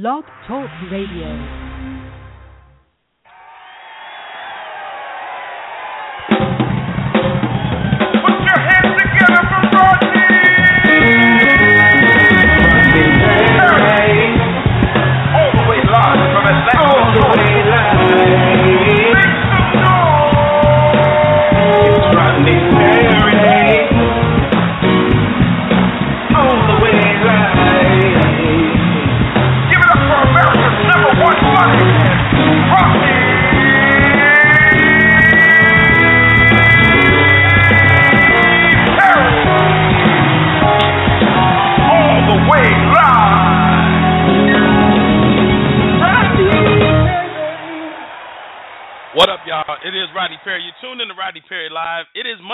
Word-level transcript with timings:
Blog 0.00 0.22
Talk 0.46 0.70
Radio. 0.92 1.67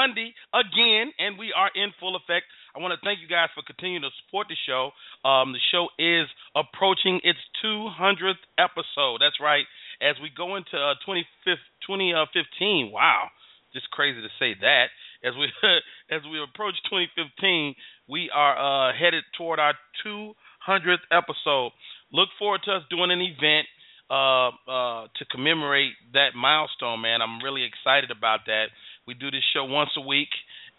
Monday 0.04 0.34
again, 0.52 1.12
and 1.18 1.38
we 1.38 1.48
are 1.56 1.70
in 1.74 1.88
full 1.98 2.12
effect. 2.16 2.44
I 2.76 2.78
want 2.78 2.92
to 2.92 3.00
thank 3.00 3.24
you 3.24 3.28
guys 3.28 3.48
for 3.56 3.64
continuing 3.64 4.04
to 4.04 4.12
support 4.20 4.52
the 4.52 4.56
show. 4.68 4.92
Um, 5.24 5.56
the 5.56 5.64
show 5.72 5.88
is 5.96 6.28
approaching 6.52 7.24
its 7.24 7.40
200th 7.64 8.44
episode. 8.60 9.24
That's 9.24 9.40
right. 9.40 9.64
As 10.04 10.20
we 10.20 10.28
go 10.28 10.56
into 10.60 10.76
uh, 10.76 11.00
2015, 11.08 12.92
wow, 12.92 13.32
just 13.72 13.88
crazy 13.96 14.20
to 14.20 14.28
say 14.36 14.52
that. 14.60 14.92
As 15.24 15.32
we 15.40 15.48
as 16.12 16.20
we 16.28 16.36
approach 16.36 16.76
2015, 16.92 17.72
we 18.04 18.28
are 18.28 18.52
uh, 18.60 18.92
headed 18.92 19.24
toward 19.38 19.56
our 19.58 19.72
200th 20.04 21.08
episode. 21.08 21.72
Look 22.12 22.28
forward 22.38 22.60
to 22.68 22.76
us 22.76 22.82
doing 22.92 23.08
an 23.08 23.24
event 23.24 23.64
uh, 24.10 24.52
uh, 24.68 25.08
to 25.16 25.24
commemorate 25.32 25.96
that 26.12 26.36
milestone, 26.36 27.00
man. 27.00 27.22
I'm 27.22 27.40
really 27.42 27.64
excited 27.64 28.10
about 28.10 28.40
that. 28.52 28.68
We 29.06 29.14
do 29.14 29.30
this 29.30 29.44
show 29.52 29.64
once 29.64 29.90
a 29.96 30.00
week, 30.00 30.28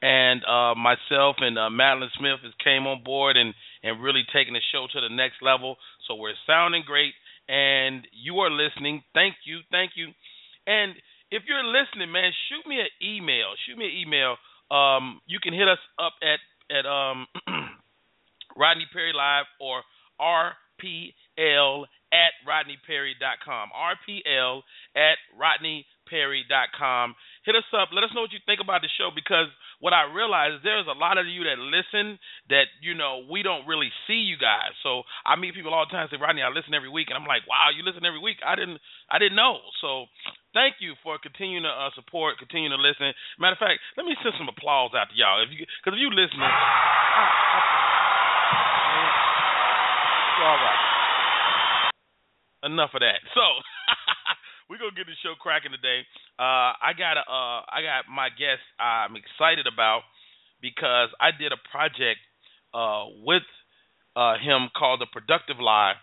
and 0.02 0.42
uh, 0.46 0.74
myself 0.76 1.38
and 1.40 1.58
uh, 1.58 1.70
Madeline 1.70 2.10
Smith 2.18 2.40
has 2.44 2.54
came 2.64 2.88
on 2.88 3.04
board 3.04 3.38
and 3.38 3.54
and 3.84 4.02
really 4.02 4.24
taking 4.34 4.54
the 4.54 4.62
show 4.72 4.88
to 4.92 5.02
the 5.02 5.14
next 5.14 5.42
level. 5.42 5.78
So 6.08 6.16
we're 6.16 6.34
sounding 6.48 6.84
great, 6.86 7.14
and 7.48 8.08
you 8.12 8.40
are 8.40 8.50
listening. 8.50 9.04
Thank 9.14 9.36
you, 9.46 9.60
thank 9.72 9.92
you. 9.96 10.08
And 10.66 10.94
if 11.32 11.44
you're 11.48 11.64
listening, 11.64 12.12
man, 12.12 12.32
shoot 12.50 12.68
me 12.68 12.80
an 12.80 12.90
email. 13.02 13.54
Shoot 13.68 13.78
me 13.78 13.86
an 13.86 13.96
email. 13.96 14.38
Um, 14.72 15.22
you 15.28 15.40
can 15.40 15.54
hit 15.54 15.68
us 15.68 15.82
up 16.00 16.14
at 16.22 16.40
at 16.76 16.86
um, 16.86 17.28
Rodney 18.58 18.88
Perry 18.92 19.14
Live 19.14 19.46
or 19.60 19.84
RPL 20.20 21.86
at 22.14 22.34
RodneyPerry.com. 22.48 23.70
RPL 23.76 24.62
at 24.96 25.18
RodneyPerry.com. 26.06 27.16
Hit 27.46 27.56
us 27.56 27.66
up. 27.74 27.90
Let 27.94 28.04
us 28.04 28.10
know 28.14 28.22
what 28.22 28.34
you 28.34 28.40
think 28.46 28.62
about 28.62 28.82
the 28.82 28.90
show 28.98 29.10
because 29.14 29.48
what 29.80 29.94
I 29.94 30.10
realize 30.10 30.58
is 30.58 30.62
there's 30.64 30.88
a 30.88 30.98
lot 30.98 31.18
of 31.18 31.28
you 31.28 31.44
that 31.46 31.60
listen 31.60 32.18
that, 32.50 32.66
you 32.82 32.94
know, 32.94 33.22
we 33.30 33.44
don't 33.44 33.68
really 33.68 33.92
see 34.08 34.26
you 34.26 34.38
guys. 34.38 34.74
So 34.82 35.04
I 35.26 35.36
meet 35.36 35.54
people 35.54 35.74
all 35.74 35.86
the 35.86 35.94
time 35.94 36.08
say, 36.10 36.18
Rodney, 36.18 36.42
I 36.42 36.50
listen 36.50 36.74
every 36.74 36.90
week 36.90 37.10
and 37.10 37.18
I'm 37.18 37.28
like, 37.28 37.46
Wow, 37.46 37.70
you 37.76 37.84
listen 37.84 38.06
every 38.06 38.20
week. 38.22 38.38
I 38.46 38.56
didn't 38.56 38.80
I 39.10 39.20
didn't 39.20 39.36
know. 39.38 39.60
So 39.82 40.06
thank 40.54 40.82
you 40.82 40.96
for 41.04 41.18
continuing 41.22 41.64
to 41.64 41.74
uh, 41.74 41.92
support, 41.94 42.40
continuing 42.42 42.74
to 42.74 42.82
listen. 42.82 43.14
Matter 43.38 43.54
of 43.54 43.62
fact, 43.62 43.80
let 43.98 44.06
me 44.06 44.16
send 44.24 44.34
some 44.38 44.50
applause 44.50 44.92
out 44.98 45.10
to 45.12 45.16
y'all. 45.16 45.44
If 45.44 45.54
you 45.54 45.66
because 45.66 45.94
if 45.98 46.02
you 46.02 46.10
listening, 46.10 46.50
all 50.42 50.58
right. 50.58 50.82
Enough 52.66 52.98
of 52.98 53.02
that. 53.06 53.22
So 53.38 53.46
we're 54.70 54.82
gonna 54.82 54.98
get 54.98 55.06
the 55.06 55.18
show 55.22 55.38
cracking 55.38 55.72
today. 55.72 56.06
Uh, 56.38 56.74
I 56.78 56.98
got 56.98 57.18
a, 57.18 57.26
uh, 57.26 57.62
I 57.70 57.86
got 57.86 58.10
my 58.10 58.30
guest. 58.34 58.66
I'm 58.80 59.14
excited 59.14 59.70
about 59.70 60.02
because 60.62 61.10
I 61.22 61.30
did 61.32 61.54
a 61.54 61.62
project 61.70 62.22
uh, 62.74 63.06
with 63.22 63.46
uh, 64.18 64.42
him 64.42 64.74
called 64.74 65.02
The 65.02 65.10
Productive 65.12 65.62
Lie. 65.62 65.98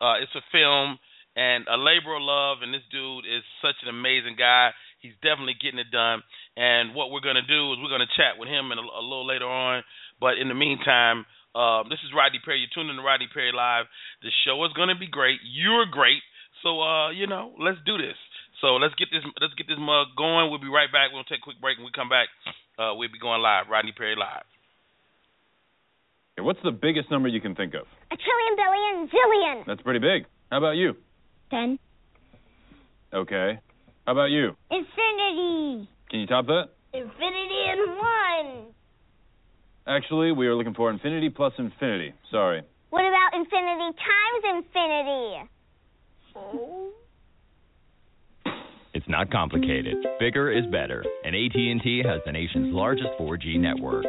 Uh, 0.00 0.24
it's 0.24 0.32
a 0.32 0.44
film 0.52 0.96
and 1.36 1.68
a 1.68 1.76
labor 1.76 2.16
of 2.16 2.24
love, 2.24 2.64
and 2.64 2.72
this 2.72 2.84
dude 2.88 3.28
is 3.28 3.44
such 3.60 3.76
an 3.84 3.92
amazing 3.92 4.36
guy. 4.40 4.72
He's 5.04 5.16
definitely 5.20 5.60
getting 5.60 5.78
it 5.78 5.92
done. 5.92 6.24
And 6.56 6.96
what 6.96 7.12
we're 7.12 7.24
gonna 7.24 7.44
do 7.44 7.72
is 7.72 7.78
we're 7.84 7.92
gonna 7.92 8.10
chat 8.16 8.40
with 8.40 8.48
him 8.48 8.72
a, 8.72 8.80
a 8.80 9.04
little 9.04 9.26
later 9.28 9.46
on. 9.46 9.84
But 10.16 10.40
in 10.40 10.48
the 10.48 10.56
meantime, 10.56 11.28
um, 11.56 11.88
this 11.88 12.00
is 12.04 12.12
Rodney 12.12 12.40
Perry. 12.44 12.60
You're 12.60 12.72
tuning 12.72 12.96
in 12.96 13.00
to 13.00 13.04
Rodney 13.04 13.28
Perry 13.32 13.52
Live. 13.52 13.88
The 14.20 14.32
show 14.44 14.60
is 14.68 14.76
going 14.76 14.92
to 14.92 14.98
be 14.98 15.08
great. 15.08 15.40
You're 15.40 15.88
great. 15.88 16.20
So 16.66 16.82
uh, 16.82 17.14
you 17.14 17.30
know, 17.30 17.54
let's 17.62 17.78
do 17.86 17.94
this. 17.96 18.18
So 18.60 18.74
let's 18.82 18.94
get 18.98 19.06
this 19.14 19.22
let's 19.38 19.54
get 19.54 19.70
this 19.70 19.78
mug 19.78 20.18
going. 20.18 20.50
We'll 20.50 20.58
be 20.58 20.66
right 20.66 20.90
back. 20.90 21.14
We'll 21.14 21.22
take 21.22 21.38
a 21.38 21.46
quick 21.46 21.62
break 21.62 21.78
and 21.78 21.86
we 21.86 21.94
come 21.94 22.10
back. 22.10 22.26
Uh, 22.74 22.90
we'll 22.98 23.12
be 23.14 23.22
going 23.22 23.40
live. 23.40 23.70
Rodney 23.70 23.94
Perry 23.94 24.18
Live. 24.18 24.42
What's 26.42 26.58
the 26.64 26.74
biggest 26.74 27.08
number 27.08 27.28
you 27.28 27.40
can 27.40 27.54
think 27.54 27.74
of? 27.74 27.86
A 28.10 28.16
trillion, 28.18 28.54
billion, 28.58 28.94
zillion. 29.08 29.56
That's 29.64 29.80
pretty 29.80 30.00
big. 30.00 30.26
How 30.50 30.58
about 30.58 30.74
you? 30.74 30.94
Ten. 31.50 31.78
Okay. 33.14 33.60
How 34.04 34.12
about 34.12 34.34
you? 34.34 34.58
Infinity. 34.68 35.88
Can 36.10 36.18
you 36.20 36.26
top 36.26 36.46
that? 36.46 36.74
Infinity 36.92 37.62
and 37.70 37.96
one. 37.96 38.74
Actually, 39.86 40.32
we 40.32 40.48
are 40.48 40.54
looking 40.56 40.74
for 40.74 40.90
infinity 40.90 41.30
plus 41.30 41.52
infinity. 41.58 42.12
Sorry. 42.32 42.62
What 42.90 43.06
about 43.06 43.38
infinity 43.38 43.94
times 44.02 44.66
infinity? 44.66 45.48
It's 48.96 49.08
not 49.08 49.30
complicated. 49.30 49.96
Bigger 50.18 50.50
is 50.50 50.64
better, 50.72 51.04
and 51.22 51.36
AT&T 51.36 52.02
has 52.06 52.22
the 52.24 52.32
nation's 52.32 52.72
largest 52.74 53.08
4G 53.20 53.60
network. 53.60 54.06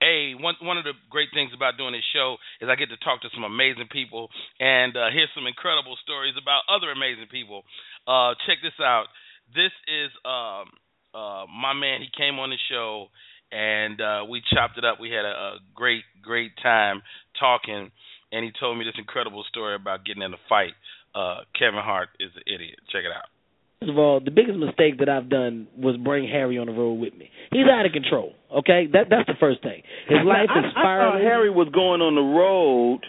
Hey, 0.00 0.32
one 0.38 0.54
one 0.62 0.78
of 0.78 0.84
the 0.84 0.94
great 1.10 1.28
things 1.34 1.50
about 1.54 1.76
doing 1.76 1.92
this 1.92 2.06
show 2.14 2.36
is 2.62 2.68
I 2.70 2.76
get 2.76 2.88
to 2.88 2.96
talk 3.04 3.20
to 3.22 3.28
some 3.34 3.44
amazing 3.44 3.88
people 3.92 4.28
and 4.58 4.96
uh, 4.96 5.10
hear 5.12 5.26
some 5.34 5.46
incredible 5.46 5.96
stories 6.02 6.34
about 6.40 6.62
other 6.70 6.90
amazing 6.90 7.26
people. 7.30 7.64
Uh, 8.06 8.32
check 8.46 8.58
this 8.62 8.78
out. 8.80 9.06
This 9.52 9.74
is 9.90 10.08
um, 10.24 10.72
uh, 11.12 11.44
my 11.50 11.74
man. 11.74 12.00
He 12.00 12.08
came 12.16 12.38
on 12.38 12.48
the 12.48 12.56
show 12.70 13.08
and 13.52 14.00
uh, 14.00 14.24
we 14.28 14.42
chopped 14.54 14.78
it 14.78 14.84
up. 14.84 15.00
We 15.00 15.10
had 15.10 15.24
a, 15.24 15.34
a 15.34 15.58
great 15.74 16.04
great 16.22 16.52
time 16.62 17.02
talking, 17.40 17.90
and 18.32 18.44
he 18.44 18.52
told 18.60 18.78
me 18.78 18.84
this 18.84 18.94
incredible 18.98 19.42
story 19.48 19.74
about 19.74 20.04
getting 20.04 20.22
in 20.22 20.32
a 20.34 20.42
fight. 20.48 20.74
Uh, 21.14 21.38
Kevin 21.58 21.80
Hart 21.82 22.10
is 22.20 22.30
an 22.36 22.42
idiot. 22.46 22.78
Check 22.92 23.02
it 23.02 23.10
out. 23.16 23.24
First 23.80 23.90
of 23.92 23.98
all, 23.98 24.20
the 24.20 24.30
biggest 24.30 24.58
mistake 24.58 24.98
that 25.00 25.08
I've 25.08 25.30
done 25.30 25.66
was 25.76 25.96
bring 25.96 26.28
Harry 26.28 26.58
on 26.58 26.66
the 26.66 26.72
road 26.72 27.00
with 27.00 27.14
me. 27.16 27.30
He's 27.50 27.64
out 27.66 27.86
of 27.86 27.92
control. 27.92 28.34
Okay, 28.54 28.86
that 28.92 29.06
that's 29.08 29.26
the 29.26 29.40
first 29.40 29.62
thing. 29.62 29.82
His 30.06 30.18
life 30.24 30.50
I, 30.54 30.58
is 30.60 30.64
I 30.76 30.82
thought. 30.82 31.20
Harry 31.20 31.48
was 31.50 31.68
going 31.72 32.02
on 32.02 32.14
the 32.14 32.20
road 32.20 33.00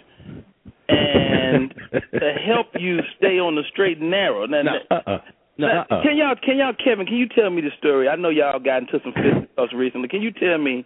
and 0.87 1.73
to 2.13 2.33
help 2.45 2.67
you 2.79 2.99
stay 3.17 3.37
on 3.39 3.55
the 3.55 3.63
straight 3.71 3.97
and 3.99 4.11
narrow. 4.11 4.45
Now, 4.45 4.61
No. 4.63 4.71
now- 4.71 4.97
Uh-uh. 4.97 5.17
No, 5.57 5.67
now, 5.67 5.81
uh-uh. 5.91 6.01
Can 6.03 6.17
y'all, 6.17 6.35
can 6.43 6.57
y'all, 6.57 6.73
Kevin? 6.73 7.05
Can 7.05 7.17
you 7.17 7.27
tell 7.27 7.49
me 7.49 7.61
the 7.61 7.69
story? 7.77 8.07
I 8.07 8.15
know 8.15 8.29
y'all 8.29 8.57
got 8.57 8.77
into 8.87 8.99
some 9.03 9.13
fisticuffs 9.13 9.73
recently. 9.75 10.07
Can 10.07 10.21
you 10.21 10.31
tell 10.31 10.57
me? 10.57 10.85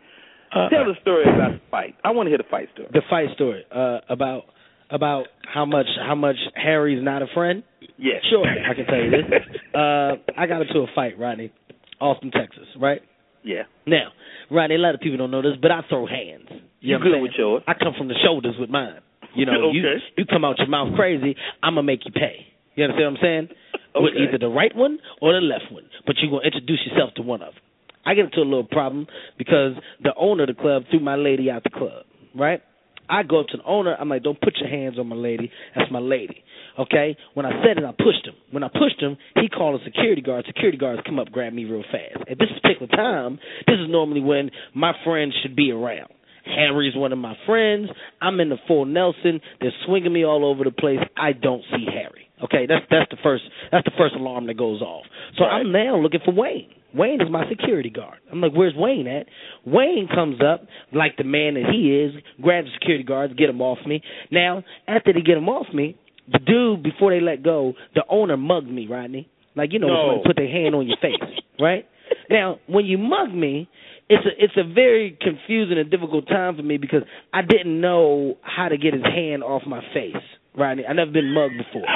Uh-uh. 0.53 0.69
Tell 0.69 0.85
the 0.85 0.95
story 1.01 1.23
about 1.23 1.53
the 1.53 1.61
fight. 1.71 1.95
I 2.03 2.11
want 2.11 2.27
to 2.27 2.29
hear 2.31 2.37
the 2.37 2.49
fight 2.49 2.69
story. 2.73 2.89
the 2.93 3.01
fight 3.09 3.27
story 3.35 3.63
uh, 3.71 3.99
about 4.09 4.43
about 4.89 5.25
how 5.51 5.65
much 5.65 5.87
how 6.05 6.15
much 6.15 6.37
Harry's 6.55 7.03
not 7.03 7.21
a 7.21 7.27
friend. 7.33 7.63
Yes. 7.97 8.23
Sure, 8.29 8.45
I 8.45 8.73
can 8.73 8.85
tell 8.85 9.01
you 9.01 9.11
this. 9.11 9.21
Uh, 9.75 10.15
I 10.37 10.47
got 10.47 10.61
into 10.61 10.79
a 10.79 10.87
fight, 10.95 11.19
Rodney, 11.19 11.51
Austin, 11.99 12.31
Texas, 12.31 12.67
right? 12.79 13.01
Yeah. 13.43 13.63
Now, 13.85 14.09
Rodney, 14.49 14.75
a 14.75 14.79
lot 14.79 14.95
of 14.95 15.01
people 15.01 15.17
don't 15.17 15.31
know 15.31 15.41
this, 15.41 15.57
but 15.61 15.69
I 15.69 15.81
throw 15.89 16.05
hands. 16.07 16.47
You 16.79 16.97
good 16.99 17.19
with 17.21 17.31
yours. 17.37 17.61
I 17.67 17.73
come 17.73 17.93
from 17.97 18.07
the 18.07 18.15
shoulders 18.23 18.55
with 18.57 18.69
mine. 18.69 19.01
You 19.35 19.45
know, 19.45 19.71
you 19.73 19.81
Okay. 19.85 20.03
you 20.17 20.25
come 20.25 20.45
out 20.45 20.59
your 20.59 20.67
mouth 20.69 20.95
crazy, 20.95 21.35
I'm 21.61 21.73
gonna 21.75 21.83
make 21.83 22.05
you 22.05 22.11
pay. 22.11 22.47
You 22.75 22.85
understand 22.85 23.13
what 23.13 23.19
I'm 23.19 23.23
saying? 23.23 23.47
Okay. 23.95 24.03
With 24.03 24.13
either 24.15 24.37
the 24.37 24.47
right 24.49 24.73
one 24.75 24.99
or 25.21 25.33
the 25.33 25.39
left 25.41 25.71
one, 25.71 25.83
but 26.05 26.15
you're 26.21 26.31
gonna 26.31 26.45
introduce 26.45 26.79
yourself 26.85 27.13
to 27.15 27.21
one 27.21 27.41
of 27.41 27.53
them. 27.53 27.63
I 28.05 28.13
get 28.13 28.25
into 28.25 28.39
a 28.39 28.41
little 28.41 28.63
problem 28.63 29.07
because 29.37 29.73
the 30.03 30.13
owner 30.17 30.43
of 30.43 30.49
the 30.55 30.61
club 30.61 30.83
threw 30.89 30.99
my 30.99 31.15
lady 31.15 31.49
out 31.49 31.63
the 31.63 31.69
club, 31.69 32.05
right? 32.35 32.61
I 33.09 33.23
go 33.23 33.39
up 33.39 33.47
to 33.47 33.57
the 33.57 33.63
owner. 33.63 33.95
I'm 33.99 34.09
like, 34.09 34.23
don't 34.23 34.39
put 34.39 34.57
your 34.59 34.69
hands 34.69 34.97
on 34.97 35.07
my 35.07 35.15
lady. 35.15 35.51
That's 35.75 35.91
my 35.91 35.99
lady. 35.99 36.43
Okay? 36.79 37.15
When 37.33 37.45
I 37.45 37.51
said 37.63 37.77
it, 37.77 37.83
I 37.85 37.91
pushed 37.91 38.25
him. 38.25 38.35
When 38.51 38.63
I 38.63 38.67
pushed 38.67 38.99
him, 38.99 39.17
he 39.35 39.47
called 39.47 39.79
a 39.79 39.83
security 39.83 40.21
guard. 40.21 40.45
Security 40.47 40.77
guards 40.77 41.01
come 41.05 41.19
up, 41.19 41.31
grab 41.31 41.53
me 41.53 41.65
real 41.65 41.83
fast. 41.83 42.27
At 42.29 42.39
this 42.39 42.49
particular 42.61 42.87
time, 42.87 43.39
this 43.67 43.75
is 43.75 43.89
normally 43.89 44.21
when 44.21 44.51
my 44.73 44.93
friends 45.03 45.35
should 45.41 45.55
be 45.55 45.71
around. 45.71 46.09
Harry's 46.45 46.95
one 46.95 47.11
of 47.11 47.17
my 47.17 47.35
friends. 47.45 47.89
I'm 48.21 48.39
in 48.39 48.49
the 48.49 48.57
full 48.67 48.85
Nelson. 48.85 49.41
They're 49.59 49.73
swinging 49.85 50.13
me 50.13 50.25
all 50.25 50.45
over 50.45 50.63
the 50.63 50.71
place. 50.71 50.99
I 51.17 51.31
don't 51.33 51.63
see 51.71 51.85
Harry. 51.91 52.29
Okay, 52.43 52.65
that's 52.67 52.85
that's 52.91 53.09
the 53.09 53.17
first 53.23 53.43
that's 53.71 53.85
the 53.85 53.93
first 53.97 54.13
alarm 54.13 54.47
that 54.47 54.57
goes 54.57 54.81
off. 54.81 55.05
So 55.37 55.45
Right. 55.45 55.61
I'm 55.61 55.71
now 55.71 55.97
looking 55.97 56.19
for 56.23 56.33
Wayne. 56.33 56.69
Wayne 56.95 57.21
is 57.21 57.29
my 57.29 57.47
security 57.49 57.89
guard. 57.89 58.19
I'm 58.31 58.41
like, 58.41 58.53
where's 58.53 58.73
Wayne 58.75 59.07
at? 59.07 59.27
Wayne 59.65 60.07
comes 60.13 60.37
up 60.41 60.65
like 60.93 61.17
the 61.17 61.23
man 61.25 61.55
that 61.55 61.65
he 61.71 61.91
is, 61.91 62.13
grabs 62.41 62.67
the 62.67 62.71
security 62.79 63.03
guards, 63.03 63.33
get 63.33 63.47
them 63.47 63.61
off 63.61 63.79
me. 63.85 64.01
Now, 64.31 64.63
after 64.87 65.11
they 65.13 65.21
get 65.21 65.35
them 65.35 65.49
off 65.49 65.67
me, 65.73 65.97
the 66.31 66.39
dude 66.39 66.83
before 66.83 67.11
they 67.11 67.19
let 67.21 67.43
go, 67.43 67.73
the 67.93 68.03
owner 68.09 68.37
mugged 68.37 68.69
me, 68.69 68.87
Rodney. 68.87 69.29
Like 69.55 69.71
you 69.73 69.79
know, 69.79 69.87
No. 69.87 70.21
put 70.25 70.35
their 70.35 70.49
hand 70.49 70.75
on 70.75 70.87
your 70.87 70.97
face, 71.01 71.15
right? 71.59 71.85
Now, 72.29 72.59
when 72.67 72.85
you 72.85 72.97
mug 72.97 73.33
me, 73.33 73.69
it's 74.09 74.25
a 74.25 74.43
it's 74.43 74.53
a 74.57 74.63
very 74.73 75.17
confusing 75.21 75.77
and 75.77 75.89
difficult 75.89 76.27
time 76.27 76.55
for 76.55 76.61
me 76.63 76.77
because 76.77 77.01
I 77.33 77.41
didn't 77.41 77.79
know 77.81 78.37
how 78.41 78.67
to 78.69 78.77
get 78.77 78.93
his 78.93 79.03
hand 79.03 79.43
off 79.43 79.63
my 79.65 79.81
face. 79.93 80.15
Rodney, 80.57 80.83
I've 80.87 80.95
never 80.95 81.11
been 81.11 81.33
mugged 81.33 81.55
before. 81.57 81.87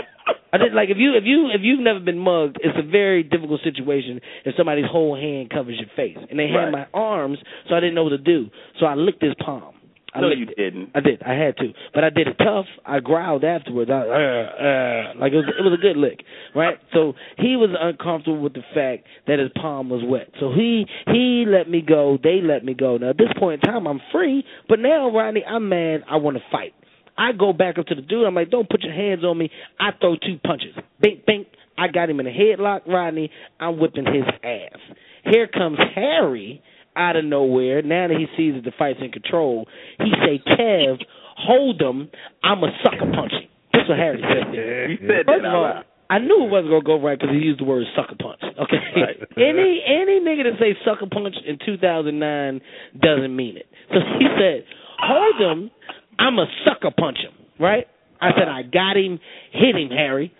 I 0.53 0.57
did 0.57 0.73
like 0.73 0.89
if 0.89 0.97
you 0.97 1.15
if 1.15 1.23
you 1.25 1.49
if 1.53 1.61
you've 1.63 1.79
never 1.79 1.99
been 1.99 2.19
mugged, 2.19 2.57
it's 2.61 2.77
a 2.77 2.87
very 2.89 3.23
difficult 3.23 3.61
situation 3.63 4.19
if 4.45 4.55
somebody's 4.57 4.85
whole 4.89 5.15
hand 5.15 5.49
covers 5.49 5.79
your 5.79 5.89
face. 5.95 6.17
And 6.29 6.39
they 6.39 6.47
had 6.47 6.71
my 6.71 6.87
arms, 6.93 7.37
so 7.67 7.75
I 7.75 7.79
didn't 7.79 7.95
know 7.95 8.03
what 8.03 8.11
to 8.11 8.17
do. 8.17 8.49
So 8.79 8.85
I 8.85 8.95
licked 8.95 9.21
his 9.21 9.33
palm. 9.43 9.75
I 10.13 10.21
no, 10.21 10.29
you 10.29 10.47
it. 10.49 10.57
didn't. 10.57 10.89
I 10.95 11.01
did. 11.01 11.21
I 11.21 11.33
had 11.33 11.55
to, 11.57 11.71
but 11.93 12.03
I 12.03 12.09
did 12.09 12.27
it 12.27 12.37
tough. 12.37 12.65
I 12.85 12.99
growled 12.99 13.43
afterwards. 13.43 13.91
I, 13.91 13.93
uh, 13.93 13.99
uh, 13.99 15.19
like 15.19 15.33
it 15.33 15.35
was, 15.35 15.45
it 15.59 15.61
was 15.61 15.77
a 15.77 15.81
good 15.81 15.97
lick, 15.97 16.23
right? 16.55 16.77
So 16.93 17.13
he 17.37 17.55
was 17.55 17.69
uncomfortable 17.79 18.39
with 18.41 18.53
the 18.53 18.63
fact 18.73 19.05
that 19.27 19.39
his 19.39 19.51
palm 19.61 19.89
was 19.89 20.01
wet. 20.03 20.29
So 20.39 20.51
he 20.51 20.85
he 21.07 21.45
let 21.47 21.69
me 21.69 21.81
go. 21.81 22.17
They 22.21 22.39
let 22.41 22.65
me 22.65 22.73
go. 22.73 22.97
Now 22.97 23.11
at 23.11 23.17
this 23.17 23.29
point 23.37 23.63
in 23.63 23.71
time, 23.71 23.87
I'm 23.87 24.01
free. 24.11 24.43
But 24.67 24.79
now, 24.79 25.11
Ronnie, 25.15 25.45
I'm 25.45 25.69
mad. 25.69 26.03
I 26.09 26.15
want 26.17 26.37
to 26.37 26.43
fight. 26.51 26.73
I 27.17 27.31
go 27.33 27.53
back 27.53 27.77
up 27.77 27.85
to 27.87 27.95
the 27.95 28.01
dude. 28.01 28.25
I'm 28.25 28.35
like, 28.35 28.49
don't 28.49 28.69
put 28.69 28.83
your 28.83 28.93
hands 28.93 29.23
on 29.23 29.37
me. 29.37 29.49
I 29.79 29.89
throw 29.99 30.15
two 30.15 30.37
punches. 30.45 30.75
Bink, 31.01 31.25
bink. 31.25 31.47
I 31.77 31.87
got 31.87 32.09
him 32.09 32.19
in 32.19 32.27
a 32.27 32.31
headlock, 32.31 32.81
Rodney. 32.87 33.31
I'm 33.59 33.79
whipping 33.79 34.05
his 34.05 34.23
ass. 34.43 34.79
Here 35.25 35.47
comes 35.47 35.77
Harry 35.95 36.61
out 36.95 37.15
of 37.15 37.25
nowhere. 37.25 37.81
Now 37.81 38.07
that 38.07 38.17
he 38.17 38.25
sees 38.37 38.55
that 38.55 38.63
the 38.69 38.73
fight's 38.77 38.99
in 39.01 39.11
control, 39.11 39.67
he 39.99 40.11
say, 40.25 40.41
Kev, 40.45 40.97
hold 41.37 41.81
him. 41.81 42.09
I'm 42.43 42.63
a 42.63 42.71
sucker 42.83 43.09
punch 43.13 43.31
him. 43.31 43.49
That's 43.73 43.87
what 43.87 43.97
Harry 43.97 44.19
said. 44.21 44.51
Said 45.07 45.25
First 45.25 45.43
that 45.43 45.45
of 45.47 45.53
all. 45.53 45.83
I 46.11 46.17
knew 46.17 46.43
it 46.43 46.49
wasn't 46.49 46.71
gonna 46.71 46.83
go 46.83 46.99
right 46.99 47.17
because 47.19 47.35
he 47.35 47.39
used 47.39 47.59
the 47.59 47.65
word 47.65 47.85
sucker 47.95 48.15
punch. 48.19 48.41
Okay, 48.41 48.81
Right. 48.97 49.15
any 49.37 49.83
any 49.85 50.19
nigga 50.19 50.49
that 50.49 50.57
say 50.59 50.75
sucker 50.83 51.05
punch 51.05 51.35
in 51.45 51.59
2009 51.63 52.61
doesn't 52.99 53.35
mean 53.35 53.57
it. 53.57 53.67
So 53.93 53.99
he 54.17 54.25
said, 54.39 54.65
"Hold 54.97 55.37
him, 55.39 55.71
I'm 56.19 56.37
a 56.37 56.45
sucker 56.65 56.91
punch 56.95 57.17
him." 57.19 57.33
Right? 57.59 57.87
I 58.21 58.31
said, 58.37 58.47
"I 58.47 58.63
got 58.63 58.97
him, 58.97 59.19
hit 59.51 59.75
him, 59.75 59.89
Harry." 59.89 60.33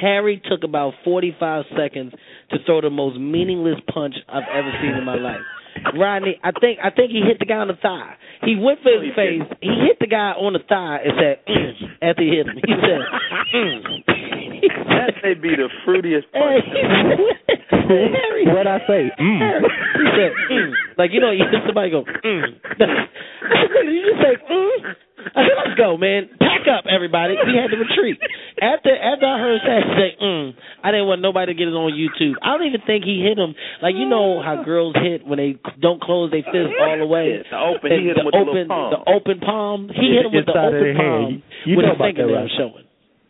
Harry 0.00 0.40
took 0.44 0.64
about 0.64 0.92
45 1.04 1.64
seconds 1.76 2.12
to 2.50 2.58
throw 2.66 2.80
the 2.80 2.90
most 2.90 3.18
meaningless 3.18 3.80
punch 3.92 4.14
I've 4.28 4.44
ever 4.52 4.70
seen 4.82 4.94
in 4.94 5.04
my 5.04 5.14
life. 5.16 5.40
Rodney, 5.96 6.38
I 6.42 6.50
think 6.60 6.78
I 6.82 6.90
think 6.90 7.10
he 7.10 7.20
hit 7.20 7.38
the 7.38 7.46
guy 7.46 7.56
on 7.56 7.68
the 7.68 7.78
thigh. 7.80 8.14
He 8.44 8.56
went 8.56 8.80
for 8.82 8.90
his 8.90 9.02
he 9.02 9.10
face. 9.14 9.42
He 9.60 9.68
hit 9.86 9.98
the 10.00 10.06
guy 10.06 10.32
on 10.32 10.52
the 10.52 10.60
thigh 10.68 11.00
and 11.04 11.12
said, 11.18 11.36
mm, 11.46 11.72
after 12.02 12.22
he 12.22 12.30
hit 12.30 12.46
him. 12.46 12.56
He 12.56 12.74
said, 12.74 13.00
mm. 13.54 14.37
That 14.62 15.14
may 15.22 15.34
be 15.34 15.54
the 15.56 15.68
fruitiest 15.86 16.26
Hey, 16.32 16.60
punch. 16.68 17.48
What'd 18.52 18.66
I 18.66 18.78
say? 18.86 19.08
Mm. 19.18 19.40
He 19.96 20.06
said, 20.16 20.32
mm. 20.50 20.70
like 20.98 21.10
you 21.12 21.20
know, 21.20 21.30
you 21.30 21.44
hear 21.50 21.62
somebody 21.66 21.90
go, 21.90 22.04
mm. 22.04 22.44
I 22.80 23.64
said, 23.72 23.84
you 23.88 24.02
just 24.04 24.20
say, 24.20 24.34
mm. 24.44 24.78
I 25.34 25.40
said, 25.44 25.56
let's 25.64 25.76
go, 25.76 25.96
man. 25.96 26.28
Pack 26.38 26.68
up, 26.70 26.84
everybody. 26.88 27.34
We 27.34 27.56
had 27.58 27.70
to 27.72 27.76
retreat. 27.80 28.18
After 28.60 28.92
after 28.94 29.26
I 29.26 29.38
heard 29.40 29.60
Sash 29.64 29.88
say, 29.96 30.10
mm, 30.22 30.52
I 30.84 30.90
didn't 30.92 31.06
want 31.08 31.20
nobody 31.22 31.52
to 31.52 31.58
get 31.58 31.68
it 31.68 31.74
on 31.76 31.92
YouTube. 31.96 32.34
I 32.42 32.56
don't 32.56 32.66
even 32.66 32.80
think 32.86 33.04
he 33.04 33.20
hit 33.24 33.38
him. 33.38 33.54
Like 33.82 33.94
you 33.96 34.08
know 34.08 34.40
how 34.42 34.62
girls 34.64 34.94
hit 34.96 35.26
when 35.26 35.38
they 35.38 35.56
don't 35.80 36.00
close 36.00 36.30
their 36.30 36.44
fist 36.44 36.72
all 36.80 36.98
the 36.98 37.06
way. 37.06 37.40
Yeah, 37.40 37.50
the 37.50 37.58
open- 37.58 37.90
he 37.92 38.06
hit 38.08 38.16
him 38.16 38.24
the 38.24 38.30
with 38.30 38.34
open, 38.36 38.54
little 38.54 38.68
palm. 38.68 38.90
the 38.94 39.02
open 39.10 39.36
palm. 39.40 39.80
He 39.92 40.12
hit 40.16 40.24
him 40.28 40.32
with 40.34 40.46
the 40.46 40.56
open 40.56 40.96
palm 40.96 41.42
You 41.66 41.76
with 41.76 41.84
know 41.86 41.92
about 41.96 42.04
that, 42.04 42.16
fingernail 42.16 42.42
right? 42.46 42.56
showing. 42.56 42.86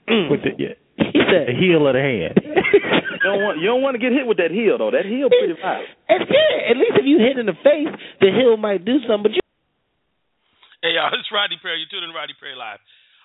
Mm. 0.08 0.30
With 0.32 0.40
the, 0.44 0.52
yeah, 0.56 0.76
He 0.98 1.20
said, 1.30 1.48
the 1.48 1.56
heel 1.56 1.86
of 1.86 1.94
the 1.94 2.02
hand. 2.02 2.34
You 3.18 3.34
don't 3.34 3.42
want 3.42 3.58
you 3.58 3.66
don't 3.66 3.82
want 3.82 3.98
to 3.98 4.02
get 4.02 4.14
hit 4.14 4.30
with 4.30 4.38
that 4.38 4.54
heel 4.54 4.78
though. 4.78 4.94
That 4.94 5.02
heel 5.02 5.26
pretty 5.26 5.58
violent. 5.58 5.90
It's 6.06 6.30
good. 6.30 6.58
At 6.70 6.78
least 6.78 6.94
if 7.02 7.02
you 7.02 7.18
hit 7.18 7.34
in 7.34 7.50
the 7.50 7.58
face, 7.66 7.90
the 8.22 8.30
heel 8.30 8.54
might 8.54 8.86
do 8.86 9.02
something. 9.10 9.26
But 9.26 9.34
you 9.34 9.42
Hey 10.78 10.94
y'all, 10.94 11.10
it's 11.10 11.26
Rodney 11.34 11.58
Perry. 11.58 11.82
You're 11.82 11.90
tuning 11.90 12.14
in 12.14 12.14
Rodney 12.14 12.38
Perry 12.38 12.54
Live. 12.54 12.78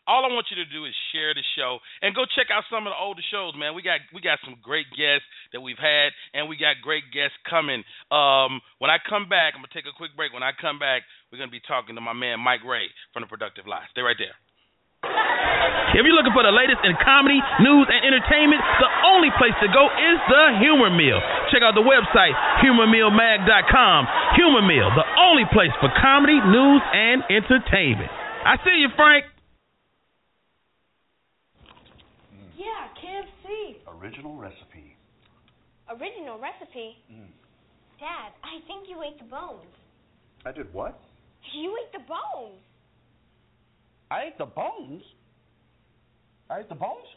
All 0.10 0.26
I 0.26 0.34
want 0.34 0.52
you 0.52 0.60
to 0.60 0.68
do 0.68 0.84
is 0.84 0.92
share 1.16 1.32
the 1.32 1.46
show 1.56 1.80
and 2.02 2.12
go 2.12 2.28
check 2.36 2.52
out 2.52 2.68
some 2.68 2.84
of 2.84 2.92
the 2.92 3.00
older 3.00 3.24
shows, 3.32 3.56
man. 3.56 3.72
We 3.72 3.86
got 3.86 4.02
we 4.12 4.20
got 4.20 4.42
some 4.44 4.58
great 4.60 4.90
guests 4.92 5.24
that 5.54 5.62
we've 5.62 5.80
had, 5.80 6.12
and 6.34 6.50
we 6.50 6.58
got 6.58 6.82
great 6.82 7.08
guests 7.14 7.38
coming. 7.46 7.86
Um, 8.12 8.60
when 8.82 8.92
I 8.92 8.98
come 9.00 9.30
back, 9.30 9.56
I'm 9.56 9.64
gonna 9.64 9.72
take 9.72 9.88
a 9.88 9.96
quick 9.96 10.18
break. 10.18 10.34
When 10.34 10.44
I 10.44 10.52
come 10.58 10.82
back, 10.82 11.06
we're 11.30 11.40
gonna 11.40 11.54
be 11.54 11.64
talking 11.64 11.96
to 11.96 12.04
my 12.04 12.18
man 12.18 12.42
Mike 12.42 12.66
Ray 12.68 12.90
from 13.14 13.24
the 13.24 13.32
Productive 13.32 13.70
Lie. 13.70 13.86
Stay 13.94 14.02
right 14.04 14.20
there. 14.20 14.36
If 15.94 16.02
you're 16.02 16.18
looking 16.18 16.34
for 16.34 16.42
the 16.42 16.50
latest 16.50 16.82
in 16.82 16.98
comedy, 17.06 17.38
news, 17.62 17.86
and 17.86 18.02
entertainment, 18.02 18.66
the 18.82 18.90
only 19.14 19.30
place 19.38 19.54
to 19.62 19.70
go 19.70 19.94
is 19.94 20.18
the 20.26 20.58
Humor 20.58 20.90
Mill. 20.90 21.22
Check 21.54 21.62
out 21.62 21.78
the 21.78 21.86
website, 21.86 22.34
humormillmag.com. 22.66 24.00
Humor 24.34 24.66
Mill, 24.66 24.90
the 24.98 25.06
only 25.22 25.46
place 25.54 25.70
for 25.78 25.94
comedy, 26.02 26.42
news, 26.50 26.82
and 26.82 27.22
entertainment. 27.30 28.10
I 28.10 28.58
see 28.66 28.82
you, 28.82 28.90
Frank. 28.98 29.30
Yeah, 32.58 32.90
KFC. 32.98 33.86
Original 34.02 34.34
recipe. 34.34 34.98
Original 35.94 36.42
recipe. 36.42 36.98
Mm. 37.06 37.30
Dad, 38.02 38.34
I 38.42 38.66
think 38.66 38.90
you 38.90 38.98
ate 39.06 39.22
the 39.22 39.30
bones. 39.30 39.70
I 40.44 40.52
did 40.52 40.74
what? 40.74 41.00
You 41.54 41.78
ate 41.78 41.94
the 41.94 42.04
bones. 42.10 42.58
I 44.14 44.26
ate 44.28 44.38
the 44.38 44.46
bones. 44.46 45.02
I 46.48 46.60
ate 46.60 46.70
the 46.70 46.76
bones? 46.76 47.10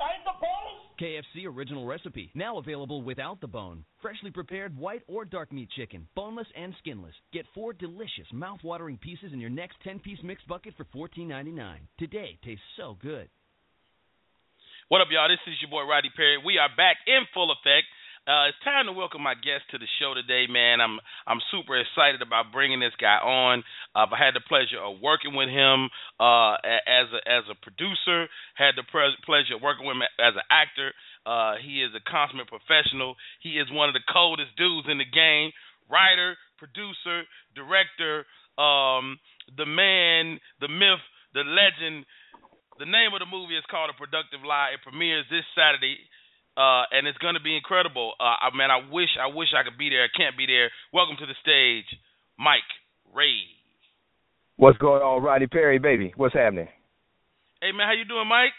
I 0.00 0.16
ate 0.16 0.24
the 0.24 0.32
bones? 0.40 0.80
KFC 0.98 1.44
Original 1.44 1.84
Recipe, 1.84 2.30
now 2.34 2.56
available 2.56 3.02
without 3.02 3.42
the 3.42 3.46
bone. 3.46 3.84
Freshly 4.00 4.30
prepared 4.30 4.74
white 4.78 5.02
or 5.08 5.26
dark 5.26 5.52
meat 5.52 5.68
chicken, 5.76 6.08
boneless 6.14 6.46
and 6.56 6.72
skinless. 6.78 7.12
Get 7.34 7.44
four 7.54 7.74
delicious, 7.74 8.24
mouth-watering 8.32 8.96
pieces 8.96 9.34
in 9.34 9.40
your 9.40 9.50
next 9.50 9.76
10-piece 9.86 10.20
mixed 10.24 10.48
bucket 10.48 10.72
for 10.78 10.86
$14.99. 10.96 11.74
Today 11.98 12.38
tastes 12.42 12.64
so 12.78 12.96
good. 13.02 13.28
What 14.88 15.02
up, 15.02 15.08
y'all? 15.10 15.28
This 15.28 15.40
is 15.46 15.60
your 15.60 15.70
boy 15.70 15.84
Rodney 15.84 16.12
Perry. 16.16 16.38
We 16.42 16.56
are 16.56 16.68
back 16.74 16.96
in 17.06 17.28
full 17.34 17.52
effect. 17.52 17.84
Uh, 18.22 18.46
it's 18.46 18.62
time 18.62 18.86
to 18.86 18.94
welcome 18.94 19.18
my 19.18 19.34
guest 19.34 19.66
to 19.66 19.82
the 19.82 19.90
show 19.98 20.14
today, 20.14 20.46
man. 20.46 20.78
I'm 20.78 21.02
I'm 21.26 21.42
super 21.50 21.74
excited 21.74 22.22
about 22.22 22.54
bringing 22.54 22.78
this 22.78 22.94
guy 22.94 23.18
on. 23.18 23.66
Uh, 23.98 24.06
I 24.06 24.14
had 24.14 24.38
the 24.38 24.46
pleasure 24.46 24.78
of 24.78 25.02
working 25.02 25.34
with 25.34 25.50
him 25.50 25.90
uh, 26.22 26.54
as 26.86 27.10
a 27.10 27.18
as 27.26 27.42
a 27.50 27.58
producer. 27.58 28.30
Had 28.54 28.78
the 28.78 28.86
pre- 28.86 29.18
pleasure 29.26 29.58
of 29.58 29.62
working 29.66 29.90
with 29.90 29.98
him 29.98 30.06
as 30.22 30.38
an 30.38 30.46
actor. 30.54 30.94
Uh, 31.26 31.58
he 31.66 31.82
is 31.82 31.90
a 31.98 32.02
consummate 32.06 32.46
professional. 32.46 33.18
He 33.42 33.58
is 33.58 33.66
one 33.74 33.90
of 33.90 33.94
the 33.98 34.06
coldest 34.06 34.54
dudes 34.54 34.86
in 34.86 35.02
the 35.02 35.10
game. 35.10 35.50
Writer, 35.90 36.38
producer, 36.62 37.26
director, 37.58 38.22
um, 38.54 39.18
the 39.58 39.66
man, 39.66 40.38
the 40.62 40.70
myth, 40.70 41.02
the 41.34 41.42
legend. 41.42 42.06
The 42.78 42.86
name 42.86 43.10
of 43.10 43.18
the 43.18 43.26
movie 43.26 43.58
is 43.58 43.66
called 43.66 43.90
A 43.90 43.98
Productive 43.98 44.46
Lie. 44.46 44.78
It 44.78 44.86
premieres 44.86 45.26
this 45.26 45.44
Saturday 45.58 45.98
uh, 46.56 46.84
and 46.92 47.06
it's 47.06 47.18
going 47.18 47.34
to 47.34 47.40
be 47.40 47.56
incredible. 47.56 48.12
Uh, 48.20 48.48
I, 48.48 48.48
man, 48.54 48.70
I 48.70 48.80
wish, 48.90 49.10
I 49.20 49.32
wish 49.34 49.48
I 49.56 49.62
could 49.64 49.78
be 49.78 49.88
there. 49.88 50.04
I 50.04 50.12
can't 50.14 50.36
be 50.36 50.46
there. 50.46 50.70
Welcome 50.92 51.16
to 51.20 51.26
the 51.26 51.36
stage, 51.40 51.88
Mike 52.38 52.68
Ray. 53.14 53.48
What's 54.56 54.78
going 54.78 55.02
on, 55.02 55.22
Rodney 55.22 55.46
Perry, 55.46 55.78
baby? 55.78 56.12
What's 56.16 56.34
happening? 56.34 56.68
Hey, 57.60 57.72
man, 57.72 57.86
how 57.86 57.94
you 57.94 58.04
doing, 58.04 58.28
Mike? 58.28 58.52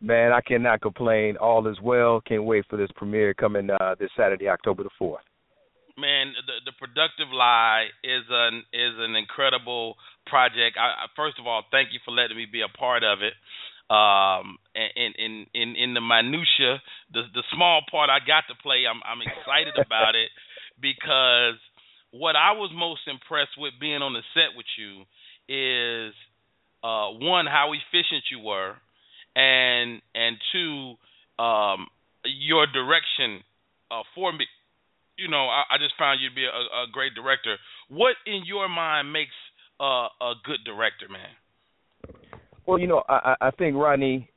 Man, 0.00 0.32
I 0.32 0.40
cannot 0.40 0.80
complain. 0.80 1.36
All 1.36 1.66
is 1.68 1.78
well. 1.80 2.20
Can't 2.26 2.44
wait 2.44 2.64
for 2.68 2.76
this 2.76 2.90
premiere 2.96 3.34
coming 3.34 3.70
uh, 3.70 3.94
this 4.00 4.10
Saturday, 4.16 4.48
October 4.48 4.82
the 4.82 4.90
fourth. 4.98 5.22
Man, 5.96 6.32
the 6.46 6.72
the 6.72 6.74
productive 6.80 7.28
lie 7.30 7.86
is 8.02 8.24
an 8.30 8.64
is 8.72 8.96
an 8.98 9.14
incredible 9.14 9.94
project. 10.26 10.80
I, 10.80 11.04
I, 11.04 11.06
first 11.14 11.38
of 11.38 11.46
all, 11.46 11.62
thank 11.70 11.92
you 11.92 12.00
for 12.04 12.10
letting 12.10 12.36
me 12.36 12.46
be 12.50 12.62
a 12.62 12.78
part 12.78 13.04
of 13.04 13.20
it. 13.20 13.34
Um, 13.92 14.56
in 14.74 15.12
in 15.18 15.46
in 15.52 15.76
in 15.76 15.94
the 15.94 16.00
minutia, 16.00 16.80
the 17.12 17.22
the 17.34 17.42
small 17.54 17.82
part 17.90 18.08
I 18.08 18.24
got 18.24 18.44
to 18.48 18.54
play, 18.62 18.84
I'm 18.88 19.00
I'm 19.04 19.20
excited 19.20 19.74
about 19.76 20.14
it 20.14 20.30
because 20.80 21.60
what 22.10 22.36
I 22.36 22.52
was 22.52 22.70
most 22.74 23.02
impressed 23.06 23.58
with 23.58 23.74
being 23.80 24.00
on 24.00 24.14
the 24.14 24.22
set 24.32 24.56
with 24.56 24.66
you 24.78 25.04
is 25.48 26.14
uh, 26.82 27.12
one 27.20 27.46
how 27.46 27.72
efficient 27.72 28.24
you 28.30 28.40
were, 28.40 28.76
and 29.36 30.00
and 30.14 30.36
two 30.52 30.94
um, 31.42 31.88
your 32.24 32.66
direction 32.66 33.44
uh, 33.90 34.02
for 34.14 34.32
me 34.32 34.46
you 35.16 35.28
know, 35.28 35.46
I, 35.48 35.64
I 35.70 35.78
just 35.78 35.94
found 35.98 36.20
you 36.20 36.30
to 36.30 36.34
be 36.34 36.44
a, 36.44 36.48
a 36.48 36.86
great 36.90 37.14
director. 37.14 37.56
What 37.88 38.16
in 38.26 38.42
your 38.46 38.68
mind 38.68 39.12
makes 39.12 39.36
uh, 39.80 40.08
a 40.20 40.34
good 40.44 40.64
director, 40.64 41.06
man? 41.10 41.30
Well, 42.66 42.78
you 42.78 42.86
know, 42.86 43.02
I, 43.08 43.34
I 43.40 43.50
think 43.52 43.76
Rodney, 43.76 44.30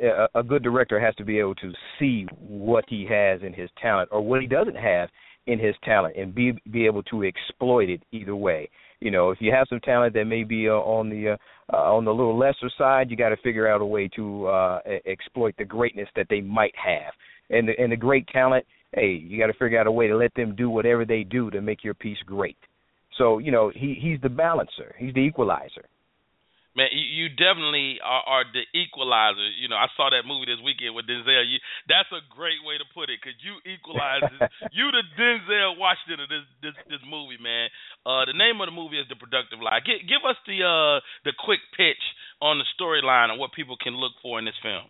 a, 0.00 0.28
a 0.36 0.42
good 0.42 0.62
director 0.62 1.00
has 1.00 1.14
to 1.16 1.24
be 1.24 1.38
able 1.38 1.54
to 1.56 1.72
see 1.98 2.26
what 2.38 2.84
he 2.88 3.06
has 3.10 3.40
in 3.42 3.52
his 3.52 3.70
talent 3.80 4.08
or 4.12 4.20
what 4.20 4.40
he 4.40 4.46
doesn't 4.46 4.76
have 4.76 5.08
in 5.46 5.58
his 5.58 5.74
talent 5.84 6.16
and 6.16 6.34
be 6.34 6.52
be 6.70 6.86
able 6.86 7.02
to 7.04 7.24
exploit 7.24 7.90
it 7.90 8.02
either 8.12 8.36
way. 8.36 8.70
You 9.00 9.10
know, 9.10 9.30
if 9.30 9.38
you 9.40 9.52
have 9.52 9.66
some 9.68 9.80
talent 9.80 10.14
that 10.14 10.26
may 10.26 10.44
be 10.44 10.68
uh, 10.68 10.74
on 10.74 11.10
the 11.10 11.30
uh, 11.30 11.36
uh, 11.72 11.96
on 11.96 12.04
the 12.04 12.12
little 12.12 12.38
lesser 12.38 12.70
side, 12.78 13.10
you 13.10 13.16
got 13.16 13.30
to 13.30 13.36
figure 13.38 13.66
out 13.66 13.80
a 13.80 13.84
way 13.84 14.08
to 14.14 14.46
uh, 14.46 14.80
exploit 15.04 15.54
the 15.58 15.64
greatness 15.64 16.08
that 16.14 16.26
they 16.30 16.40
might 16.40 16.74
have. 16.76 17.12
And 17.50 17.68
the, 17.68 17.72
and 17.78 17.90
the 17.90 17.96
great 17.96 18.26
talent, 18.28 18.64
hey, 18.94 19.08
you 19.10 19.38
got 19.38 19.48
to 19.48 19.58
figure 19.58 19.80
out 19.80 19.88
a 19.88 19.92
way 19.92 20.06
to 20.06 20.16
let 20.16 20.32
them 20.34 20.54
do 20.54 20.70
whatever 20.70 21.04
they 21.04 21.24
do 21.24 21.50
to 21.50 21.60
make 21.60 21.82
your 21.82 21.94
piece 21.94 22.18
great. 22.24 22.56
So 23.18 23.38
you 23.38 23.50
know, 23.50 23.72
he 23.74 23.98
he's 24.00 24.20
the 24.22 24.28
balancer, 24.28 24.94
he's 24.98 25.14
the 25.14 25.20
equalizer 25.20 25.86
man, 26.76 26.88
you, 26.92 27.04
you 27.04 27.26
definitely 27.28 28.00
are, 28.00 28.24
are 28.24 28.44
the 28.48 28.64
equalizer. 28.72 29.48
You 29.60 29.68
know, 29.68 29.76
I 29.76 29.88
saw 29.96 30.10
that 30.10 30.24
movie 30.24 30.48
this 30.48 30.60
weekend 30.64 30.96
with 30.96 31.06
Denzel. 31.06 31.44
You, 31.44 31.60
that's 31.88 32.08
a 32.12 32.24
great 32.32 32.60
way 32.64 32.80
to 32.80 32.86
put 32.92 33.12
it 33.12 33.20
because 33.20 33.36
you 33.44 33.60
equalize. 33.68 34.24
you 34.76 34.88
the 34.92 35.04
Denzel 35.16 35.76
Washington 35.76 36.24
of 36.24 36.28
this 36.28 36.46
this 36.64 36.76
this 36.88 37.04
movie, 37.04 37.40
man. 37.40 37.68
Uh, 38.04 38.24
the 38.24 38.36
name 38.36 38.60
of 38.60 38.66
the 38.68 38.76
movie 38.76 38.98
is 38.98 39.08
The 39.08 39.18
Productive 39.18 39.60
Lie. 39.60 39.84
Give, 39.84 40.00
give 40.08 40.22
us 40.24 40.38
the 40.48 40.64
uh 40.64 40.98
the 41.28 41.36
quick 41.36 41.60
pitch 41.76 42.00
on 42.40 42.58
the 42.58 42.66
storyline 42.76 43.30
and 43.30 43.38
what 43.38 43.52
people 43.52 43.76
can 43.76 43.94
look 43.96 44.12
for 44.20 44.38
in 44.38 44.44
this 44.44 44.58
film. 44.62 44.88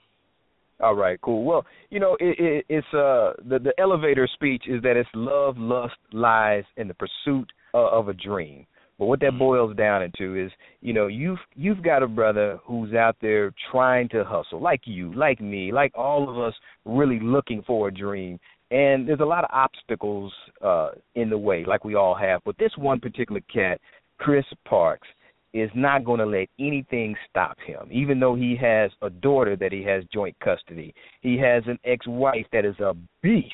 All 0.80 0.94
right, 0.94 1.20
cool. 1.20 1.44
Well, 1.44 1.64
you 1.90 2.00
know, 2.00 2.16
it, 2.18 2.38
it, 2.38 2.66
it's 2.68 2.92
uh 2.94 3.38
the 3.42 3.58
the 3.58 3.74
elevator 3.78 4.28
speech 4.32 4.64
is 4.66 4.82
that 4.82 4.96
it's 4.96 5.10
love, 5.14 5.58
lust, 5.58 5.98
lies, 6.12 6.64
and 6.76 6.90
the 6.90 6.94
pursuit 6.94 7.50
uh, 7.74 7.90
of 7.90 8.08
a 8.08 8.14
dream. 8.14 8.66
But 9.02 9.06
what 9.06 9.18
that 9.18 9.30
mm-hmm. 9.30 9.38
boils 9.38 9.76
down 9.76 10.04
into 10.04 10.36
is, 10.36 10.52
you 10.80 10.92
know, 10.92 11.08
you've 11.08 11.40
you've 11.56 11.82
got 11.82 12.04
a 12.04 12.06
brother 12.06 12.60
who's 12.64 12.94
out 12.94 13.16
there 13.20 13.52
trying 13.72 14.08
to 14.10 14.22
hustle, 14.22 14.60
like 14.60 14.82
you, 14.84 15.12
like 15.12 15.40
me, 15.40 15.72
like 15.72 15.90
all 15.96 16.30
of 16.30 16.38
us, 16.38 16.54
really 16.84 17.18
looking 17.18 17.64
for 17.66 17.88
a 17.88 17.92
dream. 17.92 18.38
And 18.70 19.08
there's 19.08 19.18
a 19.18 19.24
lot 19.24 19.42
of 19.42 19.50
obstacles 19.52 20.32
uh, 20.64 20.90
in 21.16 21.30
the 21.30 21.36
way, 21.36 21.64
like 21.64 21.84
we 21.84 21.96
all 21.96 22.14
have. 22.14 22.42
But 22.44 22.56
this 22.58 22.70
one 22.76 23.00
particular 23.00 23.40
cat, 23.52 23.80
Chris 24.18 24.44
Parks, 24.68 25.08
is 25.52 25.70
not 25.74 26.04
going 26.04 26.20
to 26.20 26.26
let 26.26 26.46
anything 26.60 27.16
stop 27.28 27.56
him, 27.66 27.88
even 27.90 28.20
though 28.20 28.36
he 28.36 28.56
has 28.60 28.92
a 29.02 29.10
daughter 29.10 29.56
that 29.56 29.72
he 29.72 29.82
has 29.82 30.04
joint 30.14 30.36
custody. 30.38 30.94
He 31.22 31.36
has 31.38 31.64
an 31.66 31.80
ex-wife 31.84 32.46
that 32.52 32.64
is 32.64 32.78
a 32.78 32.94
beast 33.20 33.52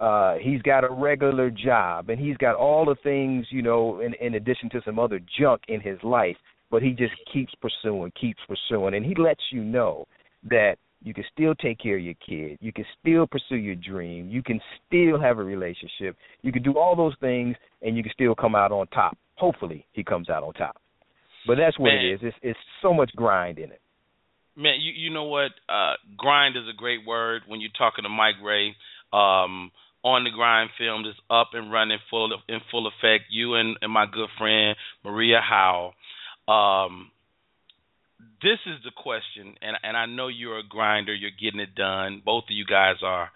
uh 0.00 0.34
he's 0.40 0.62
got 0.62 0.84
a 0.84 0.90
regular 0.90 1.50
job 1.50 2.08
and 2.08 2.18
he's 2.18 2.36
got 2.36 2.54
all 2.54 2.84
the 2.84 2.96
things 3.02 3.46
you 3.50 3.62
know 3.62 4.00
in 4.00 4.14
in 4.14 4.34
addition 4.34 4.70
to 4.70 4.80
some 4.84 4.98
other 4.98 5.20
junk 5.38 5.62
in 5.68 5.80
his 5.80 5.98
life 6.02 6.36
but 6.70 6.82
he 6.82 6.90
just 6.90 7.14
keeps 7.32 7.52
pursuing 7.60 8.12
keeps 8.20 8.40
pursuing. 8.46 8.94
And 8.94 9.04
he 9.04 9.14
lets 9.14 9.40
you 9.50 9.62
know 9.62 10.06
that 10.48 10.76
you 11.02 11.14
can 11.14 11.24
still 11.32 11.54
take 11.54 11.78
care 11.78 11.96
of 11.96 12.02
your 12.02 12.14
kid. 12.14 12.58
You 12.60 12.72
can 12.72 12.84
still 13.00 13.26
pursue 13.26 13.56
your 13.56 13.76
dream. 13.76 14.28
You 14.28 14.42
can 14.42 14.60
still 14.86 15.20
have 15.20 15.38
a 15.38 15.44
relationship. 15.44 16.16
You 16.42 16.52
can 16.52 16.62
do 16.62 16.76
all 16.76 16.96
those 16.96 17.14
things 17.20 17.56
and 17.82 17.96
you 17.96 18.02
can 18.02 18.12
still 18.12 18.34
come 18.34 18.54
out 18.54 18.72
on 18.72 18.86
top. 18.88 19.16
Hopefully 19.36 19.86
he 19.92 20.02
comes 20.02 20.28
out 20.28 20.42
on 20.42 20.52
top. 20.54 20.76
But 21.46 21.56
that's 21.56 21.78
what 21.78 21.88
Man. 21.88 22.04
it 22.04 22.14
is. 22.14 22.20
It's 22.22 22.36
it's 22.42 22.58
so 22.82 22.92
much 22.92 23.10
grind 23.14 23.58
in 23.58 23.70
it. 23.70 23.80
Man, 24.56 24.74
you 24.80 24.92
you 24.94 25.10
know 25.10 25.24
what? 25.24 25.52
Uh 25.68 25.94
grind 26.16 26.56
is 26.56 26.64
a 26.68 26.76
great 26.76 27.06
word 27.06 27.42
when 27.46 27.60
you're 27.60 27.70
talking 27.78 28.02
to 28.02 28.08
Mike 28.08 28.34
Ray. 28.42 28.74
Um 29.12 29.70
on 30.14 30.24
the 30.24 30.30
Grind 30.30 30.70
Films 30.78 31.06
is 31.06 31.20
up 31.30 31.50
and 31.52 31.72
running 31.72 31.98
full 32.10 32.32
in 32.48 32.60
full 32.70 32.86
effect. 32.86 33.24
You 33.30 33.54
and, 33.54 33.76
and 33.80 33.92
my 33.92 34.06
good 34.06 34.28
friend 34.38 34.76
Maria 35.04 35.40
Howell. 35.40 35.94
Um, 36.48 37.10
this 38.42 38.58
is 38.66 38.78
the 38.84 38.92
question, 38.96 39.54
and 39.60 39.76
and 39.82 39.96
I 39.96 40.06
know 40.06 40.28
you're 40.28 40.58
a 40.58 40.66
grinder. 40.66 41.14
You're 41.14 41.30
getting 41.30 41.60
it 41.60 41.74
done. 41.74 42.22
Both 42.24 42.44
of 42.44 42.50
you 42.50 42.64
guys 42.64 42.96
are. 43.02 43.30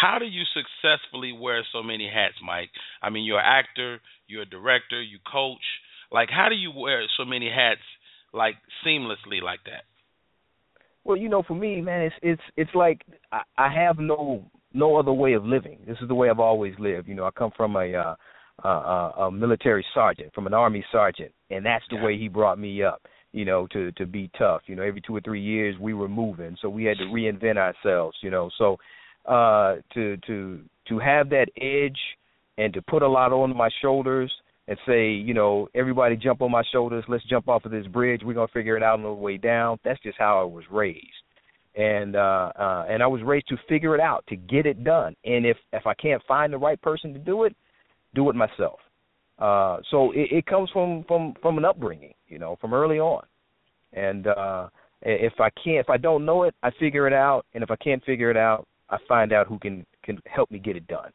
How 0.00 0.18
do 0.18 0.26
you 0.26 0.42
successfully 0.54 1.32
wear 1.32 1.62
so 1.72 1.82
many 1.82 2.08
hats, 2.12 2.36
Mike? 2.44 2.70
I 3.02 3.10
mean, 3.10 3.24
you're 3.24 3.38
an 3.38 3.44
actor, 3.44 4.00
you're 4.26 4.42
a 4.42 4.46
director, 4.46 5.00
you 5.02 5.18
coach. 5.30 5.64
Like, 6.10 6.28
how 6.30 6.48
do 6.48 6.54
you 6.54 6.72
wear 6.74 7.02
so 7.16 7.24
many 7.24 7.48
hats, 7.48 7.80
like 8.32 8.54
seamlessly, 8.84 9.42
like 9.42 9.60
that? 9.66 9.84
Well, 11.04 11.16
you 11.16 11.28
know, 11.28 11.42
for 11.42 11.54
me, 11.54 11.80
man, 11.80 12.02
it's 12.02 12.16
it's 12.22 12.42
it's 12.56 12.74
like 12.74 13.02
I, 13.32 13.42
I 13.56 13.72
have 13.72 13.98
no 13.98 14.44
no 14.76 14.96
other 14.96 15.12
way 15.12 15.32
of 15.32 15.44
living. 15.44 15.78
This 15.86 15.96
is 16.00 16.08
the 16.08 16.14
way 16.14 16.28
I've 16.28 16.38
always 16.38 16.74
lived. 16.78 17.08
You 17.08 17.14
know, 17.14 17.24
I 17.24 17.30
come 17.30 17.50
from 17.56 17.76
a 17.76 17.92
uh, 17.94 18.14
uh, 18.64 19.12
a 19.24 19.30
military 19.30 19.84
sergeant, 19.94 20.32
from 20.34 20.46
an 20.46 20.54
army 20.54 20.84
sergeant, 20.92 21.32
and 21.50 21.64
that's 21.64 21.84
the 21.90 21.96
way 21.96 22.16
he 22.16 22.28
brought 22.28 22.58
me 22.58 22.82
up. 22.82 23.02
You 23.32 23.44
know, 23.44 23.66
to 23.68 23.92
to 23.92 24.06
be 24.06 24.30
tough. 24.38 24.62
You 24.66 24.76
know, 24.76 24.82
every 24.82 25.00
two 25.00 25.16
or 25.16 25.20
three 25.20 25.42
years 25.42 25.76
we 25.80 25.94
were 25.94 26.08
moving, 26.08 26.56
so 26.60 26.68
we 26.68 26.84
had 26.84 26.98
to 26.98 27.04
reinvent 27.04 27.56
ourselves. 27.56 28.16
You 28.22 28.30
know, 28.30 28.50
so 28.58 28.76
uh, 29.26 29.76
to 29.94 30.16
to 30.26 30.60
to 30.88 30.98
have 30.98 31.30
that 31.30 31.48
edge 31.60 31.98
and 32.58 32.72
to 32.74 32.82
put 32.82 33.02
a 33.02 33.08
lot 33.08 33.32
on 33.32 33.56
my 33.56 33.68
shoulders 33.82 34.32
and 34.68 34.78
say, 34.86 35.10
you 35.10 35.34
know, 35.34 35.68
everybody 35.74 36.16
jump 36.16 36.42
on 36.42 36.50
my 36.50 36.62
shoulders, 36.72 37.04
let's 37.08 37.24
jump 37.28 37.48
off 37.48 37.64
of 37.64 37.70
this 37.70 37.86
bridge, 37.86 38.22
we're 38.24 38.34
gonna 38.34 38.48
figure 38.48 38.76
it 38.76 38.82
out 38.82 38.94
on 38.94 39.02
the 39.02 39.12
way 39.12 39.36
down. 39.36 39.78
That's 39.84 40.02
just 40.02 40.18
how 40.18 40.40
I 40.40 40.44
was 40.44 40.64
raised 40.70 41.22
and 41.76 42.16
uh, 42.16 42.52
uh, 42.58 42.86
and 42.88 43.02
I 43.02 43.06
was 43.06 43.22
raised 43.22 43.48
to 43.48 43.56
figure 43.68 43.94
it 43.94 44.00
out, 44.00 44.24
to 44.28 44.36
get 44.36 44.66
it 44.66 44.82
done. 44.82 45.14
And 45.24 45.44
if 45.46 45.56
if 45.72 45.86
I 45.86 45.94
can't 45.94 46.22
find 46.26 46.52
the 46.52 46.58
right 46.58 46.80
person 46.80 47.12
to 47.12 47.18
do 47.18 47.44
it, 47.44 47.54
do 48.14 48.28
it 48.30 48.36
myself. 48.36 48.80
Uh, 49.38 49.78
so 49.90 50.12
it, 50.12 50.28
it 50.32 50.46
comes 50.46 50.70
from 50.70 51.04
from 51.06 51.34
from 51.42 51.58
an 51.58 51.64
upbringing, 51.64 52.14
you 52.28 52.38
know, 52.38 52.56
from 52.60 52.72
early 52.72 52.98
on. 52.98 53.24
And 53.92 54.26
uh, 54.26 54.68
if 55.02 55.34
I 55.38 55.50
can't, 55.50 55.78
if 55.78 55.90
I 55.90 55.98
don't 55.98 56.24
know 56.24 56.44
it, 56.44 56.54
I 56.62 56.70
figure 56.78 57.06
it 57.06 57.12
out. 57.12 57.44
And 57.54 57.62
if 57.62 57.70
I 57.70 57.76
can't 57.76 58.04
figure 58.04 58.30
it 58.30 58.36
out, 58.36 58.66
I 58.88 58.96
find 59.06 59.32
out 59.32 59.46
who 59.46 59.58
can 59.58 59.84
can 60.02 60.18
help 60.26 60.50
me 60.50 60.58
get 60.58 60.76
it 60.76 60.86
done. 60.86 61.10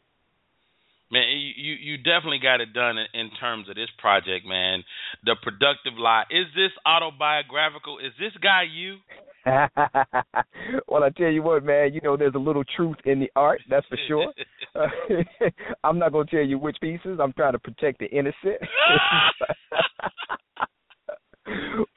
Man, 1.11 1.23
you 1.29 1.73
you 1.73 1.97
definitely 1.97 2.39
got 2.39 2.61
it 2.61 2.73
done 2.73 2.97
in, 2.97 3.05
in 3.13 3.31
terms 3.37 3.67
of 3.67 3.75
this 3.75 3.89
project, 3.97 4.45
man. 4.45 4.83
The 5.25 5.35
productive 5.43 5.97
lie 5.97 6.23
is 6.31 6.45
this 6.55 6.71
autobiographical? 6.85 7.99
Is 7.99 8.13
this 8.17 8.31
guy 8.41 8.63
you? 8.71 8.97
well, 10.87 11.03
I 11.03 11.09
tell 11.17 11.29
you 11.29 11.43
what, 11.43 11.65
man. 11.65 11.93
You 11.93 11.99
know, 12.01 12.15
there's 12.15 12.35
a 12.35 12.39
little 12.39 12.63
truth 12.75 12.95
in 13.03 13.19
the 13.19 13.29
art, 13.35 13.59
that's 13.69 13.85
for 13.87 13.97
sure. 14.07 14.33
Uh, 14.73 14.87
I'm 15.83 15.99
not 15.99 16.13
gonna 16.13 16.23
tell 16.27 16.45
you 16.45 16.57
which 16.57 16.77
pieces. 16.79 17.19
I'm 17.21 17.33
trying 17.33 17.51
to 17.51 17.59
protect 17.59 17.99
the 17.99 18.05
innocent. 18.05 18.57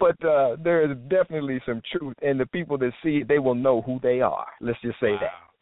but 0.01 0.25
uh 0.25 0.57
there 0.61 0.91
is 0.91 0.99
definitely 1.09 1.61
some 1.65 1.81
truth, 1.93 2.17
and 2.21 2.41
the 2.41 2.47
people 2.47 2.77
that 2.79 2.91
see 3.01 3.19
it, 3.19 3.29
they 3.29 3.39
will 3.39 3.55
know 3.55 3.81
who 3.83 4.01
they 4.03 4.21
are. 4.21 4.47
Let's 4.61 4.81
just 4.83 4.99
say 4.99 5.13
wow. 5.13 5.19
that. 5.21 5.54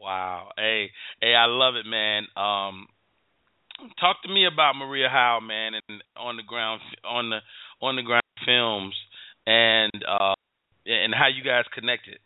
Wow. 0.00 0.48
Hey, 0.56 0.90
hey, 1.20 1.34
I 1.34 1.46
love 1.46 1.74
it, 1.76 1.86
man. 1.86 2.22
Um, 2.36 2.86
talk 4.00 4.22
to 4.22 4.32
me 4.32 4.46
about 4.46 4.74
Maria 4.76 5.08
Howell, 5.10 5.42
man, 5.42 5.72
and 5.74 6.02
on 6.16 6.36
the 6.36 6.42
ground 6.42 6.80
on 7.04 7.30
the 7.30 7.38
on 7.82 7.96
the 7.96 8.02
Grind 8.02 8.22
films, 8.46 8.94
and 9.46 9.92
uh, 10.08 10.34
and 10.86 11.14
how 11.14 11.28
you 11.28 11.44
guys 11.44 11.64
connected. 11.74 12.18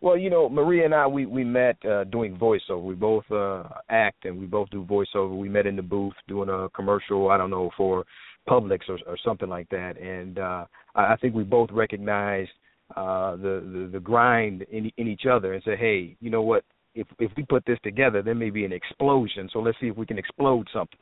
Well, 0.00 0.18
you 0.18 0.28
know, 0.28 0.48
Maria 0.48 0.84
and 0.84 0.94
I 0.94 1.06
we 1.06 1.26
we 1.26 1.44
met 1.44 1.76
uh 1.84 2.04
doing 2.04 2.36
voiceover. 2.36 2.82
We 2.82 2.94
both 2.94 3.24
uh 3.32 3.64
act 3.88 4.24
and 4.26 4.38
we 4.38 4.46
both 4.46 4.70
do 4.70 4.84
voiceover. 4.84 5.36
We 5.36 5.48
met 5.48 5.66
in 5.66 5.76
the 5.76 5.82
booth 5.82 6.12
doing 6.28 6.50
a 6.50 6.68
commercial, 6.70 7.30
I 7.30 7.38
don't 7.38 7.50
know, 7.50 7.70
for 7.76 8.04
Publix 8.46 8.80
or 8.88 8.98
or 9.06 9.16
something 9.24 9.48
like 9.48 9.68
that. 9.70 9.98
And 9.98 10.38
uh 10.38 10.66
I, 10.94 11.14
I 11.14 11.16
think 11.16 11.34
we 11.34 11.42
both 11.42 11.70
recognized 11.72 12.50
uh 12.96 13.36
the, 13.36 13.62
the 13.72 13.90
the 13.92 14.00
grind 14.00 14.62
in 14.70 14.90
in 14.96 15.08
each 15.08 15.26
other 15.30 15.52
and 15.54 15.62
say, 15.64 15.76
"Hey, 15.76 16.16
you 16.20 16.30
know 16.30 16.42
what? 16.42 16.64
If 16.94 17.06
if 17.18 17.30
we 17.36 17.44
put 17.44 17.64
this 17.66 17.78
together, 17.82 18.22
there 18.22 18.34
may 18.34 18.50
be 18.50 18.64
an 18.64 18.72
explosion. 18.72 19.48
So 19.52 19.58
let's 19.60 19.78
see 19.80 19.88
if 19.88 19.96
we 19.96 20.06
can 20.06 20.18
explode 20.18 20.68
something." 20.72 20.98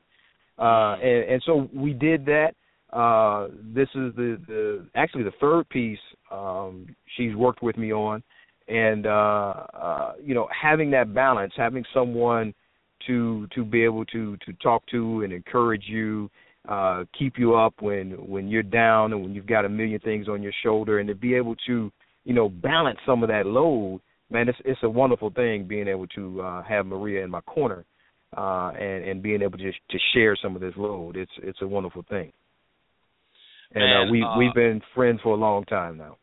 Uh 0.59 0.95
and 0.97 1.31
and 1.33 1.43
so 1.45 1.69
we 1.75 1.93
did 1.93 2.25
that 2.27 2.55
uh, 2.93 3.49
this 3.75 3.89
is 3.95 4.15
the, 4.17 4.39
the 4.47 4.87
actually 4.95 5.23
the 5.23 5.33
third 5.41 5.69
piece 5.71 5.99
um, 6.31 6.87
she's 7.17 7.35
worked 7.35 7.63
with 7.63 7.77
me 7.79 7.93
on, 7.93 8.23
and 8.69 9.07
uh, 9.07 9.55
uh, 9.75 10.13
you 10.23 10.35
know 10.35 10.47
having 10.61 10.91
that 10.91 11.15
balance, 11.15 11.53
having 11.57 11.85
someone 11.95 12.53
to 13.07 13.47
to 13.55 13.65
be 13.65 13.83
able 13.83 14.05
to 14.07 14.37
to 14.39 14.53
talk 14.63 14.85
to 14.91 15.23
and 15.23 15.33
encourage 15.33 15.85
you, 15.87 16.31
uh, 16.69 17.04
keep 17.19 17.35
you 17.38 17.54
up 17.54 17.75
when 17.81 18.11
when 18.28 18.49
you're 18.49 18.62
down 18.62 19.12
and 19.12 19.23
when 19.23 19.35
you've 19.35 19.47
got 19.47 19.64
a 19.64 19.69
million 19.69 20.00
things 20.00 20.28
on 20.28 20.42
your 20.42 20.52
shoulder, 20.62 20.99
and 20.99 21.09
to 21.09 21.14
be 21.14 21.35
able 21.35 21.57
to 21.66 21.90
you 22.25 22.35
know 22.35 22.49
balance 22.49 22.99
some 23.07 23.23
of 23.23 23.28
that 23.28 23.47
load. 23.47 24.00
Man, 24.31 24.49
it's 24.49 24.59
it's 24.64 24.81
a 24.83 24.88
wonderful 24.88 25.31
thing 25.31 25.66
being 25.66 25.88
able 25.88 26.07
to 26.09 26.40
uh, 26.40 26.62
have 26.62 26.87
Maria 26.87 27.23
in 27.23 27.31
my 27.31 27.42
corner 27.42 27.85
uh, 28.37 28.71
and 28.78 29.04
and 29.04 29.23
being 29.23 29.42
able 29.42 29.59
to 29.59 29.73
to 29.73 29.99
share 30.14 30.37
some 30.40 30.54
of 30.54 30.62
this 30.62 30.75
load. 30.76 31.16
It's 31.16 31.33
it's 31.42 31.61
a 31.61 31.66
wonderful 31.66 32.04
thing 32.09 32.33
and 33.75 33.85
man, 33.85 34.09
uh, 34.09 34.11
we 34.11 34.23
uh, 34.23 34.38
we've 34.38 34.54
been 34.54 34.81
friends 34.95 35.21
for 35.23 35.33
a 35.33 35.40
long 35.40 35.64
time 35.64 35.97
now. 35.97 36.16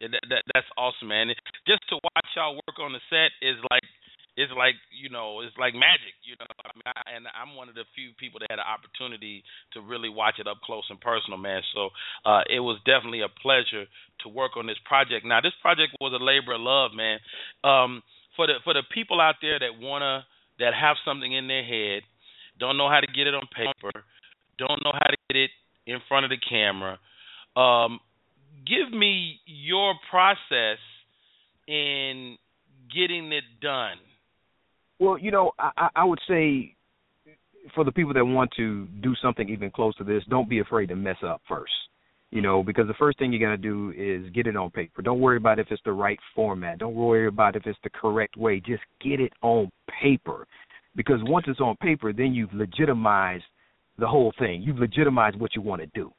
Yeah, 0.00 0.08
that, 0.10 0.22
that, 0.28 0.42
that's 0.52 0.66
awesome, 0.76 1.08
man. 1.08 1.30
Just 1.66 1.86
to 1.90 1.96
watch 2.02 2.28
y'all 2.34 2.54
work 2.54 2.78
on 2.82 2.92
the 2.92 3.02
set 3.10 3.30
is 3.40 3.56
like 3.70 3.86
it's 4.36 4.52
like 4.58 4.74
you 4.90 5.08
know 5.08 5.40
it's 5.40 5.54
like 5.58 5.74
magic 5.74 6.14
you 6.26 6.34
know 6.38 6.50
I 6.64 6.70
mean, 6.74 6.88
I, 6.90 7.02
and 7.14 7.26
i'm 7.30 7.54
one 7.54 7.68
of 7.68 7.74
the 7.74 7.86
few 7.94 8.10
people 8.18 8.40
that 8.40 8.50
had 8.50 8.58
an 8.58 8.66
opportunity 8.66 9.44
to 9.72 9.80
really 9.80 10.08
watch 10.08 10.38
it 10.38 10.46
up 10.46 10.58
close 10.64 10.84
and 10.90 11.00
personal 11.00 11.38
man. 11.38 11.62
So 11.74 11.90
uh 12.26 12.42
it 12.50 12.60
was 12.60 12.78
definitely 12.84 13.22
a 13.22 13.30
pleasure 13.30 13.86
to 14.22 14.26
work 14.28 14.56
on 14.56 14.66
this 14.66 14.80
project. 14.84 15.24
Now 15.24 15.40
this 15.40 15.54
project 15.62 15.94
was 16.00 16.12
a 16.12 16.22
labor 16.22 16.54
of 16.54 16.60
love 16.60 16.90
man. 16.94 17.18
Um 17.62 18.02
for 18.36 18.46
the 18.46 18.58
for 18.64 18.74
the 18.74 18.82
people 18.92 19.20
out 19.20 19.36
there 19.40 19.58
that 19.58 19.78
wanna 19.78 20.26
that 20.58 20.74
have 20.74 20.96
something 21.04 21.32
in 21.32 21.46
their 21.46 21.64
head 21.64 22.02
don't 22.58 22.76
know 22.76 22.88
how 22.88 23.00
to 23.00 23.06
get 23.06 23.26
it 23.26 23.34
on 23.34 23.46
paper 23.54 24.04
don't 24.58 24.82
know 24.84 24.92
how 24.92 25.10
to 25.10 25.16
get 25.28 25.36
it 25.36 25.50
in 25.86 25.98
front 26.08 26.24
of 26.24 26.30
the 26.30 26.38
camera 26.38 26.98
um 27.56 28.00
give 28.66 28.92
me 28.92 29.40
your 29.46 29.94
process 30.10 30.78
in 31.66 32.36
getting 32.92 33.32
it 33.32 33.44
done 33.60 33.98
Well, 35.04 35.18
you 35.18 35.30
know, 35.30 35.52
I, 35.58 35.88
I 35.96 36.04
would 36.04 36.20
say 36.26 36.74
for 37.74 37.84
the 37.84 37.92
people 37.92 38.14
that 38.14 38.24
want 38.24 38.50
to 38.56 38.86
do 39.02 39.14
something 39.20 39.48
even 39.48 39.70
close 39.70 39.94
to 39.96 40.04
this, 40.04 40.22
don't 40.28 40.48
be 40.48 40.60
afraid 40.60 40.86
to 40.88 40.96
mess 40.96 41.16
up 41.24 41.42
first. 41.48 41.72
You 42.30 42.42
know, 42.42 42.64
because 42.64 42.88
the 42.88 42.94
first 42.94 43.18
thing 43.18 43.32
you 43.32 43.38
got 43.38 43.50
to 43.50 43.56
do 43.56 43.92
is 43.96 44.28
get 44.32 44.46
it 44.48 44.56
on 44.56 44.70
paper. 44.70 45.02
Don't 45.02 45.20
worry 45.20 45.36
about 45.36 45.58
if 45.60 45.68
it's 45.70 45.82
the 45.84 45.92
right 45.92 46.18
format. 46.34 46.78
Don't 46.78 46.94
worry 46.94 47.28
about 47.28 47.54
if 47.54 47.64
it's 47.66 47.78
the 47.84 47.90
correct 47.90 48.36
way. 48.36 48.60
Just 48.60 48.82
get 49.00 49.20
it 49.20 49.32
on 49.42 49.70
paper. 50.02 50.46
Because 50.96 51.20
once 51.22 51.44
it's 51.48 51.60
on 51.60 51.76
paper, 51.76 52.12
then 52.12 52.34
you've 52.34 52.52
legitimized 52.52 53.44
the 53.98 54.06
whole 54.06 54.32
thing. 54.38 54.62
You've 54.62 54.78
legitimized 54.78 55.38
what 55.38 55.54
you 55.54 55.62
want 55.62 55.82
to 55.82 55.86
do. 55.94 56.12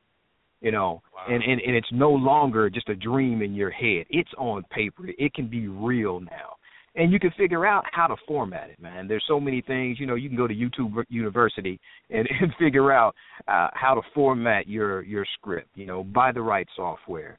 You 0.61 0.71
know, 0.71 1.01
Wow. 1.13 1.33
and, 1.33 1.43
and 1.43 1.59
and 1.61 1.75
it's 1.75 1.91
no 1.91 2.11
longer 2.11 2.69
just 2.69 2.87
a 2.87 2.95
dream 2.95 3.41
in 3.41 3.53
your 3.53 3.71
head. 3.71 4.05
It's 4.09 4.29
on 4.37 4.63
paper. 4.71 5.03
It 5.17 5.33
can 5.33 5.47
be 5.47 5.67
real 5.67 6.19
now 6.21 6.55
and 6.95 7.11
you 7.11 7.19
can 7.19 7.31
figure 7.37 7.65
out 7.65 7.83
how 7.91 8.07
to 8.07 8.15
format 8.27 8.69
it, 8.69 8.81
man. 8.81 9.07
There's 9.07 9.23
so 9.27 9.39
many 9.39 9.61
things, 9.61 9.99
you 9.99 10.05
know. 10.05 10.15
You 10.15 10.29
can 10.29 10.37
go 10.37 10.47
to 10.47 10.53
YouTube 10.53 11.03
University 11.09 11.79
and, 12.09 12.27
and 12.41 12.53
figure 12.57 12.91
out 12.91 13.15
uh, 13.47 13.69
how 13.73 13.93
to 13.95 14.01
format 14.13 14.67
your 14.67 15.03
your 15.03 15.25
script. 15.37 15.69
You 15.75 15.85
know, 15.85 16.03
buy 16.03 16.31
the 16.31 16.41
right 16.41 16.67
software, 16.75 17.37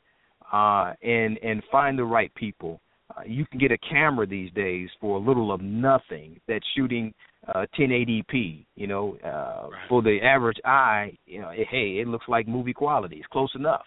uh, 0.53 0.93
and 1.03 1.39
and 1.39 1.63
find 1.71 1.99
the 1.99 2.05
right 2.05 2.35
people. 2.35 2.81
Uh, 3.17 3.23
you 3.25 3.47
can 3.47 3.59
get 3.59 3.71
a 3.71 3.79
camera 3.79 4.27
these 4.27 4.51
days 4.53 4.89
for 5.01 5.17
a 5.17 5.21
little 5.21 5.53
of 5.53 5.61
nothing 5.61 6.41
that's 6.49 6.65
shooting 6.77 7.15
uh, 7.55 7.65
1080p. 7.79 8.67
You 8.75 8.87
know, 8.87 9.17
uh, 9.25 9.69
Right. 9.71 9.89
for 9.89 10.03
the 10.03 10.21
average 10.23 10.59
eye, 10.65 11.17
you 11.27 11.41
know, 11.41 11.51
it, 11.51 11.69
hey, 11.71 11.99
it 12.01 12.09
looks 12.09 12.27
like 12.29 12.49
movie 12.49 12.73
quality. 12.73 13.17
It's 13.17 13.27
close 13.29 13.55
enough, 13.55 13.87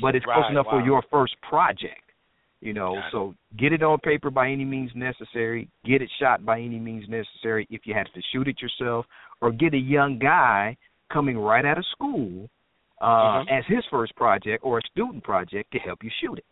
but 0.00 0.14
it's 0.14 0.24
close 0.24 0.44
enough 0.50 0.66
wow. 0.66 0.80
for 0.80 0.86
your 0.86 1.02
first 1.10 1.34
project. 1.42 2.09
You 2.60 2.74
know, 2.74 3.00
so 3.10 3.34
get 3.56 3.72
it 3.72 3.82
on 3.82 3.98
paper 4.00 4.30
by 4.30 4.50
any 4.50 4.66
means 4.66 4.90
necessary. 4.94 5.68
Get 5.84 6.02
it 6.02 6.10
shot 6.18 6.44
by 6.44 6.60
any 6.60 6.78
means 6.78 7.08
necessary. 7.08 7.66
If 7.70 7.86
you 7.86 7.94
have 7.94 8.12
to 8.12 8.20
shoot 8.32 8.48
it 8.48 8.60
yourself, 8.60 9.06
or 9.40 9.50
get 9.50 9.72
a 9.72 9.78
young 9.78 10.18
guy 10.18 10.76
coming 11.10 11.38
right 11.38 11.64
out 11.64 11.78
of 11.78 11.86
school 11.86 12.50
uh, 13.00 13.44
Mhm. 13.44 13.50
as 13.50 13.64
his 13.66 13.82
first 13.86 14.14
project 14.14 14.62
or 14.62 14.76
a 14.76 14.82
student 14.82 15.24
project 15.24 15.70
to 15.72 15.78
help 15.78 16.04
you 16.04 16.10
shoot 16.20 16.36
it. 16.38 16.44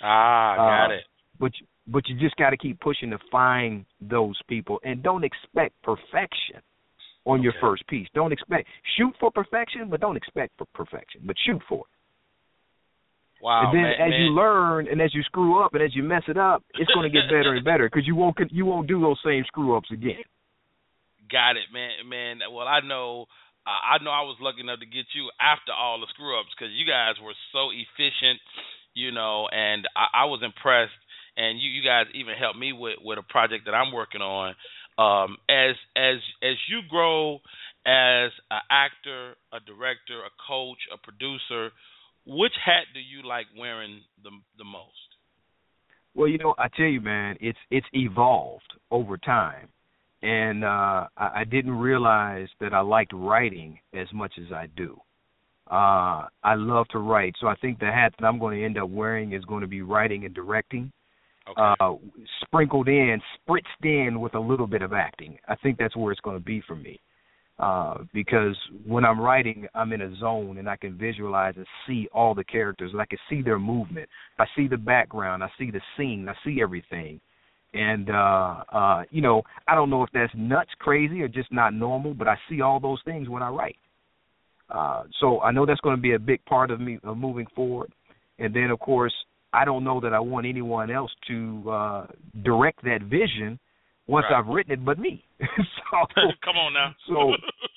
ah 0.00 0.54
got 0.56 0.90
Uh, 0.90 0.94
it 0.94 1.06
But 1.40 1.58
you- 1.60 1.66
but 1.88 2.08
you 2.08 2.14
just 2.16 2.36
got 2.36 2.50
to 2.50 2.56
keep 2.56 2.78
pushing 2.78 3.10
to 3.10 3.18
find 3.18 3.84
those 4.00 4.40
people, 4.42 4.78
and 4.84 5.02
don't 5.02 5.24
expect 5.24 5.74
perfection 5.82 6.62
on 7.26 7.42
your 7.42 7.52
first 7.54 7.84
piece. 7.88 8.08
Don't 8.10 8.30
expect 8.32 8.68
shoot 8.84 9.16
for 9.18 9.32
perfection, 9.32 9.88
but 9.88 9.98
don't 10.00 10.16
expect 10.16 10.56
for 10.56 10.66
perfection. 10.66 11.20
But 11.24 11.36
shoot 11.40 11.60
for 11.64 11.80
it. 11.80 11.96
Wow 13.42 13.66
and 13.66 13.76
then 13.76 13.82
man, 13.82 13.92
as 13.92 14.10
man. 14.10 14.20
you 14.20 14.26
learn 14.30 14.88
and 14.88 15.02
as 15.02 15.14
you 15.14 15.22
screw 15.24 15.62
up 15.62 15.74
and 15.74 15.82
as 15.82 15.94
you 15.94 16.02
mess 16.02 16.22
it 16.28 16.38
up, 16.38 16.62
it's 16.78 16.90
going 16.94 17.10
to 17.10 17.12
get 17.12 17.26
better 17.28 17.52
and 17.52 17.64
better 17.64 17.90
because 17.90 18.06
you 18.06 18.14
won't 18.14 18.38
you 18.50 18.64
won't 18.64 18.86
do 18.86 19.00
those 19.00 19.18
same 19.24 19.44
screw 19.46 19.76
ups 19.76 19.88
again. 19.92 20.22
Got 21.32 21.56
it, 21.56 21.72
man. 21.72 22.04
Man, 22.04 22.44
well, 22.52 22.68
I 22.68 22.80
know, 22.84 23.24
uh, 23.64 23.96
I 23.96 24.04
know, 24.04 24.12
I 24.12 24.20
was 24.28 24.36
lucky 24.38 24.60
enough 24.60 24.80
to 24.80 24.86
get 24.86 25.08
you 25.16 25.32
after 25.40 25.72
all 25.72 25.98
the 25.98 26.06
screw 26.12 26.38
ups 26.38 26.52
because 26.52 26.76
you 26.76 26.84
guys 26.84 27.16
were 27.24 27.32
so 27.56 27.72
efficient, 27.72 28.36
you 28.92 29.16
know, 29.16 29.48
and 29.48 29.88
I, 29.96 30.22
I 30.22 30.24
was 30.28 30.44
impressed. 30.44 30.92
And 31.34 31.56
you, 31.58 31.72
you 31.72 31.80
guys 31.80 32.12
even 32.12 32.36
helped 32.36 32.60
me 32.60 32.76
with 32.76 33.00
with 33.00 33.16
a 33.16 33.24
project 33.24 33.64
that 33.64 33.72
I'm 33.72 33.96
working 33.96 34.20
on. 34.20 34.52
Um, 35.00 35.40
as 35.48 35.72
as 35.96 36.20
as 36.44 36.60
you 36.68 36.84
grow 36.84 37.40
as 37.88 38.28
an 38.52 38.60
actor, 38.68 39.32
a 39.48 39.58
director, 39.64 40.20
a 40.20 40.32
coach, 40.36 40.84
a 40.92 41.00
producer, 41.00 41.72
which 42.26 42.52
hat 42.64 42.84
do 42.94 43.00
you 43.00 43.26
like 43.26 43.46
wearing 43.58 44.00
the 44.22 44.30
the 44.58 44.64
most? 44.64 44.90
Well, 46.14 46.28
you 46.28 46.38
know, 46.38 46.54
I 46.58 46.68
tell 46.76 46.86
you, 46.86 47.00
man, 47.00 47.36
it's 47.40 47.58
it's 47.70 47.86
evolved 47.92 48.72
over 48.90 49.16
time, 49.16 49.68
and 50.22 50.64
uh, 50.64 51.06
I, 51.16 51.30
I 51.40 51.44
didn't 51.44 51.78
realize 51.78 52.48
that 52.60 52.74
I 52.74 52.80
liked 52.80 53.12
writing 53.14 53.78
as 53.94 54.08
much 54.12 54.32
as 54.38 54.52
I 54.52 54.66
do. 54.76 54.98
Uh, 55.70 56.26
I 56.42 56.54
love 56.54 56.86
to 56.88 56.98
write, 56.98 57.34
so 57.40 57.46
I 57.46 57.54
think 57.56 57.78
the 57.78 57.86
hat 57.86 58.12
that 58.18 58.26
I'm 58.26 58.38
going 58.38 58.58
to 58.58 58.64
end 58.64 58.76
up 58.78 58.90
wearing 58.90 59.32
is 59.32 59.44
going 59.44 59.62
to 59.62 59.66
be 59.66 59.80
writing 59.80 60.24
and 60.24 60.34
directing. 60.34 60.92
Okay. 61.48 61.74
uh, 61.80 61.94
sprinkled 62.44 62.86
in, 62.86 63.20
spritzed 63.36 63.64
in 63.82 64.20
with 64.20 64.34
a 64.34 64.38
little 64.38 64.68
bit 64.68 64.80
of 64.80 64.92
acting. 64.92 65.38
I 65.48 65.56
think 65.56 65.76
that's 65.76 65.96
where 65.96 66.12
it's 66.12 66.20
going 66.20 66.38
to 66.38 66.44
be 66.44 66.62
for 66.68 66.76
me. 66.76 67.00
Uh, 67.62 67.98
because 68.12 68.56
when 68.84 69.04
I'm 69.04 69.20
writing, 69.20 69.68
I'm 69.72 69.92
in 69.92 70.00
a 70.00 70.16
zone 70.16 70.58
and 70.58 70.68
I 70.68 70.74
can 70.74 70.98
visualize 70.98 71.54
and 71.56 71.66
see 71.86 72.08
all 72.12 72.34
the 72.34 72.42
characters. 72.42 72.90
And 72.90 73.00
I 73.00 73.06
can 73.06 73.20
see 73.30 73.40
their 73.40 73.60
movement. 73.60 74.08
I 74.40 74.46
see 74.56 74.66
the 74.66 74.76
background. 74.76 75.44
I 75.44 75.48
see 75.56 75.70
the 75.70 75.80
scene. 75.96 76.28
I 76.28 76.34
see 76.44 76.60
everything. 76.60 77.20
And 77.72 78.10
uh 78.10 78.64
uh 78.72 79.02
you 79.12 79.22
know, 79.22 79.42
I 79.68 79.76
don't 79.76 79.90
know 79.90 80.02
if 80.02 80.10
that's 80.12 80.32
nuts, 80.34 80.70
crazy, 80.80 81.22
or 81.22 81.28
just 81.28 81.52
not 81.52 81.72
normal, 81.72 82.14
but 82.14 82.26
I 82.26 82.36
see 82.50 82.62
all 82.62 82.80
those 82.80 83.00
things 83.04 83.28
when 83.28 83.44
I 83.44 83.48
write. 83.50 83.76
Uh 84.68 85.04
so 85.20 85.40
I 85.40 85.52
know 85.52 85.64
that's 85.64 85.80
going 85.82 85.94
to 85.94 86.02
be 86.02 86.14
a 86.14 86.18
big 86.18 86.44
part 86.46 86.72
of 86.72 86.80
me 86.80 86.98
of 87.04 87.16
moving 87.16 87.46
forward. 87.54 87.92
And 88.40 88.52
then 88.52 88.70
of 88.70 88.80
course, 88.80 89.14
I 89.52 89.64
don't 89.64 89.84
know 89.84 90.00
that 90.00 90.12
I 90.12 90.18
want 90.18 90.46
anyone 90.46 90.90
else 90.90 91.12
to 91.28 91.70
uh 91.70 92.06
direct 92.42 92.82
that 92.82 93.02
vision 93.02 93.60
once 94.06 94.26
Right. 94.30 94.38
I've 94.38 94.46
written 94.46 94.72
it 94.72 94.84
but 94.84 94.98
me. 94.98 95.24
so 95.40 96.06
Come 96.44 96.56
on 96.56 96.72
now. 96.74 96.94
so 97.06 97.32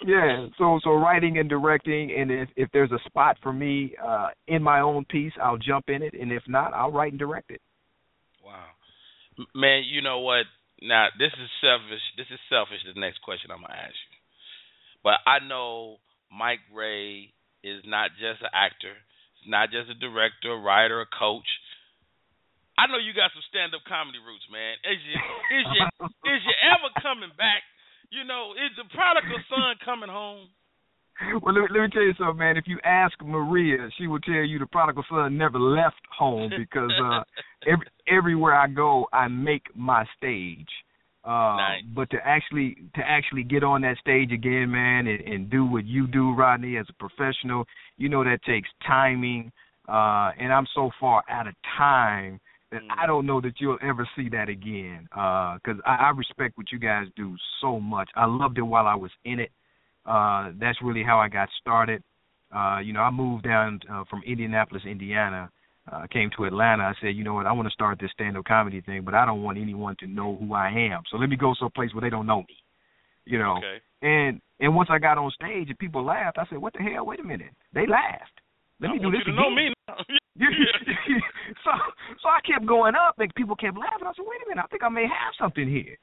yeah, 0.06 0.48
so 0.58 0.80
so 0.84 0.92
writing 0.92 1.38
and 1.38 1.50
directing 1.50 2.12
and 2.12 2.32
if 2.32 2.50
if 2.56 2.70
there's 2.74 2.92
a 2.92 3.00
spot 3.06 3.38
for 3.42 3.54
me 3.54 3.96
uh 4.04 4.28
in 4.48 4.62
my 4.64 4.82
own 4.82 5.06
piece, 5.06 5.34
I'll 5.42 5.58
jump 5.58 5.90
in 5.90 6.02
it 6.02 6.14
and 6.14 6.32
if 6.32 6.44
not, 6.48 6.74
I'll 6.74 6.92
write 6.92 7.12
and 7.12 7.20
direct 7.20 7.52
it. 7.52 7.62
Wow. 8.44 8.66
Man, 9.54 9.84
you 9.86 10.02
know 10.02 10.20
what? 10.20 10.46
Now, 10.82 11.08
this 11.18 11.32
is 11.32 11.50
selfish. 11.62 12.04
This 12.18 12.28
is 12.32 12.40
selfish, 12.50 12.80
the 12.86 13.00
next 13.00 13.22
question 13.22 13.52
I'm 13.52 13.60
going 13.60 13.72
to 13.72 13.78
ask 13.80 13.96
you. 14.12 14.20
But 15.04 15.20
I 15.26 15.40
know 15.46 15.98
Mike 16.32 16.64
Ray 16.74 17.32
is 17.64 17.82
not 17.86 18.12
just 18.20 18.42
an 18.42 18.54
actor, 18.54 18.94
he's 19.40 19.50
not 19.50 19.72
just 19.72 19.90
a 19.90 19.96
director, 19.98 20.54
a 20.54 20.60
writer, 20.60 21.02
a 21.02 21.06
coach. 21.08 21.48
I 22.78 22.88
know 22.92 23.00
you 23.00 23.16
got 23.16 23.32
some 23.32 23.46
stand 23.48 23.72
up 23.72 23.84
comedy 23.88 24.20
roots, 24.20 24.44
man. 24.52 24.76
Is 24.84 25.00
you 25.08 25.16
is 25.56 25.66
you 25.72 25.84
is 26.36 26.42
you 26.44 26.56
ever 26.76 26.92
coming 27.00 27.32
back? 27.40 27.64
You 28.12 28.28
know, 28.28 28.52
is 28.54 28.72
the 28.76 28.86
prodigal 28.92 29.40
son 29.48 29.80
coming 29.84 30.12
home? 30.12 30.52
Well, 31.42 31.56
let 31.56 31.62
me, 31.62 31.68
let 31.72 31.82
me 31.84 31.90
tell 31.94 32.04
you 32.04 32.14
something, 32.20 32.38
man. 32.38 32.58
If 32.58 32.68
you 32.68 32.78
ask 32.84 33.14
Maria, 33.24 33.88
she 33.98 34.08
will 34.08 34.20
tell 34.20 34.44
you 34.44 34.60
the 34.60 34.66
prodigal 34.66 35.06
son 35.10 35.38
never 35.38 35.58
left 35.58 36.02
home 36.12 36.52
because 36.58 36.92
uh, 37.02 37.24
every, 37.72 37.88
everywhere 38.08 38.54
I 38.54 38.68
go, 38.68 39.08
I 39.14 39.30
make 39.30 39.64
my 39.76 40.06
stage. 40.18 40.68
Uh, 41.24 41.56
Nice. 41.58 41.84
But 41.96 42.10
to 42.12 42.18
actually 42.24 42.76
to 42.96 43.02
actually 43.02 43.44
get 43.44 43.64
on 43.64 43.82
that 43.82 43.98
stage 43.98 44.32
again, 44.32 44.70
man, 44.70 45.08
and, 45.08 45.22
and 45.22 45.50
do 45.50 45.66
what 45.66 45.86
you 45.86 46.06
do, 46.08 46.34
Rodney, 46.34 46.78
as 46.78 46.86
a 46.90 46.94
professional, 46.94 47.66
you 47.98 48.10
know 48.10 48.24
that 48.24 48.44
takes 48.44 48.70
timing. 48.86 49.52
Uh, 49.88 50.32
and 50.40 50.52
I'm 50.52 50.68
so 50.76 50.92
far 51.00 51.24
out 51.30 51.48
of 51.48 51.56
time 51.78 52.40
that 52.76 52.84
Mm. 52.84 53.04
I 53.04 53.06
don't 53.08 53.26
know 53.26 53.40
that 53.42 53.56
you'll 53.60 53.78
ever 53.82 54.08
see 54.16 54.30
that 54.30 54.50
again. 54.50 55.08
Because 55.10 55.80
I, 55.86 55.96
I 55.96 56.10
respect 56.16 56.58
what 56.58 56.72
you 56.72 56.80
guys 56.80 57.08
do 57.16 57.36
so 57.62 57.80
much. 57.80 58.10
I 58.16 58.26
loved 58.26 58.58
it 58.58 58.68
while 58.74 58.88
I 58.88 58.96
was 58.96 59.12
in 59.24 59.40
it. 59.40 59.52
Uh, 60.06 60.52
that's 60.60 60.80
really 60.82 61.04
how 61.04 61.18
I 61.20 61.30
got 61.30 61.50
started. 61.60 62.04
Uh, 62.56 62.80
you 62.86 62.94
know, 62.94 63.02
I 63.02 63.10
moved 63.10 63.44
down 63.44 63.80
uh, 63.92 64.04
from 64.10 64.22
Indianapolis, 64.26 64.84
Indiana. 64.86 65.50
Uh, 65.92 66.08
came 66.12 66.32
to 66.36 66.46
Atlanta. 66.46 66.84
I 66.84 66.94
said, 67.00 67.16
you 67.16 67.24
know 67.24 67.36
what, 67.36 67.46
I 67.46 67.52
want 67.52 67.68
to 67.68 67.74
start 67.74 68.00
this 68.00 68.10
stand-up 68.12 68.46
comedy 68.46 68.82
thing, 68.82 69.04
but 69.06 69.14
I 69.14 69.24
don't 69.24 69.44
want 69.44 69.60
anyone 69.60 69.96
to 70.00 70.08
know 70.08 70.36
who 70.40 70.54
I 70.56 70.70
am. 70.70 71.04
So 71.12 71.18
let 71.18 71.30
me 71.30 71.36
go 71.36 71.54
someplace 71.60 71.94
where 71.94 72.02
they 72.02 72.10
don't 72.10 72.26
know 72.26 72.42
me. 72.50 72.58
You 73.26 73.38
know. 73.38 73.58
Okay. 73.58 73.78
And 74.02 74.42
and 74.60 74.76
once 74.76 74.90
I 74.92 74.98
got 74.98 75.20
on 75.20 75.30
stage 75.32 75.70
and 75.70 75.78
people 75.78 76.04
laughed, 76.04 76.38
I 76.40 76.46
said, 76.50 76.58
what 76.58 76.74
the 76.74 76.80
hell? 76.80 77.06
Wait 77.06 77.20
a 77.20 77.24
minute. 77.24 77.54
They 77.74 77.86
laughed. 77.86 78.38
Let 78.82 78.90
I 78.90 78.94
me 78.94 79.00
do 79.00 79.12
this 79.12 79.22
to 79.26 79.34
know 79.34 79.54
again. 79.54 79.70
me. 79.70 79.75
so 81.64 81.72
so 82.22 82.30
I 82.30 82.40
kept 82.46 82.66
going 82.66 82.94
up 82.96 83.16
and 83.20 83.34
people 83.36 83.56
kept 83.56 83.78
laughing. 83.78 84.06
I 84.08 84.12
said, 84.16 84.26
wait 84.28 84.42
a 84.46 84.50
minute, 84.50 84.64
I 84.64 84.68
think 84.68 84.84
I 84.84 84.90
may 84.90 85.04
have 85.04 85.34
something 85.40 85.68
here. 85.68 85.98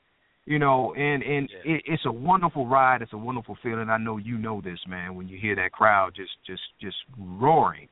You 0.45 0.59
know, 0.59 0.92
and 0.95 1.23
and 1.23 1.49
Yeah. 1.64 1.75
it, 1.77 1.83
it's 1.87 2.03
a 2.07 2.12
wonderful 2.12 2.66
ride. 2.66 3.03
It's 3.03 3.12
a 3.12 3.18
wonderful 3.18 3.57
feeling. 3.62 3.88
I 3.90 3.99
know 3.99 4.16
you 4.16 4.38
know 4.38 4.61
this, 4.61 4.79
man. 4.88 5.14
When 5.14 5.29
you 5.29 5.38
hear 5.38 5.55
that 5.57 5.73
crowd 5.73 6.14
just 6.16 6.33
just 6.47 6.62
just 6.81 6.97
roaring, 7.18 7.88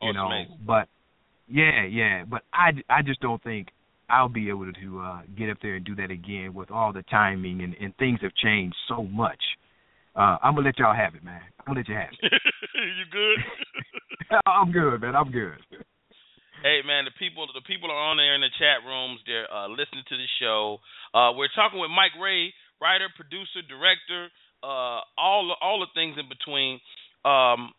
Oh, 0.00 0.06
you 0.06 0.10
it's 0.10 0.16
know. 0.16 0.26
amazing. 0.26 0.58
But 0.64 0.88
yeah, 1.48 1.84
yeah. 1.84 2.24
But 2.24 2.42
I 2.52 2.70
I 2.88 3.02
just 3.02 3.20
don't 3.20 3.42
think 3.42 3.68
I'll 4.10 4.28
be 4.28 4.48
able 4.48 4.72
to 4.72 5.00
uh, 5.00 5.20
get 5.36 5.50
up 5.50 5.58
there 5.60 5.74
and 5.74 5.84
do 5.84 5.94
that 5.96 6.10
again 6.10 6.54
with 6.54 6.70
all 6.70 6.92
the 6.92 7.02
timing 7.04 7.62
and, 7.62 7.74
and 7.80 7.96
things 7.96 8.20
have 8.22 8.34
changed 8.36 8.76
so 8.88 9.02
much. 9.04 9.42
Uh, 10.14 10.36
I'm 10.42 10.54
gonna 10.54 10.66
let 10.66 10.78
y'all 10.78 10.94
have 10.94 11.14
it, 11.16 11.24
man. 11.24 11.42
I'm 11.60 11.66
gonna 11.74 11.80
let 11.80 11.88
you 11.88 11.94
have 11.96 12.10
it. 12.22 12.32
you 12.74 13.04
good? 13.10 13.38
I'm 14.46 14.72
good, 14.72 15.00
man. 15.00 15.16
I'm 15.16 15.30
good. 15.30 15.58
Hey 16.62 16.82
man, 16.82 17.06
the 17.06 17.14
people 17.14 17.46
the 17.54 17.62
people 17.62 17.90
are 17.90 18.02
on 18.10 18.18
there 18.18 18.34
in 18.34 18.42
the 18.42 18.50
chat 18.58 18.82
rooms. 18.82 19.20
They're 19.26 19.46
uh, 19.46 19.68
listening 19.70 20.02
to 20.10 20.16
the 20.18 20.26
show. 20.42 20.82
Uh, 21.14 21.30
we're 21.38 21.54
talking 21.54 21.78
with 21.78 21.94
Mike 21.94 22.18
Ray, 22.18 22.50
writer, 22.82 23.06
producer, 23.14 23.62
director, 23.62 24.26
uh, 24.66 25.06
all 25.14 25.54
all 25.62 25.78
the 25.78 25.86
things 25.94 26.18
in 26.18 26.26
between. 26.26 26.82
Um, 27.24 27.70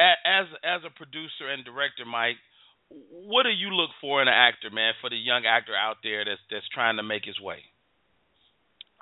as 0.00 0.50
as 0.66 0.82
a 0.82 0.90
producer 0.90 1.46
and 1.46 1.64
director, 1.64 2.02
Mike, 2.02 2.42
what 2.90 3.44
do 3.44 3.54
you 3.54 3.70
look 3.70 3.90
for 4.00 4.20
in 4.20 4.26
an 4.26 4.34
actor, 4.34 4.68
man, 4.74 4.94
for 5.00 5.10
the 5.10 5.16
young 5.16 5.46
actor 5.46 5.72
out 5.78 6.02
there 6.02 6.24
that's 6.24 6.42
that's 6.50 6.66
trying 6.74 6.96
to 6.96 7.06
make 7.06 7.24
his 7.24 7.38
way? 7.38 7.62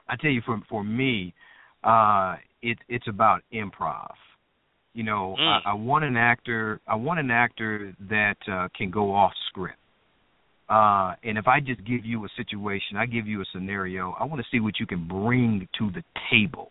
I 0.08 0.16
tell 0.16 0.30
you, 0.30 0.42
for 0.44 0.60
for 0.68 0.84
me, 0.84 1.32
uh, 1.82 2.36
it, 2.60 2.76
it's 2.88 3.08
about 3.08 3.42
improv. 3.48 4.12
You 4.94 5.04
know, 5.04 5.36
Mm. 5.38 5.60
I, 5.64 5.70
I 5.70 5.74
want 5.74 6.04
an 6.04 6.16
actor. 6.16 6.80
I 6.86 6.96
want 6.96 7.20
an 7.20 7.30
actor 7.30 7.94
that 8.10 8.36
uh, 8.50 8.68
can 8.76 8.90
go 8.90 9.14
off 9.14 9.32
script. 9.48 9.78
Uh, 10.68 11.14
and 11.22 11.36
if 11.36 11.46
I 11.48 11.60
just 11.60 11.84
give 11.84 12.04
you 12.04 12.24
a 12.24 12.28
situation, 12.36 12.96
I 12.96 13.06
give 13.06 13.26
you 13.26 13.40
a 13.42 13.44
scenario. 13.52 14.14
I 14.18 14.24
want 14.24 14.40
to 14.40 14.46
see 14.50 14.60
what 14.60 14.80
you 14.80 14.86
can 14.86 15.06
bring 15.06 15.68
to 15.78 15.90
the 15.90 16.02
table. 16.30 16.70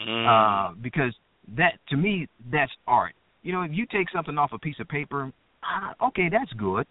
Mm. 0.00 0.26
Uh, 0.26 0.74
because 0.82 1.14
that 1.56 1.78
to 1.88 1.96
me, 1.96 2.28
that's 2.50 2.72
art. 2.86 3.14
You 3.42 3.52
know, 3.52 3.62
if 3.62 3.70
you 3.72 3.86
take 3.90 4.08
something 4.14 4.36
off 4.38 4.52
a 4.52 4.58
piece 4.58 4.76
of 4.80 4.88
paper, 4.88 5.32
ah, 5.64 5.94
okay, 6.08 6.28
that's 6.30 6.52
good. 6.54 6.86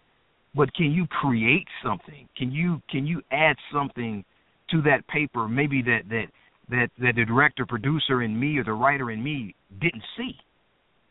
But 0.54 0.72
can 0.74 0.90
you 0.92 1.06
create 1.06 1.66
something? 1.84 2.28
Can 2.36 2.50
you 2.50 2.80
can 2.90 3.06
you 3.06 3.22
add 3.30 3.56
something 3.72 4.24
to 4.70 4.82
that 4.82 5.06
paper? 5.08 5.48
Maybe 5.48 5.82
that 5.82 6.02
that 6.08 6.26
that 6.70 6.88
that 6.98 7.14
the 7.14 7.24
director, 7.24 7.66
producer, 7.66 8.22
in 8.22 8.38
me 8.38 8.56
or 8.58 8.64
the 8.64 8.72
writer 8.72 9.10
in 9.10 9.22
me 9.22 9.54
didn't 9.80 10.02
see. 10.16 10.36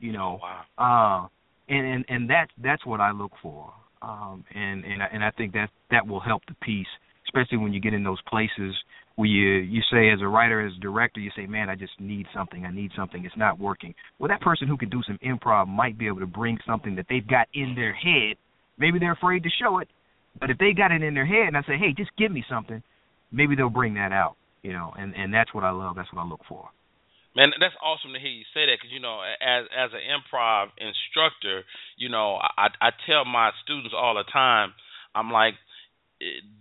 You 0.06 0.12
know, 0.12 0.40
wow. 0.78 1.28
uh, 1.28 1.74
and 1.74 1.86
and 1.88 2.06
and 2.10 2.30
that's 2.30 2.52
that's 2.64 2.86
what 2.86 3.00
I 3.02 3.12
look 3.12 3.32
for. 3.42 3.74
Um, 4.02 4.44
and 4.54 4.86
and 4.86 5.02
and 5.12 5.24
I 5.24 5.32
think 5.32 5.54
that 5.54 5.70
that 5.90 6.06
will 6.06 6.20
help 6.20 6.44
the 6.48 6.54
piece, 6.62 6.88
especially 7.28 7.58
when 7.58 7.74
you 7.74 7.82
get 7.82 7.94
in 7.94 8.04
those 8.04 8.22
places 8.28 8.76
where 9.16 9.28
you 9.28 9.62
you 9.62 9.82
say 9.92 10.12
as 10.12 10.20
a 10.22 10.28
writer, 10.28 10.66
as 10.66 10.74
a 10.78 10.80
director, 10.80 11.20
you 11.20 11.32
say, 11.36 11.48
man, 11.48 11.70
I 11.70 11.76
just 11.76 11.94
need 12.00 12.28
something. 12.36 12.66
I 12.66 12.72
need 12.72 12.92
something. 12.96 13.26
It's 13.26 13.36
not 13.36 13.60
working. 13.60 13.96
Well, 14.20 14.30
that 14.30 14.42
person 14.42 14.68
who 14.68 14.78
can 14.78 14.90
do 14.90 15.02
some 15.08 15.18
improv 15.26 15.68
might 15.68 15.98
be 15.98 16.06
able 16.06 16.20
to 16.20 16.28
bring 16.28 16.60
something 16.68 16.96
that 16.98 17.08
they've 17.10 17.28
got 17.28 17.48
in 17.56 17.74
their 17.76 17.94
head. 17.94 18.38
Maybe 18.78 19.00
they're 19.00 19.14
afraid 19.14 19.42
to 19.44 19.50
show 19.60 19.80
it, 19.80 19.88
but 20.40 20.52
if 20.52 20.58
they 20.60 20.74
got 20.74 20.92
it 20.92 21.02
in 21.02 21.14
their 21.14 21.26
head, 21.26 21.48
and 21.48 21.58
I 21.58 21.62
say, 21.62 21.78
hey, 21.80 21.94
just 21.98 22.12
give 22.18 22.32
me 22.32 22.44
something, 22.50 22.84
maybe 23.32 23.56
they'll 23.56 23.70
bring 23.70 23.96
that 23.96 24.12
out. 24.12 24.36
You 24.62 24.74
know, 24.74 24.94
and 24.98 25.16
and 25.16 25.34
that's 25.34 25.54
what 25.54 25.64
I 25.64 25.72
love. 25.72 25.96
That's 25.96 26.12
what 26.14 26.22
I 26.22 26.28
look 26.28 26.42
for. 26.48 26.70
Man, 27.36 27.52
that's 27.60 27.76
awesome 27.84 28.14
to 28.14 28.20
hear 28.20 28.32
you 28.32 28.48
say 28.54 28.64
that 28.66 28.80
because 28.80 28.92
you 28.96 29.02
know, 29.04 29.20
as 29.20 29.68
as 29.76 29.92
an 29.92 30.00
improv 30.08 30.72
instructor, 30.80 31.64
you 31.98 32.08
know, 32.08 32.40
I 32.40 32.72
I 32.80 32.90
tell 33.06 33.26
my 33.26 33.52
students 33.64 33.94
all 33.96 34.16
the 34.16 34.24
time, 34.32 34.72
I'm 35.14 35.32
like, 35.32 35.56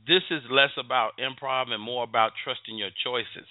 this 0.06 0.26
is 0.30 0.42
less 0.50 0.74
about 0.76 1.12
improv 1.18 1.70
and 1.70 1.82
more 1.82 2.02
about 2.02 2.32
trusting 2.42 2.76
your 2.76 2.90
choices. 3.04 3.46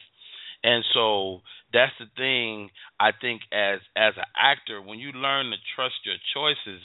And 0.64 0.84
so 0.94 1.40
that's 1.72 1.92
the 2.00 2.08
thing 2.16 2.70
I 3.00 3.12
think 3.16 3.42
as 3.52 3.80
as 3.96 4.14
an 4.18 4.28
actor, 4.36 4.82
when 4.82 5.00
you 5.00 5.12
learn 5.12 5.52
to 5.52 5.58
trust 5.76 6.04
your 6.04 6.20
choices, 6.36 6.84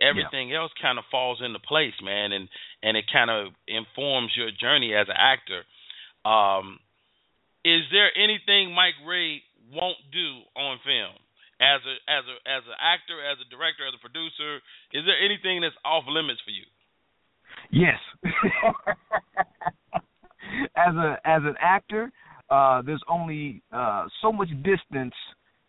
everything 0.00 0.52
else 0.54 0.72
kind 0.80 0.98
of 0.98 1.04
falls 1.10 1.40
into 1.44 1.58
place, 1.58 1.96
man, 2.02 2.32
and 2.32 2.48
and 2.82 2.96
it 2.96 3.04
kind 3.12 3.30
of 3.30 3.52
informs 3.68 4.32
your 4.36 4.50
journey 4.50 4.94
as 4.94 5.08
an 5.08 5.16
actor. 5.16 5.64
Um, 6.28 6.80
is 7.64 7.82
there 7.92 8.08
anything 8.16 8.72
Mike 8.72 8.96
Ray 9.06 9.42
won't 9.72 9.98
do 10.12 10.28
on 10.56 10.78
film 10.84 11.14
as 11.60 11.80
a 11.84 11.94
as 12.10 12.24
a 12.24 12.36
as 12.48 12.62
an 12.66 12.78
actor, 12.80 13.20
as 13.20 13.38
a 13.38 13.48
director, 13.50 13.86
as 13.86 13.94
a 13.94 14.00
producer? 14.00 14.60
Is 14.92 15.04
there 15.04 15.18
anything 15.20 15.60
that's 15.60 15.76
off 15.84 16.04
limits 16.08 16.40
for 16.44 16.50
you? 16.50 16.66
Yes. 17.70 18.00
as 20.76 20.94
a 20.96 21.18
as 21.24 21.42
an 21.44 21.54
actor, 21.60 22.10
uh, 22.50 22.82
there's 22.82 23.02
only 23.08 23.62
uh, 23.72 24.06
so 24.22 24.32
much 24.32 24.48
distance 24.64 25.14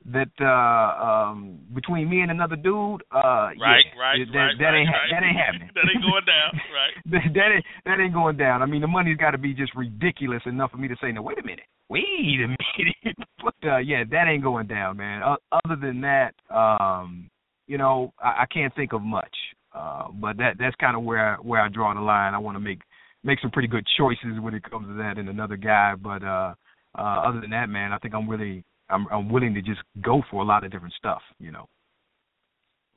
that 0.06 0.32
uh, 0.42 1.04
um, 1.04 1.60
between 1.74 2.10
me 2.10 2.22
and 2.22 2.32
another 2.32 2.56
dude. 2.56 3.04
Uh, 3.12 3.54
Right, 3.60 3.86
yeah, 3.86 4.02
right, 4.02 4.18
that, 4.32 4.38
right, 4.38 4.56
that 4.58 4.74
ain't 4.74 4.90
right. 4.90 5.10
that 5.12 5.24
ain't 5.24 5.38
happening. 5.38 5.70
that 5.76 5.86
ain't 5.94 6.02
going 6.02 6.26
down, 6.26 6.52
right? 6.74 6.94
that, 7.12 7.34
that 7.34 7.50
ain't 7.56 7.66
that 7.86 8.00
ain't 8.00 8.14
going 8.14 8.38
down. 8.38 8.62
I 8.62 8.66
mean, 8.66 8.82
the 8.82 8.88
money's 8.88 9.18
got 9.18 9.32
to 9.32 9.38
be 9.38 9.54
just 9.54 9.76
ridiculous 9.76 10.42
enough 10.46 10.72
for 10.72 10.78
me 10.78 10.88
to 10.88 10.96
say, 11.02 11.12
no, 11.12 11.22
wait 11.22 11.38
a 11.40 11.44
minute, 11.46 11.66
wait 11.90 12.04
a 12.44 12.48
minute. 12.48 13.18
but 13.44 13.56
uh, 13.68 13.78
yeah, 13.78 14.04
that 14.10 14.28
ain't 14.28 14.44
going 14.44 14.68
down, 14.68 14.98
man. 14.98 15.22
Uh, 15.22 15.36
other 15.66 15.76
than 15.76 16.02
that, 16.02 16.34
um, 16.50 17.30
you 17.68 17.78
know, 17.78 18.14
I, 18.20 18.44
I 18.44 18.46
can't 18.52 18.74
think 18.76 18.94
of 18.94 19.02
much. 19.02 19.36
Uh, 19.74 20.08
but 20.20 20.38
that 20.38 20.56
that's 20.60 20.76
kind 20.78 20.98
of 20.98 21.04
where 21.04 21.36
I, 21.36 21.38
where 21.38 21.62
I 21.62 21.70
draw 21.70 21.94
the 21.94 22.02
line. 22.02 22.34
I 22.34 22.40
want 22.40 22.56
to 22.56 22.60
make 22.60 22.82
make 23.24 23.40
some 23.40 23.52
pretty 23.52 23.68
good 23.68 23.86
choices 23.98 24.40
when 24.40 24.54
it 24.54 24.64
comes 24.70 24.88
to 24.88 24.94
that 24.96 25.18
and 25.18 25.30
another 25.30 25.58
guy. 25.58 25.94
But 25.96 26.24
uh, 26.24 26.54
uh, 26.98 27.24
other 27.28 27.40
than 27.40 27.52
that, 27.52 27.70
man, 27.70 27.94
I 27.94 27.98
think 28.00 28.14
I'm 28.14 28.30
really 28.30 28.64
I'm 28.92 29.08
I'm 29.12 29.30
willing 29.30 29.54
to 29.56 29.62
just 29.62 29.82
go 30.02 30.22
for 30.30 30.42
a 30.42 30.46
lot 30.46 30.64
of 30.64 30.72
different 30.72 30.94
stuff. 30.98 31.22
You 31.40 31.52
know. 31.52 31.68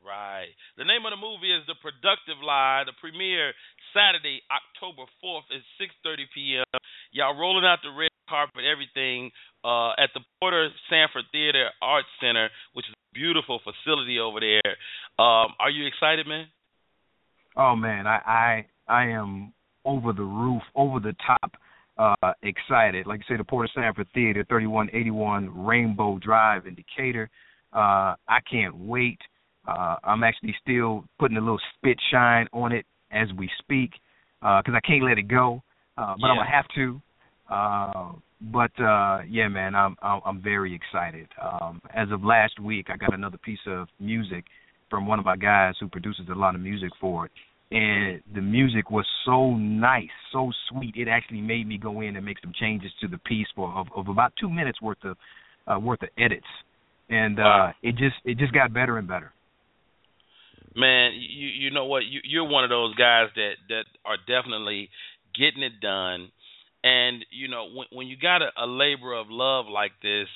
Right. 0.05 0.53
The 0.77 0.85
name 0.85 1.09
of 1.09 1.17
the 1.17 1.21
movie 1.21 1.49
is 1.49 1.65
The 1.65 1.81
Productive 1.81 2.37
Lie. 2.45 2.85
The 2.85 2.93
premiere 3.01 3.57
Saturday, 3.97 4.45
October 4.53 5.09
4th 5.25 5.49
is 5.49 5.65
6:30 5.81 6.29
p.m. 6.35 6.69
Y'all 7.11 7.33
rolling 7.33 7.65
out 7.65 7.81
the 7.81 7.89
red 7.89 8.13
carpet, 8.29 8.69
everything 8.69 9.33
uh, 9.65 9.97
at 9.97 10.13
the 10.13 10.21
Porter 10.41 10.69
Sanford 10.91 11.25
Theater 11.33 11.71
Arts 11.81 12.09
Center, 12.21 12.51
which 12.75 12.85
is 12.85 12.93
a 12.93 13.15
beautiful 13.15 13.61
facility 13.65 14.21
over 14.21 14.41
there. 14.41 14.77
Um, 15.17 15.57
are 15.57 15.73
you 15.73 15.87
excited, 15.87 16.27
man? 16.27 16.53
Oh 17.57 17.75
man, 17.75 18.07
I 18.07 18.21
I 18.27 18.67
I 18.89 19.05
am 19.17 19.55
over 19.85 20.13
the 20.13 20.23
roof, 20.23 20.63
over 20.75 21.01
the 21.01 21.15
top 21.27 21.57
uh 21.99 22.33
excited. 22.43 23.07
Like 23.07 23.21
I 23.29 23.33
say, 23.35 23.37
the 23.37 23.45
Porter 23.45 23.71
Sanford 23.75 24.09
Theater, 24.15 24.45
3181 24.49 25.65
Rainbow 25.67 26.19
Drive 26.19 26.67
in 26.67 26.75
Decatur. 26.75 27.31
Uh 27.73 28.15
I 28.29 28.41
can't 28.51 28.77
wait. 28.77 29.19
Uh 29.67 29.97
I'm 30.05 30.23
actually 30.25 30.55
still 30.61 31.05
putting 31.19 31.37
a 31.37 31.41
little 31.41 31.61
spit 31.77 31.99
shine 32.11 32.47
on 32.53 32.73
it 32.73 32.87
as 33.13 33.29
we 33.39 33.49
speak 33.61 33.91
uh 34.43 34.61
'cause 34.63 34.75
I 34.75 34.81
can't 34.81 35.03
let 35.05 35.19
it 35.19 35.29
go. 35.29 35.63
Uh 35.97 36.15
but 36.21 36.27
I'm 36.31 36.37
gonna 36.39 36.51
have 36.51 36.69
to. 36.75 37.01
Uh 37.49 38.13
but 38.53 38.73
uh 38.83 39.21
yeah 39.29 39.49
man, 39.49 39.75
I'm 39.75 39.97
I'm, 40.03 40.21
I'm 40.27 40.43
very 40.43 40.75
excited. 40.75 41.29
Um 41.41 41.81
as 41.95 42.11
of 42.11 42.25
last 42.25 42.59
week, 42.61 42.87
I 42.91 42.97
got 42.97 43.15
another 43.15 43.39
piece 43.39 43.65
of 43.67 43.89
music 44.01 44.45
from 44.91 45.07
one 45.07 45.19
of 45.19 45.25
my 45.25 45.37
guys 45.37 45.75
who 45.81 45.89
produces 45.89 46.27
a 46.31 46.35
lot 46.35 46.55
of 46.55 46.61
music 46.61 46.91
for 47.01 47.27
it. 47.27 47.33
And 47.75 48.23
the 48.33 48.41
music 48.41 48.89
was 48.89 49.05
so 49.27 49.57
nice, 49.57 50.15
so 50.33 50.53
sweet. 50.71 50.95
It 50.95 51.09
actually 51.09 51.41
made 51.41 51.67
me 51.67 51.77
go 51.77 52.03
in 52.03 52.15
and 52.15 52.25
make 52.25 52.37
some 52.41 52.53
changes 52.55 52.93
to 53.01 53.09
the 53.09 53.19
piece 53.19 53.49
for 53.57 53.69
of, 53.75 53.89
of 53.97 54.07
about 54.07 54.33
two 54.39 54.49
minutes 54.49 54.81
worth 54.81 55.03
of 55.03 55.17
uh, 55.67 55.81
worth 55.81 56.01
of 56.03 56.09
edits, 56.17 56.47
and 57.11 57.41
uh, 57.41 57.73
it 57.83 57.97
just 57.97 58.15
it 58.25 58.39
just 58.39 58.53
got 58.53 58.73
better 58.73 58.97
and 58.97 59.09
better. 59.09 59.33
Man, 60.77 61.15
you 61.15 61.49
you 61.49 61.71
know 61.73 61.87
what? 61.87 62.05
You 62.05 62.21
you're 62.23 62.49
one 62.49 62.63
of 62.63 62.71
those 62.71 62.95
guys 62.95 63.27
that 63.35 63.55
that 63.69 63.87
are 64.05 64.19
definitely 64.19 64.89
getting 65.35 65.65
it 65.65 65.81
done. 65.81 66.31
And 66.85 67.27
you 67.33 67.49
know, 67.49 67.67
when 67.75 67.87
when 67.91 68.07
you 68.07 68.17
got 68.17 68.41
a, 68.41 68.51
a 68.57 68.67
labor 68.67 69.15
of 69.15 69.27
love 69.31 69.67
like 69.67 69.93
this, 70.01 70.29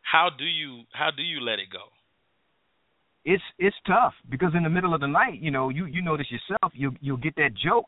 how 0.00 0.30
do 0.30 0.44
you 0.44 0.84
how 0.92 1.10
do 1.14 1.22
you 1.22 1.40
let 1.40 1.58
it 1.58 1.68
go? 1.70 1.84
It's 3.24 3.42
it's 3.58 3.76
tough 3.86 4.14
because 4.30 4.52
in 4.56 4.62
the 4.62 4.70
middle 4.70 4.94
of 4.94 5.00
the 5.00 5.06
night, 5.08 5.40
you 5.40 5.50
know, 5.50 5.68
you 5.68 5.86
you 5.86 6.02
notice 6.02 6.26
yourself, 6.30 6.72
you 6.74 6.94
you'll 7.00 7.16
get 7.18 7.34
that 7.36 7.50
joke, 7.54 7.86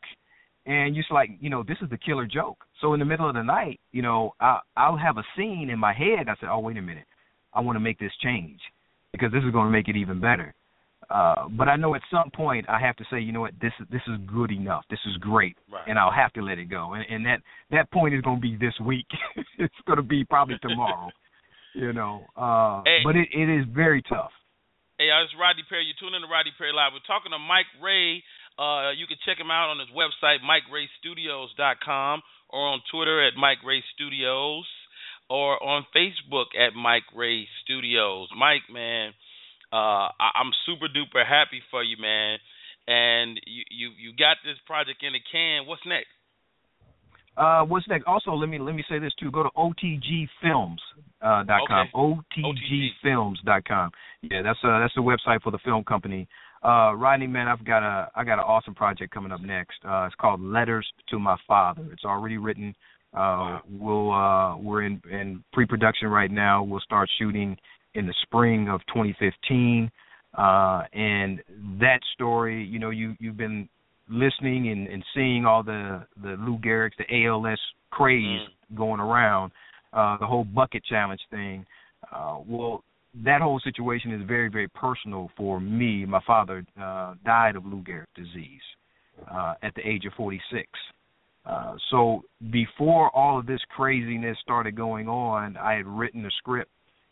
and 0.65 0.95
you're 0.95 1.03
just 1.03 1.11
like, 1.11 1.29
you 1.39 1.49
know, 1.49 1.63
this 1.63 1.77
is 1.81 1.89
the 1.89 1.97
killer 1.97 2.27
joke. 2.27 2.57
So 2.79 2.93
in 2.93 2.99
the 2.99 3.05
middle 3.05 3.27
of 3.27 3.33
the 3.35 3.43
night, 3.43 3.79
you 3.91 4.01
know, 4.01 4.33
I 4.39 4.59
I'll 4.77 4.97
have 4.97 5.17
a 5.17 5.23
scene 5.35 5.69
in 5.71 5.79
my 5.79 5.93
head. 5.93 6.27
I 6.27 6.35
say, 6.35 6.47
oh 6.49 6.59
wait 6.59 6.77
a 6.77 6.81
minute, 6.81 7.05
I 7.53 7.61
want 7.61 7.75
to 7.75 7.79
make 7.79 7.97
this 7.97 8.11
change 8.21 8.59
because 9.13 9.31
this 9.31 9.43
is 9.43 9.51
going 9.51 9.65
to 9.67 9.71
make 9.71 9.87
it 9.87 9.95
even 9.95 10.19
better. 10.19 10.53
Uh, 11.09 11.47
but 11.49 11.67
I 11.67 11.75
know 11.75 11.93
at 11.95 12.01
some 12.09 12.29
point 12.31 12.65
I 12.69 12.79
have 12.79 12.95
to 12.97 13.03
say, 13.11 13.19
you 13.19 13.31
know 13.33 13.41
what, 13.41 13.53
this 13.61 13.73
is 13.81 13.87
this 13.91 14.01
is 14.07 14.17
good 14.27 14.51
enough. 14.51 14.83
This 14.89 14.99
is 15.07 15.17
great, 15.17 15.57
Right. 15.71 15.83
and 15.87 15.97
I'll 15.97 16.11
have 16.11 16.31
to 16.33 16.41
let 16.41 16.57
it 16.59 16.65
go. 16.69 16.93
And, 16.93 17.03
and 17.09 17.25
that 17.25 17.39
that 17.71 17.91
point 17.91 18.13
is 18.13 18.21
going 18.21 18.37
to 18.37 18.41
be 18.41 18.55
this 18.57 18.73
week. 18.85 19.07
it's 19.57 19.73
going 19.87 19.97
to 19.97 20.03
be 20.03 20.23
probably 20.23 20.57
tomorrow. 20.61 21.09
you 21.73 21.91
know, 21.93 22.25
uh, 22.37 22.83
Hey. 22.85 22.99
but 23.03 23.15
it 23.15 23.27
it 23.33 23.49
is 23.49 23.65
very 23.73 24.01
tough. 24.03 24.31
Hey, 25.01 25.09
it's 25.25 25.33
Rodney 25.33 25.65
Perry. 25.65 25.89
You're 25.89 25.97
tuning 25.97 26.21
in 26.21 26.29
to 26.29 26.29
Rodney 26.29 26.53
Perry 26.61 26.69
Live. 26.77 26.93
We're 26.93 27.01
talking 27.09 27.33
to 27.33 27.41
Mike 27.41 27.65
Ray. 27.81 28.21
Uh, 28.53 28.93
you 28.93 29.09
can 29.09 29.17
check 29.25 29.41
him 29.41 29.49
out 29.49 29.73
on 29.73 29.81
his 29.81 29.89
website, 29.97 30.45
MikeRayStudios.com, 30.45 32.21
or 32.53 32.61
on 32.69 32.85
Twitter 32.93 33.17
at 33.25 33.33
Mike 33.33 33.65
Ray 33.65 33.81
Studios, 33.97 34.69
or 35.25 35.57
on 35.57 35.89
Facebook 35.89 36.53
at 36.53 36.77
Mike 36.77 37.09
Ray 37.17 37.49
Studios. 37.65 38.29
Mike, 38.37 38.69
man, 38.69 39.17
uh, 39.73 40.13
I- 40.13 40.37
I'm 40.37 40.53
super 40.69 40.85
duper 40.85 41.25
happy 41.25 41.65
for 41.73 41.81
you, 41.81 41.97
man. 41.97 42.37
And 42.85 43.41
you, 43.47 43.63
you 43.73 43.89
you 43.97 44.13
got 44.13 44.37
this 44.45 44.61
project 44.69 45.01
in 45.01 45.13
the 45.17 45.19
can. 45.31 45.65
What's 45.65 45.81
next? 45.89 46.13
Uh, 47.37 47.63
what's 47.63 47.87
next? 47.87 48.05
Also, 48.05 48.31
let 48.33 48.49
me 48.49 48.59
let 48.59 48.75
me 48.75 48.83
say 48.89 48.99
this 48.99 49.13
too. 49.19 49.31
Go 49.31 49.43
to 49.43 49.49
otgfilms 49.57 50.77
uh, 51.21 51.43
dot 51.43 51.61
com. 51.67 51.87
otgfilms 51.95 53.35
dot 53.45 53.63
com. 53.65 53.91
Yeah, 54.21 54.41
that's 54.41 54.59
uh 54.63 54.79
that's 54.79 54.93
the 54.95 55.01
website 55.01 55.41
for 55.41 55.51
the 55.51 55.59
film 55.59 55.83
company. 55.83 56.27
Uh, 56.63 56.93
Rodney, 56.93 57.27
man, 57.27 57.47
I've 57.47 57.65
got 57.65 57.83
a 57.83 58.09
I 58.15 58.23
got 58.23 58.33
an 58.33 58.45
awesome 58.45 58.75
project 58.75 59.13
coming 59.13 59.31
up 59.31 59.41
next. 59.41 59.77
Uh, 59.83 60.03
it's 60.05 60.15
called 60.15 60.41
Letters 60.41 60.87
to 61.09 61.19
My 61.19 61.37
Father. 61.47 61.83
It's 61.91 62.05
already 62.05 62.37
written. 62.37 62.75
Uh, 63.13 63.59
we'll 63.69 64.11
uh, 64.11 64.57
we're 64.57 64.83
in 64.83 65.01
in 65.09 65.43
pre-production 65.53 66.09
right 66.09 66.31
now. 66.31 66.63
We'll 66.63 66.81
start 66.81 67.09
shooting 67.17 67.57
in 67.95 68.05
the 68.05 68.13
spring 68.23 68.69
of 68.69 68.81
2015. 68.87 69.91
Uh, 70.37 70.83
and 70.93 71.41
that 71.79 71.99
story, 72.13 72.63
you 72.63 72.79
know, 72.79 72.89
you 72.89 73.15
you've 73.19 73.37
been 73.37 73.67
listening 74.11 74.69
and, 74.69 74.87
and 74.87 75.03
seeing 75.15 75.45
all 75.45 75.63
the 75.63 76.05
the 76.21 76.35
Lou 76.39 76.57
Gehrig's, 76.59 76.95
the 76.97 77.25
ALS 77.25 77.59
craze 77.89 78.41
Mm. 78.47 78.77
going 78.77 78.99
around, 79.01 79.51
uh, 79.93 80.17
the 80.17 80.25
whole 80.25 80.43
bucket 80.45 80.83
challenge 80.85 81.21
thing. 81.29 81.65
Uh, 82.11 82.37
well, 82.47 82.83
that 83.23 83.41
whole 83.41 83.59
situation 83.59 84.11
is 84.13 84.21
very 84.27 84.49
very 84.49 84.67
personal 84.69 85.29
for 85.35 85.59
me. 85.59 86.05
My 86.05 86.21
father 86.25 86.65
uh, 86.81 87.15
died 87.25 87.55
of 87.55 87.65
Lou 87.65 87.81
Gehrig's 87.81 88.07
disease 88.15 88.61
uh, 89.29 89.53
at 89.61 89.73
the 89.75 89.87
age 89.87 90.05
of 90.05 90.13
46. 90.13 90.67
Uh, 91.43 91.75
so 91.89 92.23
before 92.51 93.09
all 93.15 93.39
of 93.39 93.45
this 93.47 93.59
craziness 93.75 94.37
started 94.41 94.75
going 94.75 95.07
on, 95.09 95.57
I 95.57 95.73
had 95.73 95.87
written 95.87 96.25
a 96.25 96.31
script, 96.31 96.71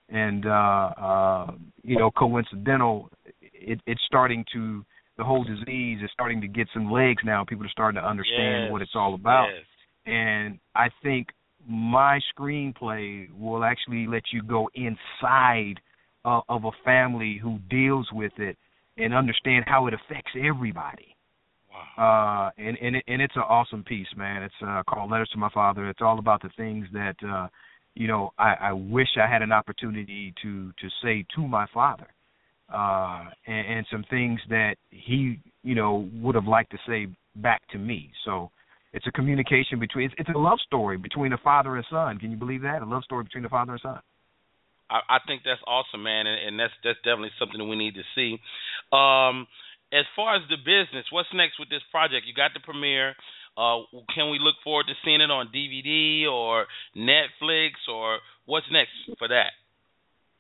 and 0.10 0.46
uh, 0.46 0.50
uh, 0.50 1.52
you 1.84 1.98
know, 1.98 2.12
coincidental, 2.12 3.10
it, 3.42 3.80
it's 3.88 4.02
starting 4.06 4.46
to 4.54 4.86
the 5.20 5.26
whole 5.26 5.44
disease 5.44 6.00
is 6.02 6.10
starting 6.14 6.40
to 6.42 6.48
get 6.48 6.68
some 6.74 6.90
legs 6.90 7.22
now. 7.26 7.44
People 7.44 7.66
are 7.66 7.70
starting 7.70 8.02
to 8.02 8.08
understand 8.08 8.64
Yes. 8.64 8.72
what 8.72 8.82
it's 8.82 8.96
all 8.96 9.14
about, 9.14 9.50
Yes. 9.50 9.66
and 10.06 10.60
I 10.74 10.90
think 11.04 11.28
my 11.68 12.20
screenplay 12.34 13.30
will 13.38 13.64
actually 13.64 14.08
let 14.08 14.32
you 14.32 14.42
go 14.42 14.70
inside 14.74 15.80
uh, 16.26 16.42
of 16.48 16.64
a 16.64 16.72
family 16.84 17.36
who 17.36 17.60
deals 17.70 18.12
with 18.14 18.38
it 18.40 18.58
and 18.98 19.14
understand 19.14 19.66
how 19.68 19.88
it 19.88 19.94
affects 19.94 20.32
everybody. 20.36 21.16
Uh, 21.98 22.50
and 22.58 22.78
and 22.82 22.96
it, 22.96 23.04
and 23.08 23.22
it's 23.22 23.36
an 23.36 23.44
awesome 23.44 23.84
piece, 23.84 24.08
man. 24.16 24.42
It's 24.44 24.62
uh, 24.66 24.84
called 24.84 25.12
Letters 25.12 25.30
to 25.30 25.38
My 25.38 25.50
Father. 25.50 25.90
It's 25.90 26.02
all 26.02 26.18
about 26.20 26.42
the 26.42 26.50
things 26.58 26.88
that 26.94 27.16
uh, 27.24 27.48
you 27.94 28.08
know 28.08 28.34
I, 28.38 28.54
I 28.70 28.72
wish 28.74 29.10
I 29.18 29.28
had 29.28 29.42
an 29.42 29.52
opportunity 29.52 30.34
to 30.42 30.72
to 30.72 30.90
say 31.04 31.26
to 31.36 31.42
my 31.48 31.68
father, 31.74 32.08
uh, 32.74 33.26
and, 33.48 33.78
and 33.78 33.86
some 33.92 34.06
things 34.10 34.40
that 34.50 34.76
he 34.90 35.40
you 35.64 35.76
know 35.76 36.10
would 36.16 36.36
have 36.36 36.46
liked 36.46 36.72
to 36.72 36.78
say 36.88 37.08
back 37.36 37.62
to 37.72 37.78
me. 37.78 38.12
So 38.26 38.52
it's 38.94 39.06
a 39.08 39.12
communication 39.12 39.80
between. 39.80 40.06
It's, 40.06 40.16
it's 40.18 40.30
a 40.30 40.38
love 40.38 40.60
story 40.66 40.98
between 40.98 41.34
a 41.34 41.38
father 41.38 41.76
and 41.76 41.86
son. 41.90 42.18
Can 42.18 42.32
you 42.32 42.38
believe 42.38 42.62
that? 42.64 42.82
A 42.82 42.86
love 42.86 43.04
story 43.04 43.24
between 43.24 43.46
a 43.46 43.50
father 43.50 43.74
and 43.74 43.82
son. 43.82 44.00
I, 44.90 45.00
I 45.10 45.18
think 45.28 45.44
that's 45.46 45.62
awesome, 45.68 46.04
man, 46.04 46.26
and, 46.28 46.48
and 46.48 46.60
that's 46.60 46.74
that's 46.84 47.00
definitely 47.06 47.32
something 47.38 47.60
that 47.60 47.66
we 47.66 47.78
need 47.78 47.96
to 47.96 48.06
see. 48.16 48.42
Um, 48.92 49.48
as 49.94 50.06
far 50.16 50.36
as 50.36 50.42
the 50.50 50.58
business, 50.58 51.06
what's 51.12 51.30
next 51.34 51.60
with 51.60 51.70
this 51.70 51.82
project? 51.92 52.26
You 52.26 52.34
got 52.34 52.52
the 52.54 52.62
premiere. 52.62 53.16
Uh, 53.58 53.84
can 54.16 54.30
we 54.30 54.40
look 54.40 54.56
forward 54.64 54.86
to 54.88 54.94
seeing 55.04 55.22
it 55.22 55.32
on 55.32 55.50
DVD 55.54 56.30
or 56.30 56.66
Netflix 56.96 57.72
or 57.92 58.20
what's 58.46 58.68
next 58.72 58.94
for 59.18 59.28
that? 59.28 59.52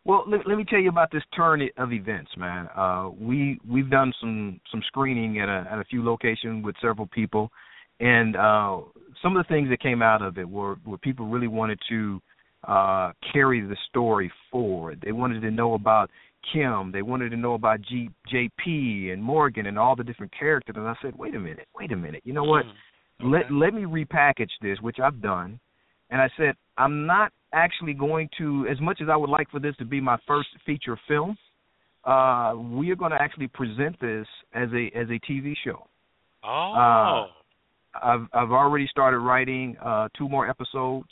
Well, 0.09 0.23
let, 0.27 0.47
let 0.47 0.57
me 0.57 0.65
tell 0.67 0.79
you 0.79 0.89
about 0.89 1.11
this 1.11 1.21
turn 1.35 1.61
of 1.77 1.93
events, 1.93 2.31
man. 2.35 2.67
Uh, 2.75 3.11
we 3.15 3.59
we've 3.69 3.91
done 3.91 4.11
some 4.19 4.59
some 4.71 4.81
screening 4.87 5.39
at 5.39 5.47
a 5.47 5.67
at 5.71 5.77
a 5.77 5.83
few 5.83 6.03
locations 6.03 6.65
with 6.65 6.75
several 6.81 7.05
people, 7.05 7.51
and 7.99 8.35
uh, 8.35 8.79
some 9.21 9.37
of 9.37 9.45
the 9.45 9.53
things 9.53 9.69
that 9.69 9.79
came 9.79 10.01
out 10.01 10.23
of 10.23 10.39
it 10.39 10.49
were 10.49 10.77
were 10.83 10.97
people 10.97 11.27
really 11.27 11.47
wanted 11.47 11.79
to 11.89 12.19
uh, 12.67 13.11
carry 13.31 13.61
the 13.61 13.77
story 13.87 14.31
forward. 14.51 14.99
They 15.05 15.11
wanted 15.11 15.41
to 15.41 15.51
know 15.51 15.75
about 15.75 16.09
Kim. 16.51 16.91
They 16.91 17.03
wanted 17.03 17.29
to 17.29 17.37
know 17.37 17.53
about 17.53 17.79
G, 17.83 18.09
JP 18.33 19.13
and 19.13 19.21
Morgan 19.21 19.67
and 19.67 19.77
all 19.77 19.95
the 19.95 20.03
different 20.03 20.33
characters. 20.35 20.75
And 20.75 20.87
I 20.87 20.95
said, 21.03 21.15
wait 21.19 21.35
a 21.35 21.39
minute, 21.39 21.67
wait 21.75 21.91
a 21.91 21.95
minute. 21.95 22.23
You 22.25 22.33
know 22.33 22.45
what? 22.45 22.65
Let 23.21 23.51
let 23.51 23.75
me 23.75 23.83
repackage 23.83 24.49
this, 24.59 24.79
which 24.81 24.97
I've 24.97 25.21
done. 25.21 25.59
And 26.09 26.19
I 26.19 26.29
said, 26.35 26.55
I'm 26.79 27.05
not 27.05 27.31
actually 27.53 27.93
going 27.93 28.29
to, 28.37 28.67
as 28.69 28.79
much 28.79 28.99
as 29.01 29.07
I 29.11 29.15
would 29.15 29.29
like 29.29 29.49
for 29.49 29.59
this 29.59 29.75
to 29.77 29.85
be 29.85 29.99
my 30.01 30.17
first 30.27 30.49
feature 30.65 30.99
film. 31.07 31.37
Uh, 32.05 32.53
we 32.55 32.89
are 32.91 32.95
going 32.95 33.11
to 33.11 33.21
actually 33.21 33.47
present 33.47 33.99
this 33.99 34.25
as 34.53 34.69
a 34.73 34.87
as 34.97 35.07
a 35.09 35.19
TV 35.29 35.53
show. 35.65 35.85
Oh, 36.43 37.27
I've 38.01 38.27
I've 38.33 38.51
already 38.51 38.87
started 38.87 39.19
writing 39.19 39.75
uh, 39.83 40.07
two 40.17 40.29
more 40.29 40.49
episodes, 40.49 41.09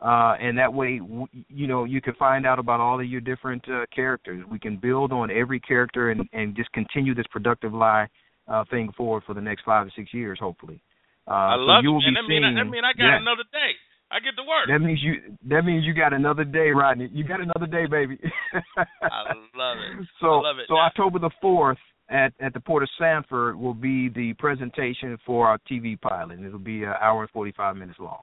uh, 0.00 0.34
and 0.40 0.56
that 0.58 0.72
way, 0.72 0.98
w- 0.98 1.26
you 1.48 1.66
know, 1.66 1.84
you 1.84 2.00
can 2.00 2.14
find 2.14 2.46
out 2.46 2.58
about 2.58 2.78
all 2.80 3.00
of 3.00 3.06
your 3.06 3.20
different 3.20 3.64
uh, 3.68 3.84
characters. 3.94 4.44
We 4.50 4.58
can 4.58 4.76
build 4.76 5.10
on 5.12 5.30
every 5.30 5.58
character 5.58 6.10
and 6.10 6.22
and 6.32 6.54
just 6.54 6.70
continue 6.72 7.14
this 7.14 7.26
productive 7.32 7.72
lie 7.74 8.06
uh, 8.46 8.64
thing 8.70 8.92
forward 8.96 9.24
for 9.26 9.34
the 9.34 9.40
next 9.40 9.62
five 9.64 9.86
or 9.86 9.92
six 9.96 10.14
years, 10.14 10.38
hopefully. 10.40 10.80
Uh, 11.26 11.30
I 11.32 11.54
so 11.56 11.60
love 11.62 11.82
you 11.82 11.90
it, 11.90 11.92
will 11.94 12.00
man. 12.02 12.14
be 12.14 12.20
That 12.22 12.28
mean, 12.28 12.44
I- 12.44 12.46
seeing, 12.48 12.54
that 12.56 12.70
mean 12.70 12.84
I 12.84 12.92
got 12.92 13.04
yeah. 13.10 13.16
another 13.18 13.44
day. 13.52 13.72
I 14.12 14.20
get 14.20 14.36
to 14.36 14.42
work. 14.42 14.68
That 14.68 14.84
means 14.84 15.00
you. 15.02 15.36
That 15.48 15.62
means 15.62 15.84
you 15.86 15.94
got 15.94 16.12
another 16.12 16.44
day, 16.44 16.68
Rodney. 16.68 17.08
You 17.12 17.24
got 17.24 17.40
another 17.40 17.66
day, 17.66 17.86
baby. 17.86 18.18
I 18.76 19.32
love 19.56 19.78
it. 19.78 20.06
So, 20.20 20.26
I 20.26 20.42
love 20.42 20.58
it. 20.58 20.66
so 20.68 20.76
October 20.76 21.18
the 21.18 21.30
fourth 21.40 21.78
at 22.12 22.32
at 22.40 22.52
the 22.52 22.60
Porter 22.60 22.88
Sanford 22.98 23.58
will 23.58 23.74
be 23.74 24.08
the 24.08 24.34
presentation 24.34 25.18
for 25.24 25.48
our 25.48 25.58
TV 25.70 26.00
pilot, 26.00 26.40
it'll 26.40 26.58
be 26.58 26.84
an 26.84 26.92
hour 27.00 27.22
and 27.22 27.30
forty 27.30 27.52
five 27.56 27.76
minutes 27.76 27.98
long. 27.98 28.20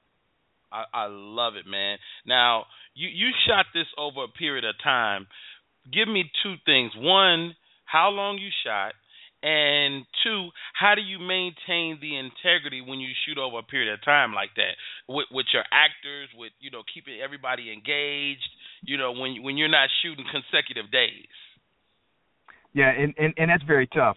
I, 0.72 0.84
I 0.94 1.06
love 1.10 1.54
it, 1.56 1.68
man. 1.68 1.98
Now, 2.26 2.66
you 2.94 3.08
you 3.08 3.30
shot 3.46 3.66
this 3.74 3.86
over 3.98 4.24
a 4.24 4.28
period 4.28 4.64
of 4.64 4.74
time. 4.82 5.26
Give 5.92 6.06
me 6.06 6.30
two 6.42 6.54
things. 6.64 6.92
One, 6.96 7.56
how 7.84 8.10
long 8.10 8.38
you 8.38 8.50
shot, 8.64 8.92
and 9.42 10.04
two, 10.22 10.50
how 10.74 10.94
do 10.94 11.00
you 11.00 11.18
maintain 11.18 11.98
the 12.00 12.16
integrity 12.16 12.80
when 12.80 13.00
you 13.00 13.08
shoot 13.24 13.38
over 13.38 13.58
a 13.58 13.62
period 13.62 13.92
of 13.92 14.04
time 14.04 14.34
like 14.34 14.50
that 14.56 14.76
with 15.08 15.26
with 15.30 15.46
your 15.52 15.64
actors, 15.72 16.28
with 16.36 16.52
you 16.60 16.70
know 16.70 16.82
keeping 16.92 17.20
everybody 17.22 17.72
engaged. 17.72 18.48
You 18.82 18.98
know 18.98 19.12
when 19.12 19.42
when 19.42 19.56
you're 19.56 19.68
not 19.68 19.88
shooting 20.02 20.24
consecutive 20.30 20.90
days. 20.90 21.32
Yeah, 22.72 22.90
and, 22.90 23.14
and 23.18 23.34
and 23.36 23.50
that's 23.50 23.64
very 23.64 23.86
tough. 23.86 24.16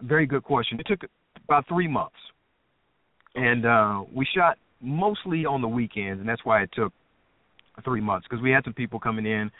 Very 0.00 0.26
good 0.26 0.42
question. 0.42 0.80
It 0.80 0.86
took 0.86 1.08
about 1.44 1.68
three 1.68 1.88
months, 1.88 2.16
and 3.34 3.66
uh, 3.66 4.02
we 4.12 4.26
shot 4.34 4.58
mostly 4.80 5.46
on 5.46 5.60
the 5.60 5.68
weekends, 5.68 6.20
and 6.20 6.28
that's 6.28 6.44
why 6.44 6.62
it 6.62 6.70
took 6.72 6.92
three 7.84 8.00
months 8.00 8.26
because 8.28 8.42
we 8.42 8.50
had 8.50 8.64
some 8.64 8.72
people 8.72 8.98
coming 8.98 9.26
in 9.26 9.50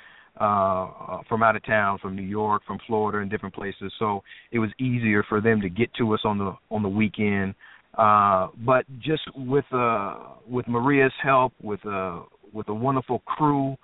uh, 0.40 0.44
uh 0.44 1.18
from 1.28 1.42
out 1.42 1.56
of 1.56 1.64
town, 1.64 1.98
from 2.00 2.16
New 2.16 2.22
York, 2.22 2.62
from 2.66 2.78
Florida, 2.86 3.18
and 3.18 3.30
different 3.30 3.54
places. 3.54 3.92
So 3.98 4.22
it 4.50 4.58
was 4.58 4.70
easier 4.78 5.24
for 5.28 5.40
them 5.40 5.60
to 5.60 5.68
get 5.68 5.92
to 5.94 6.14
us 6.14 6.20
on 6.24 6.38
the 6.38 6.54
on 6.70 6.82
the 6.82 6.88
weekend. 6.88 7.54
Uh, 7.96 8.48
but 8.64 8.86
just 9.00 9.22
with 9.36 9.66
uh, 9.72 10.16
with 10.48 10.66
Maria's 10.66 11.12
help, 11.22 11.52
with 11.62 11.84
uh, 11.84 12.20
with 12.52 12.68
a 12.68 12.74
wonderful 12.74 13.20
crew, 13.20 13.76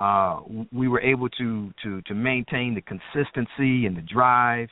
uh, 0.00 0.40
we 0.72 0.88
were 0.88 1.00
able 1.00 1.28
to 1.28 1.72
to 1.82 2.02
to 2.02 2.14
maintain 2.14 2.74
the 2.74 2.82
consistency 2.82 3.86
and 3.86 3.96
the 3.96 4.02
drive 4.12 4.68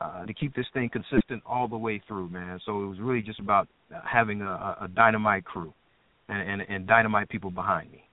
uh, 0.00 0.24
to 0.24 0.32
keep 0.32 0.54
this 0.54 0.66
thing 0.72 0.88
consistent 0.90 1.42
all 1.44 1.68
the 1.68 1.76
way 1.76 2.02
through, 2.08 2.30
man. 2.30 2.58
So 2.64 2.82
it 2.84 2.86
was 2.86 2.98
really 3.00 3.20
just 3.20 3.40
about 3.40 3.68
having 4.10 4.40
a, 4.40 4.76
a 4.82 4.88
dynamite 4.94 5.44
crew 5.44 5.74
and, 6.28 6.48
and 6.48 6.62
and 6.62 6.86
dynamite 6.86 7.28
people 7.28 7.50
behind 7.50 7.92
me. 7.92 8.04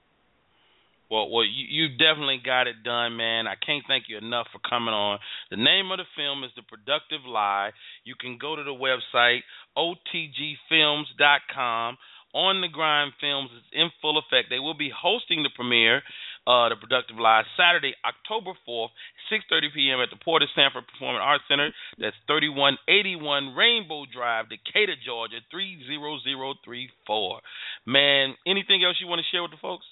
Well, 1.09 1.29
well, 1.31 1.45
you, 1.45 1.65
you 1.69 1.87
definitely 1.97 2.41
got 2.43 2.67
it 2.67 2.83
done, 2.83 3.15
man. 3.15 3.47
I 3.47 3.55
can't 3.55 3.85
thank 3.87 4.09
you 4.09 4.17
enough 4.17 4.47
for 4.51 4.59
coming 4.59 4.93
on. 4.93 5.19
The 5.49 5.55
name 5.57 5.89
of 5.91 5.99
the 5.99 6.05
film 6.15 6.43
is 6.43 6.51
The 6.55 6.63
Productive 6.63 7.23
Lie. 7.25 7.71
You 8.03 8.15
can 8.19 8.37
go 8.39 8.55
to 8.55 8.63
the 8.63 8.75
website 8.75 9.41
otgfilms.com. 9.77 11.97
On 12.35 12.59
the 12.61 12.67
Grind 12.67 13.13
Films 13.21 13.49
is 13.55 13.63
in 13.71 13.89
full 14.01 14.17
effect. 14.19 14.49
They 14.51 14.59
will 14.59 14.73
be 14.75 14.91
hosting 14.93 15.41
the 15.41 15.49
premiere, 15.55 16.03
uh, 16.45 16.67
The 16.69 16.75
Productive 16.75 17.17
Lie, 17.17 17.43
Saturday, 17.55 17.95
October 18.05 18.51
4th, 18.67 18.89
6:30 19.31 19.73
p.m. 19.73 20.01
at 20.01 20.09
the 20.11 20.17
Porter 20.21 20.45
Sanford 20.53 20.85
Performing 20.91 21.21
Arts 21.21 21.45
Center. 21.47 21.71
That's 21.97 22.17
3181 22.27 23.55
Rainbow 23.55 24.05
Drive, 24.11 24.49
Decatur, 24.49 24.95
Georgia 25.03 25.39
30034. 25.49 27.39
Man, 27.87 28.35
anything 28.45 28.83
else 28.83 28.99
you 28.99 29.07
want 29.07 29.21
to 29.23 29.27
share 29.31 29.41
with 29.41 29.51
the 29.51 29.57
folks? 29.63 29.85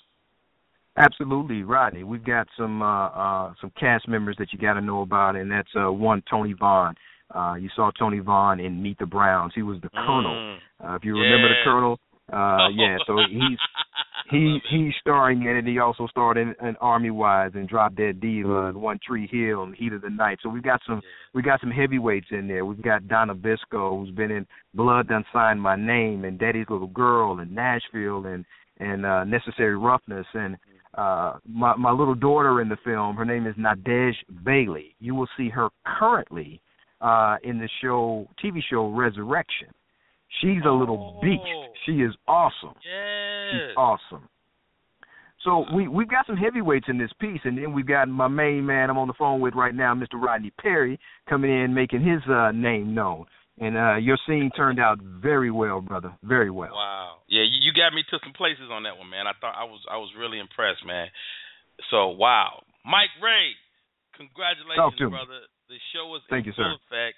Absolutely, 0.98 1.64
Rodney. 1.64 2.04
We've 2.04 2.24
got 2.24 2.48
some 2.58 2.82
uh, 2.82 3.08
uh, 3.08 3.54
some 3.60 3.72
cast 3.80 4.08
members 4.08 4.36
that 4.40 4.54
you 4.54 4.60
got 4.60 4.74
to 4.74 4.82
know 4.82 5.02
about, 5.02 5.36
and 5.36 5.52
that's 5.52 5.70
uh, 5.76 5.92
one 5.92 6.24
Tony 6.30 6.54
Vaughn. 6.54 6.96
Uh, 7.34 7.56
you 7.56 7.70
saw 7.76 7.92
Tony 7.98 8.20
Vaughn 8.20 8.60
in 8.60 8.82
Meet 8.82 9.00
the 9.00 9.06
Browns. 9.06 9.52
He 9.56 9.62
was 9.62 9.82
the 9.82 9.90
Colonel. 9.90 10.58
Uh, 10.84 10.96
if 10.96 11.04
you 11.04 11.14
remember 11.14 11.50
the 11.50 11.64
Colonel, 11.66 12.00
uh, 12.32 12.70
yeah. 12.76 12.98
So 13.08 13.18
he's 13.30 13.60
He 14.32 14.58
he's 14.72 14.94
starring 15.02 15.44
in 15.44 15.56
it. 15.56 15.66
He 15.66 15.78
also 15.78 16.08
starred 16.08 16.38
in, 16.38 16.56
in 16.62 16.76
Army 16.82 17.12
Wives 17.12 17.54
and 17.56 17.70
Drop 17.70 17.96
Dead 17.96 18.20
Diva 18.20 18.68
and 18.68 18.82
One 18.82 19.00
Tree 19.06 19.28
Hill 19.32 19.64
and 19.64 19.76
Heat 19.76 19.94
of 19.94 20.02
the 20.02 20.10
Night. 20.10 20.40
So 20.42 20.50
we've 20.50 20.64
got 20.64 20.82
some 20.88 21.02
we 21.34 21.44
got 21.44 21.62
some 21.62 21.70
heavyweights 21.70 22.28
in 22.32 22.48
there. 22.48 22.66
We've 22.66 22.82
got 22.82 23.08
Donna 23.08 23.36
Biscoe 23.36 24.00
who's 24.00 24.14
been 24.16 24.32
in 24.32 24.48
Blood 24.74 25.10
Done 25.10 25.26
Signed 25.32 25.62
My 25.62 25.76
Name 25.76 26.26
and 26.26 26.40
Daddy's 26.40 26.66
Little 26.70 26.88
Girl 26.88 27.40
and 27.40 27.54
Nashville 27.54 28.26
and 28.26 28.46
and 28.80 29.06
uh, 29.06 29.24
Necessary 29.26 29.78
Roughness 29.78 30.26
and 30.34 30.58
uh 30.98 31.34
my 31.48 31.76
my 31.76 31.92
little 31.92 32.16
daughter 32.16 32.62
in 32.62 32.70
the 32.70 32.78
film. 32.84 33.16
Her 33.16 33.26
name 33.26 33.48
is 33.48 33.56
Nadej 33.56 34.14
Bailey. 34.44 34.96
You 35.00 35.16
will 35.16 35.28
see 35.38 35.50
her 35.50 35.70
currently 35.86 36.62
uh 37.02 37.38
in 37.44 37.60
the 37.60 37.70
show 37.82 38.28
TV 38.44 38.60
show 38.70 38.90
Resurrection. 38.92 39.68
She's 40.42 40.62
a 40.66 40.72
little 40.72 41.20
beast. 41.22 41.42
She 41.86 42.02
is 42.02 42.14
awesome. 42.28 42.74
Yes. 42.84 43.52
She's 43.52 43.76
awesome. 43.78 44.28
So 45.46 45.64
we 45.74 45.88
we've 45.88 46.10
got 46.10 46.26
some 46.26 46.38
heavyweights 46.38 46.88
in 46.90 46.98
this 46.98 47.12
piece, 47.22 47.40
and 47.44 47.58
then 47.58 47.72
we've 47.72 47.88
got 47.88 48.10
my 48.10 48.28
main 48.28 48.66
man 48.66 48.90
I'm 48.90 48.98
on 48.98 49.08
the 49.08 49.14
phone 49.14 49.40
with 49.40 49.54
right 49.54 49.76
now, 49.76 49.94
Mr. 49.94 50.16
Rodney 50.16 50.52
Perry, 50.60 51.00
coming 51.30 51.52
in 51.52 51.74
making 51.74 52.02
his 52.02 52.20
uh, 52.30 52.52
name 52.52 52.96
known. 52.96 53.26
And 53.58 53.78
uh, 53.78 53.96
your 53.96 54.18
scene 54.28 54.52
turned 54.56 54.80
out 54.80 55.00
very 55.02 55.50
well, 55.50 55.80
brother. 55.80 56.12
Very 56.24 56.52
well. 56.52 56.72
Wow. 56.74 57.24
Yeah, 57.30 57.44
you, 57.44 57.72
got 57.72 57.96
me 57.96 58.04
to 58.12 58.20
some 58.24 58.34
places 58.34 58.68
on 58.70 58.84
that 58.84 58.98
one, 58.98 59.10
man. 59.10 59.28
I 59.28 59.34
thought 59.40 59.56
I 59.56 59.64
was 59.64 59.80
I 59.90 59.96
was 59.96 60.12
really 60.18 60.40
impressed, 60.40 60.86
man. 60.86 61.08
So 61.90 62.10
wow, 62.10 62.64
Mike 62.84 63.16
Ray, 63.24 63.56
congratulations, 64.16 64.76
Talk 64.76 64.98
to 64.98 65.06
me. 65.06 65.16
brother. 65.16 65.48
The 65.72 65.80
show 65.96 66.14
is 66.16 66.22
Thank 66.30 66.46
in 66.46 66.52
you, 66.52 66.54
full 66.56 66.78
sir. 66.78 66.84
effect. 66.84 67.16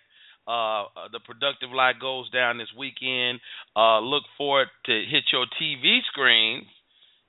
Uh, 0.47 0.88
uh, 0.95 1.12
the 1.12 1.19
Productive 1.19 1.73
Lie 1.73 2.00
goes 2.00 2.30
down 2.32 2.58
this 2.58 2.71
weekend. 2.78 3.41
Uh, 3.76 4.00
look 4.00 4.23
forward 4.38 4.69
to 4.86 4.93
hit 4.93 5.26
your 5.34 5.45
TV 5.60 6.00
screens. 6.08 6.65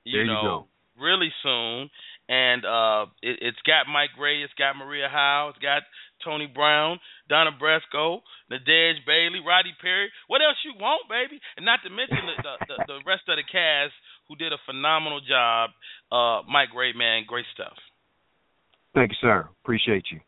You 0.05 0.19
There 0.19 0.25
you 0.25 0.31
know, 0.31 0.67
really 0.97 1.33
soon. 1.43 1.89
And 2.29 2.63
uh, 2.63 3.11
it, 3.21 3.39
it's 3.41 3.61
got 3.65 3.91
Mike 3.91 4.13
Ray, 4.19 4.43
it's 4.43 4.53
got 4.53 4.77
Maria 4.77 5.09
Howe, 5.09 5.49
it's 5.49 5.59
got 5.59 5.81
Tony 6.23 6.45
Brown, 6.45 6.99
Donna 7.29 7.53
Biscoe, 7.53 8.25
Nadej 8.51 9.05
Bailey, 9.05 9.39
Rodney 9.45 9.77
Perry. 9.77 10.09
What 10.27 10.41
else 10.41 10.57
you 10.65 10.73
want, 10.75 11.05
baby? 11.07 11.39
And 11.55 11.65
not 11.65 11.79
to 11.85 11.89
mention 11.93 12.25
the 12.25 12.35
the, 12.41 12.53
the, 12.65 12.77
the 12.89 12.99
rest 13.05 13.29
of 13.29 13.37
the 13.37 13.45
cast 13.45 13.93
who 14.27 14.35
did 14.35 14.51
a 14.51 14.59
phenomenal 14.65 15.21
job. 15.21 15.69
Uh, 16.11 16.41
Mike 16.49 16.73
Ray, 16.73 16.91
man, 16.93 17.23
great 17.29 17.45
stuff. 17.53 17.77
Thank 18.97 19.13
you, 19.13 19.19
sir. 19.21 19.45
Appreciate 19.61 20.09
you. 20.09 20.19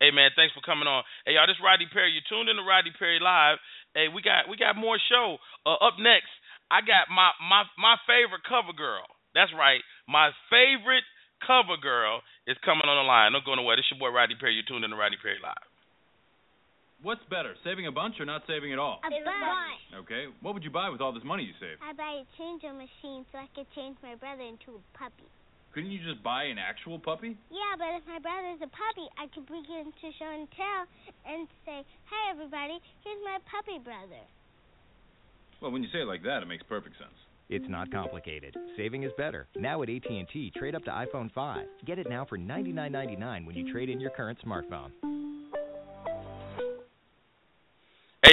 Hey 0.00 0.14
man, 0.14 0.30
thanks 0.38 0.54
for 0.54 0.62
coming 0.62 0.86
on. 0.86 1.02
Hey 1.26 1.34
y'all, 1.34 1.50
this 1.50 1.58
Rodney 1.58 1.90
Perry. 1.90 2.14
You 2.14 2.22
tuned 2.30 2.46
in 2.46 2.54
to 2.54 2.62
Rodney 2.62 2.94
Perry 2.94 3.18
Live. 3.18 3.58
Hey, 3.98 4.06
we 4.06 4.22
got 4.22 4.46
we 4.46 4.54
got 4.56 4.78
more 4.78 4.96
show. 5.10 5.42
Uh, 5.66 5.74
up 5.82 5.98
next, 5.98 6.30
I 6.70 6.86
got 6.86 7.10
my 7.10 7.34
my 7.42 7.66
my 7.74 7.98
favorite 8.06 8.46
cover 8.46 8.72
girl. 8.72 9.04
That's 9.34 9.50
right, 9.52 9.82
my 10.06 10.30
favorite 10.48 11.04
cover 11.42 11.76
girl 11.82 12.22
is 12.46 12.54
coming 12.62 12.86
on 12.86 12.94
the 12.94 13.06
line. 13.06 13.34
Don't 13.34 13.42
go 13.42 13.58
nowhere. 13.58 13.74
This 13.74 13.90
your 13.90 13.98
boy 13.98 14.14
Rodney 14.14 14.38
Perry. 14.38 14.54
You 14.54 14.62
tuned 14.64 14.86
in 14.86 14.94
to 14.94 14.98
Rodney 14.98 15.18
Perry 15.18 15.42
Live. 15.42 15.66
What's 17.02 17.22
better, 17.30 17.54
saving 17.62 17.86
a 17.86 17.92
bunch 17.92 18.18
or 18.18 18.26
not 18.26 18.42
saving 18.46 18.72
at 18.72 18.78
all? 18.78 18.98
A 19.06 19.10
bunch. 19.10 20.02
Okay. 20.02 20.26
What 20.42 20.54
would 20.54 20.64
you 20.64 20.70
buy 20.70 20.90
with 20.90 21.00
all 21.00 21.12
this 21.12 21.22
money 21.22 21.44
you 21.44 21.54
saved? 21.60 21.78
I 21.78 21.94
buy 21.94 22.22
a 22.22 22.26
changer 22.36 22.74
machine 22.74 23.22
so 23.30 23.38
I 23.38 23.46
could 23.54 23.70
change 23.74 23.96
my 24.02 24.16
brother 24.16 24.42
into 24.42 24.74
a 24.74 24.82
puppy. 24.98 25.30
Couldn't 25.72 25.92
you 25.92 26.02
just 26.02 26.24
buy 26.24 26.50
an 26.50 26.58
actual 26.58 26.98
puppy? 26.98 27.36
Yeah, 27.54 27.78
but 27.78 27.94
if 27.94 28.02
my 28.08 28.18
brother's 28.18 28.58
a 28.58 28.70
puppy, 28.72 29.06
I 29.14 29.30
could 29.30 29.46
bring 29.46 29.62
him 29.62 29.92
to 29.94 30.06
show 30.18 30.26
and 30.26 30.50
tell 30.50 30.90
and 31.22 31.46
say, 31.64 31.84
"Hey, 32.10 32.24
everybody, 32.30 32.80
here's 33.04 33.22
my 33.22 33.38
puppy 33.46 33.78
brother." 33.78 34.24
Well, 35.60 35.70
when 35.70 35.82
you 35.84 35.88
say 35.90 36.02
it 36.02 36.08
like 36.08 36.22
that, 36.22 36.42
it 36.42 36.46
makes 36.46 36.64
perfect 36.64 36.98
sense. 36.98 37.14
It's 37.48 37.68
not 37.68 37.92
complicated. 37.92 38.56
Saving 38.76 39.04
is 39.04 39.12
better. 39.16 39.46
Now 39.56 39.82
at 39.82 39.88
AT&T, 39.88 40.50
trade 40.56 40.74
up 40.74 40.84
to 40.84 40.90
iPhone 40.90 41.30
5. 41.32 41.66
Get 41.86 41.98
it 41.98 42.08
now 42.08 42.24
for 42.24 42.36
$99.99 42.36 43.46
when 43.46 43.56
you 43.56 43.72
trade 43.72 43.88
in 43.88 44.00
your 44.00 44.10
current 44.10 44.38
smartphone. 44.44 44.90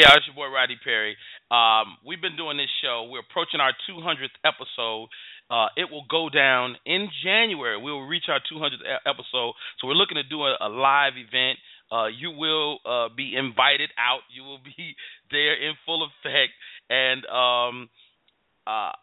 Y'all, 0.06 0.18
it's 0.18 0.28
your 0.30 0.36
boy 0.38 0.54
Rodney 0.54 0.78
Perry. 0.86 1.18
Um, 1.50 1.98
we've 2.06 2.22
been 2.22 2.38
doing 2.38 2.58
this 2.58 2.70
show. 2.78 3.10
We're 3.10 3.26
approaching 3.26 3.58
our 3.58 3.74
200th 3.90 4.38
episode. 4.46 5.10
Uh, 5.50 5.74
it 5.76 5.90
will 5.90 6.06
go 6.08 6.30
down 6.30 6.78
in 6.86 7.10
January. 7.26 7.76
We 7.82 7.92
will 7.92 8.06
reach 8.06 8.30
our 8.30 8.38
200th 8.38 8.86
e- 8.86 9.02
episode. 9.10 9.58
So 9.82 9.88
we're 9.88 9.98
looking 9.98 10.22
to 10.22 10.24
do 10.30 10.46
a, 10.46 10.58
a 10.62 10.70
live 10.70 11.14
event. 11.18 11.58
Uh, 11.92 12.06
you 12.06 12.30
will 12.30 12.78
uh, 12.86 13.10
be 13.18 13.34
invited 13.34 13.90
out. 13.98 14.22
You 14.30 14.44
will 14.44 14.62
be 14.62 14.94
there 15.32 15.58
in 15.58 15.74
full 15.88 16.06
effect, 16.06 16.54
and 16.88 17.26
um, 17.26 17.90
uh, 18.68 18.94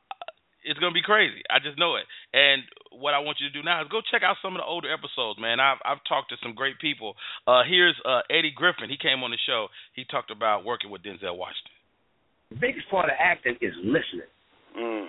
it's 0.64 0.78
gonna 0.78 0.94
be 0.94 1.02
crazy. 1.02 1.42
I 1.50 1.58
just 1.58 1.78
know 1.78 1.96
it. 1.96 2.04
And 2.32 2.62
what 3.00 3.14
I 3.14 3.20
want 3.20 3.38
you 3.40 3.48
to 3.48 3.52
do 3.54 3.62
now 3.62 3.82
is 3.82 3.88
go 3.90 4.00
check 4.10 4.22
out 4.22 4.36
some 4.42 4.54
of 4.54 4.60
the 4.60 4.66
older 4.68 4.92
episodes, 4.92 5.38
man. 5.40 5.60
I've 5.60 5.78
I've 5.84 6.02
talked 6.08 6.30
to 6.30 6.36
some 6.42 6.54
great 6.54 6.78
people. 6.80 7.14
Uh, 7.46 7.62
here's 7.68 7.96
uh, 8.04 8.20
Eddie 8.30 8.52
Griffin. 8.54 8.88
He 8.90 8.96
came 8.96 9.22
on 9.22 9.30
the 9.30 9.38
show. 9.46 9.68
He 9.94 10.04
talked 10.04 10.30
about 10.30 10.64
working 10.64 10.90
with 10.90 11.02
Denzel 11.02 11.36
Washington. 11.36 11.74
The 12.50 12.56
biggest 12.60 12.88
part 12.90 13.06
of 13.06 13.16
acting 13.18 13.56
is 13.60 13.72
listening. 13.82 14.28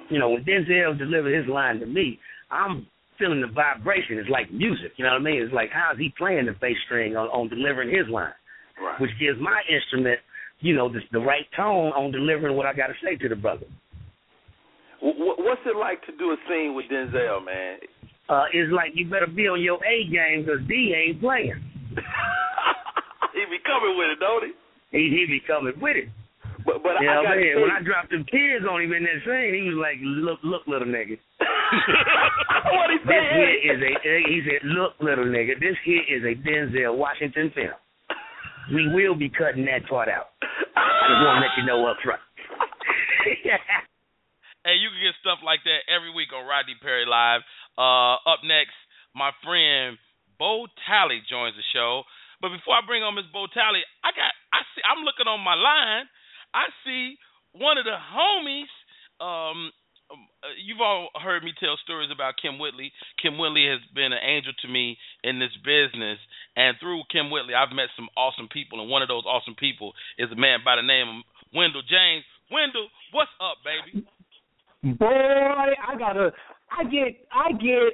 You 0.10 0.20
know, 0.20 0.30
when 0.30 0.44
Denzel 0.44 0.98
delivered 0.98 1.32
his 1.36 1.48
line 1.48 1.80
to 1.80 1.86
me, 1.86 2.20
I'm 2.52 2.86
feeling 3.18 3.40
the 3.42 3.48
vibration. 3.48 4.18
It's 4.18 4.30
like 4.30 4.52
music. 4.52 4.92
You 4.98 5.06
know 5.06 5.12
what 5.12 5.22
I 5.22 5.24
mean? 5.24 5.42
It's 5.42 5.54
like 5.54 5.70
how's 5.72 5.98
he 5.98 6.14
playing 6.18 6.48
the 6.48 6.56
bass 6.60 6.76
string 6.86 7.16
on, 7.16 7.28
on 7.30 7.48
delivering 7.48 7.90
his 7.90 8.08
line, 8.12 8.34
Right. 8.82 9.00
which 9.00 9.12
gives 9.20 9.40
my 9.40 9.62
instrument, 9.72 10.20
you 10.60 10.76
know, 10.76 10.90
the, 10.92 11.00
the 11.12 11.20
right 11.20 11.46
tone 11.56 11.92
on 11.94 12.12
delivering 12.12 12.58
what 12.58 12.66
I 12.66 12.74
got 12.74 12.88
to 12.88 12.94
say 13.04 13.16
to 13.18 13.30
the 13.30 13.36
brother. 13.36 13.66
Wh- 15.04 15.20
wh- 15.20 15.40
What's 15.44 15.62
it 15.68 15.76
like 15.76 16.00
to 16.08 16.16
do 16.16 16.32
a 16.32 16.38
scene 16.48 16.74
with 16.76 16.88
Denzel, 16.88 17.44
man? 17.44 17.78
Uh, 18.30 18.48
it's 18.54 18.72
like 18.72 18.96
you 18.96 19.10
better 19.10 19.28
be 19.28 19.52
on 19.52 19.60
your 19.62 19.84
A 19.84 20.08
game 20.08 20.46
because 20.46 20.64
D 20.68 20.96
ain't 20.96 21.20
playing. 21.20 21.60
he 23.36 23.42
be 23.52 23.60
coming 23.68 24.00
with 24.00 24.16
it, 24.16 24.20
don't 24.24 24.48
he? 24.48 24.52
He 24.96 25.12
he 25.12 25.26
be 25.28 25.42
coming 25.46 25.76
with 25.82 25.98
it. 25.98 26.08
But 26.64 26.80
but 26.84 27.04
you 27.04 27.10
I 27.12 27.20
got 27.20 27.36
man, 27.36 27.60
when 27.60 27.72
I 27.72 27.84
dropped 27.84 28.12
them 28.16 28.24
tears 28.32 28.64
on 28.64 28.80
him 28.80 28.94
in 28.94 29.04
that 29.04 29.20
scene, 29.28 29.52
he 29.52 29.68
was 29.68 29.76
like, 29.76 30.00
"Look, 30.00 30.40
look, 30.44 30.64
little 30.68 30.88
nigga." 30.88 31.20
what 32.72 32.88
he 32.88 32.98
This 33.04 33.26
here 33.36 33.76
is 33.76 33.80
a 33.84 33.92
he 34.32 34.40
said, 34.48 34.64
"Look, 34.72 34.96
little 35.04 35.28
nigga, 35.28 35.60
this 35.60 35.76
here 35.84 36.08
is 36.08 36.24
a 36.24 36.40
Denzel 36.40 36.96
Washington 36.96 37.52
film. 37.52 37.76
We 38.72 38.88
will 38.96 39.16
be 39.16 39.28
cutting 39.28 39.66
that 39.66 39.84
part 39.90 40.08
out. 40.08 40.32
I 40.40 41.12
just 41.12 41.20
want 41.28 41.44
to 41.44 41.48
let 41.48 41.54
you 41.60 41.66
know 41.68 41.84
up 41.92 41.98
front." 42.00 42.22
Hey, 44.64 44.80
you 44.80 44.88
can 44.96 45.04
get 45.04 45.12
stuff 45.20 45.44
like 45.44 45.60
that 45.68 45.84
every 45.92 46.08
week 46.08 46.32
on 46.32 46.48
Rodney 46.48 46.80
Perry 46.80 47.04
Live. 47.04 47.44
Uh, 47.76 48.16
up 48.24 48.48
next, 48.48 48.80
my 49.12 49.36
friend 49.44 50.00
Bo 50.40 50.72
Talley 50.88 51.20
joins 51.28 51.60
the 51.60 51.68
show. 51.76 52.08
But 52.40 52.56
before 52.56 52.80
I 52.80 52.88
bring 52.88 53.04
on 53.04 53.12
Miss 53.12 53.28
Bo 53.28 53.52
Talley, 53.52 53.84
I 54.08 54.16
got 54.16 54.32
I 54.56 54.64
see 54.72 54.80
I'm 54.88 55.04
looking 55.04 55.28
on 55.28 55.44
my 55.44 55.60
line. 55.60 56.08
I 56.56 56.72
see 56.88 57.20
one 57.52 57.76
of 57.76 57.84
the 57.84 58.00
homies. 58.00 58.72
Um, 59.20 59.76
um, 60.08 60.32
uh, 60.40 60.56
you've 60.56 60.80
all 60.80 61.12
heard 61.20 61.44
me 61.44 61.52
tell 61.60 61.76
stories 61.84 62.08
about 62.08 62.40
Kym 62.40 62.56
Whitley. 62.56 62.96
Kym 63.20 63.36
Whitley 63.36 63.68
has 63.68 63.84
been 63.92 64.16
an 64.16 64.24
angel 64.24 64.56
to 64.64 64.68
me 64.72 64.96
in 65.28 65.44
this 65.44 65.56
business, 65.60 66.24
and 66.56 66.80
through 66.80 67.04
Kym 67.12 67.32
Whitley, 67.36 67.52
I've 67.52 67.76
met 67.76 67.92
some 68.00 68.08
awesome 68.16 68.48
people. 68.48 68.80
And 68.80 68.88
one 68.88 69.04
of 69.04 69.12
those 69.12 69.28
awesome 69.28 69.60
people 69.60 69.92
is 70.16 70.32
a 70.32 70.40
man 70.40 70.64
by 70.64 70.80
the 70.80 70.88
name 70.88 71.08
of 71.12 71.18
Wendell 71.52 71.84
James. 71.84 72.24
Wendell, 72.48 72.88
what's 73.12 73.32
up, 73.44 73.60
baby? 73.68 74.08
Boy, 74.84 75.06
I 75.08 75.98
gotta, 75.98 76.32
I 76.78 76.84
get, 76.84 77.26
I 77.32 77.52
get 77.54 77.94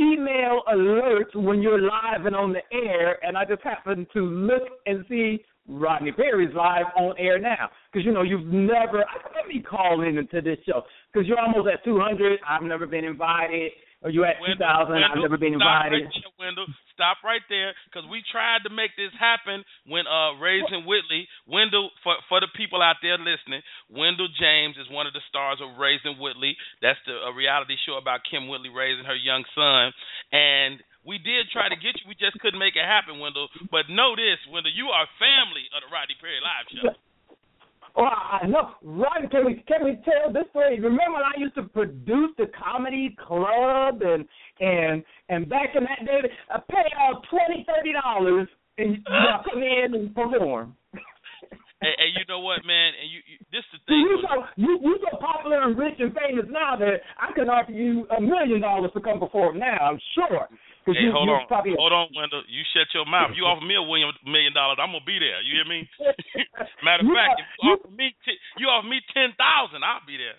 email 0.00 0.62
alerts 0.72 1.34
when 1.34 1.62
you're 1.62 1.80
live 1.80 2.26
and 2.26 2.34
on 2.34 2.52
the 2.52 2.62
air, 2.72 3.24
and 3.24 3.36
I 3.36 3.44
just 3.44 3.62
happen 3.62 4.06
to 4.14 4.20
look 4.20 4.62
and 4.86 5.04
see 5.08 5.44
Rodney 5.68 6.12
Perry's 6.12 6.54
live 6.54 6.86
on 6.96 7.14
air 7.18 7.38
now. 7.38 7.68
Because 7.92 8.04
you 8.04 8.12
know 8.12 8.22
you've 8.22 8.46
never, 8.46 9.04
let 9.34 9.46
me 9.48 9.62
call 9.62 10.02
in 10.02 10.18
into 10.18 10.40
this 10.40 10.58
show 10.66 10.82
because 11.12 11.28
you're 11.28 11.38
almost 11.38 11.68
at 11.72 11.84
200. 11.84 12.40
I've 12.48 12.62
never 12.62 12.86
been 12.86 13.04
invited. 13.04 13.70
Or 13.98 14.14
you 14.14 14.22
at 14.22 14.38
2,000? 14.38 14.62
I've 14.62 15.18
never 15.18 15.34
been 15.34 15.58
invited. 15.58 16.06
Right 16.06 16.14
there, 16.14 16.34
Wendell. 16.38 16.70
Stop 16.94 17.18
right 17.26 17.42
there, 17.50 17.74
because 17.86 18.06
we 18.06 18.22
tried 18.30 18.62
to 18.62 18.70
make 18.70 18.94
this 18.94 19.10
happen 19.18 19.66
when 19.86 20.06
uh 20.06 20.38
raising 20.38 20.86
Whitley. 20.86 21.26
Wendell, 21.46 21.90
for 22.06 22.14
for 22.30 22.38
the 22.38 22.50
people 22.54 22.78
out 22.78 23.02
there 23.02 23.18
listening, 23.18 23.62
Wendell 23.90 24.30
James 24.38 24.78
is 24.78 24.86
one 24.90 25.06
of 25.10 25.14
the 25.14 25.22
stars 25.26 25.58
of 25.58 25.78
Raising 25.78 26.18
Whitley. 26.18 26.54
That's 26.82 26.98
the 27.06 27.26
a 27.26 27.34
reality 27.34 27.74
show 27.86 27.98
about 27.98 28.26
Kym 28.26 28.46
Whitley 28.46 28.70
raising 28.70 29.06
her 29.06 29.18
young 29.18 29.42
son. 29.54 29.90
And 30.30 30.78
we 31.06 31.18
did 31.18 31.50
try 31.50 31.66
to 31.70 31.78
get 31.78 31.98
you, 31.98 32.06
we 32.06 32.18
just 32.18 32.38
couldn't 32.38 32.58
make 32.58 32.74
it 32.78 32.86
happen, 32.86 33.18
Wendell. 33.18 33.50
But 33.70 33.90
know 33.90 34.14
this, 34.14 34.38
Wendell, 34.46 34.74
you 34.74 34.90
are 34.94 35.06
family 35.18 35.66
of 35.74 35.82
the 35.86 35.90
Rodney 35.90 36.18
Perry 36.18 36.38
Live 36.38 36.66
Show. 36.70 36.94
Well, 37.96 38.06
I 38.06 38.46
know. 38.46 38.70
Rodney, 38.82 39.28
can 39.28 39.44
we 39.44 39.64
can 39.66 39.84
we 39.84 39.98
tell 40.04 40.32
this 40.32 40.44
story? 40.50 40.80
Remember, 40.80 41.18
when 41.18 41.22
I 41.22 41.38
used 41.38 41.54
to 41.56 41.62
produce 41.64 42.30
the 42.38 42.46
comedy 42.54 43.16
club, 43.26 44.02
and 44.02 44.24
and 44.60 45.02
and 45.28 45.48
back 45.48 45.70
in 45.74 45.84
that 45.84 46.06
day, 46.06 46.28
I 46.50 46.58
pay 46.70 46.86
out 46.98 47.22
twenty, 47.30 47.66
thirty 47.66 47.92
dollars, 47.92 48.48
and 48.78 48.96
you 48.96 49.02
know, 49.02 49.42
come 49.50 49.62
in 49.62 49.94
and 49.94 50.14
perform. 50.14 50.76
and, 50.94 51.94
and 51.98 52.10
you 52.14 52.24
know 52.28 52.40
what, 52.40 52.64
man? 52.64 52.92
And 53.00 53.10
you, 53.10 53.20
you 53.26 53.38
this 53.52 53.64
the 53.72 53.78
thing. 53.86 53.98
you 53.98 54.22
so 54.22 54.44
you 54.56 54.78
you 54.82 54.98
so 55.10 55.18
popular 55.18 55.62
and 55.62 55.76
rich 55.76 55.98
and 55.98 56.14
famous 56.14 56.46
now 56.48 56.76
that 56.76 57.02
I 57.18 57.32
can 57.32 57.48
offer 57.48 57.72
you 57.72 58.06
a 58.16 58.20
million 58.20 58.60
dollars 58.60 58.90
to 58.94 59.00
come 59.00 59.18
perform 59.18 59.58
now. 59.58 59.78
I'm 59.80 60.00
sure. 60.14 60.48
Hey, 60.94 61.04
you, 61.04 61.12
hold 61.12 61.28
you 61.28 61.34
on, 61.36 61.44
Probably 61.48 61.74
hold 61.76 61.92
on, 61.92 62.08
Wendell. 62.16 62.44
You 62.48 62.62
shut 62.72 62.88
your 62.94 63.04
mouth. 63.04 63.36
You 63.36 63.44
offer 63.44 63.64
me 63.64 63.76
a 63.76 63.84
million 63.84 64.12
million 64.24 64.52
dollars, 64.56 64.78
I'm 64.80 64.92
gonna 64.94 65.04
be 65.04 65.18
there. 65.20 65.40
You 65.44 65.60
hear 65.60 65.68
me? 65.68 65.84
Matter 66.84 67.04
of 67.04 67.12
fact, 67.12 67.36
are- 67.36 67.44
if 67.44 67.48
you 67.60 67.70
offer 67.76 67.90
me 67.92 68.08
t- 68.24 68.40
you 68.56 68.66
offer 68.68 68.88
me 68.88 68.98
ten 69.12 69.32
thousand, 69.36 69.84
I'll 69.84 70.04
be 70.06 70.16
there. 70.16 70.38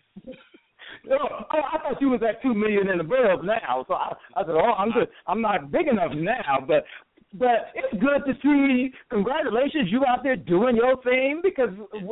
I 1.05 1.77
thought 1.81 2.01
you 2.01 2.09
was 2.09 2.21
at 2.27 2.41
two 2.41 2.53
million 2.53 2.89
and 2.89 3.01
above 3.01 3.43
now. 3.43 3.85
So 3.87 3.93
I, 3.93 4.13
I 4.35 4.41
said, 4.41 4.55
oh, 4.57 4.73
I'm 4.77 4.89
just, 4.89 5.11
I'm 5.27 5.41
not 5.41 5.71
big 5.71 5.87
enough 5.87 6.11
now. 6.15 6.65
But, 6.65 6.83
but 7.33 7.69
it's 7.75 7.93
good 8.01 8.25
to 8.25 8.33
see. 8.41 8.89
Congratulations, 9.09 9.91
you 9.91 10.03
out 10.07 10.23
there 10.23 10.35
doing 10.35 10.75
your 10.75 11.01
thing 11.03 11.41
because 11.43 11.69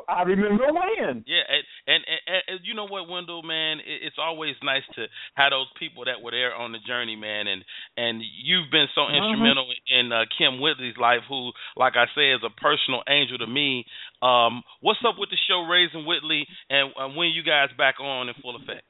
I 0.07 0.21
remember 0.23 0.65
when. 0.71 1.23
Yeah, 1.25 1.41
and 1.49 1.63
and, 1.87 2.03
and, 2.27 2.41
and 2.47 2.59
you 2.63 2.75
know 2.75 2.85
what, 2.85 3.09
Wendell, 3.09 3.41
man, 3.43 3.79
it, 3.79 4.05
it's 4.05 4.17
always 4.19 4.55
nice 4.63 4.83
to 4.95 5.05
have 5.35 5.51
those 5.51 5.67
people 5.79 6.05
that 6.05 6.21
were 6.21 6.31
there 6.31 6.53
on 6.53 6.71
the 6.71 6.79
journey, 6.85 7.15
man, 7.15 7.47
and 7.47 7.63
and 7.97 8.21
you've 8.21 8.69
been 8.71 8.87
so 8.93 9.01
Uh-huh. 9.07 9.15
instrumental 9.17 9.65
in 9.87 10.11
uh, 10.11 10.25
Kym 10.35 10.59
Whitley's 10.59 10.97
life, 10.97 11.23
who, 11.29 11.51
like 11.75 11.93
I 11.95 12.05
say, 12.13 12.31
is 12.31 12.41
a 12.43 12.49
personal 12.61 13.01
angel 13.07 13.37
to 13.39 13.47
me. 13.47 13.85
Um, 14.21 14.63
what's 14.81 14.99
up 15.07 15.15
with 15.17 15.29
the 15.29 15.37
show 15.47 15.63
Raising 15.63 16.05
Whitley, 16.05 16.45
and, 16.69 16.91
and 16.97 17.15
when 17.15 17.29
you 17.29 17.41
guys 17.41 17.69
back 17.77 17.99
on 17.99 18.27
in 18.29 18.35
full 18.41 18.55
effect? 18.55 18.83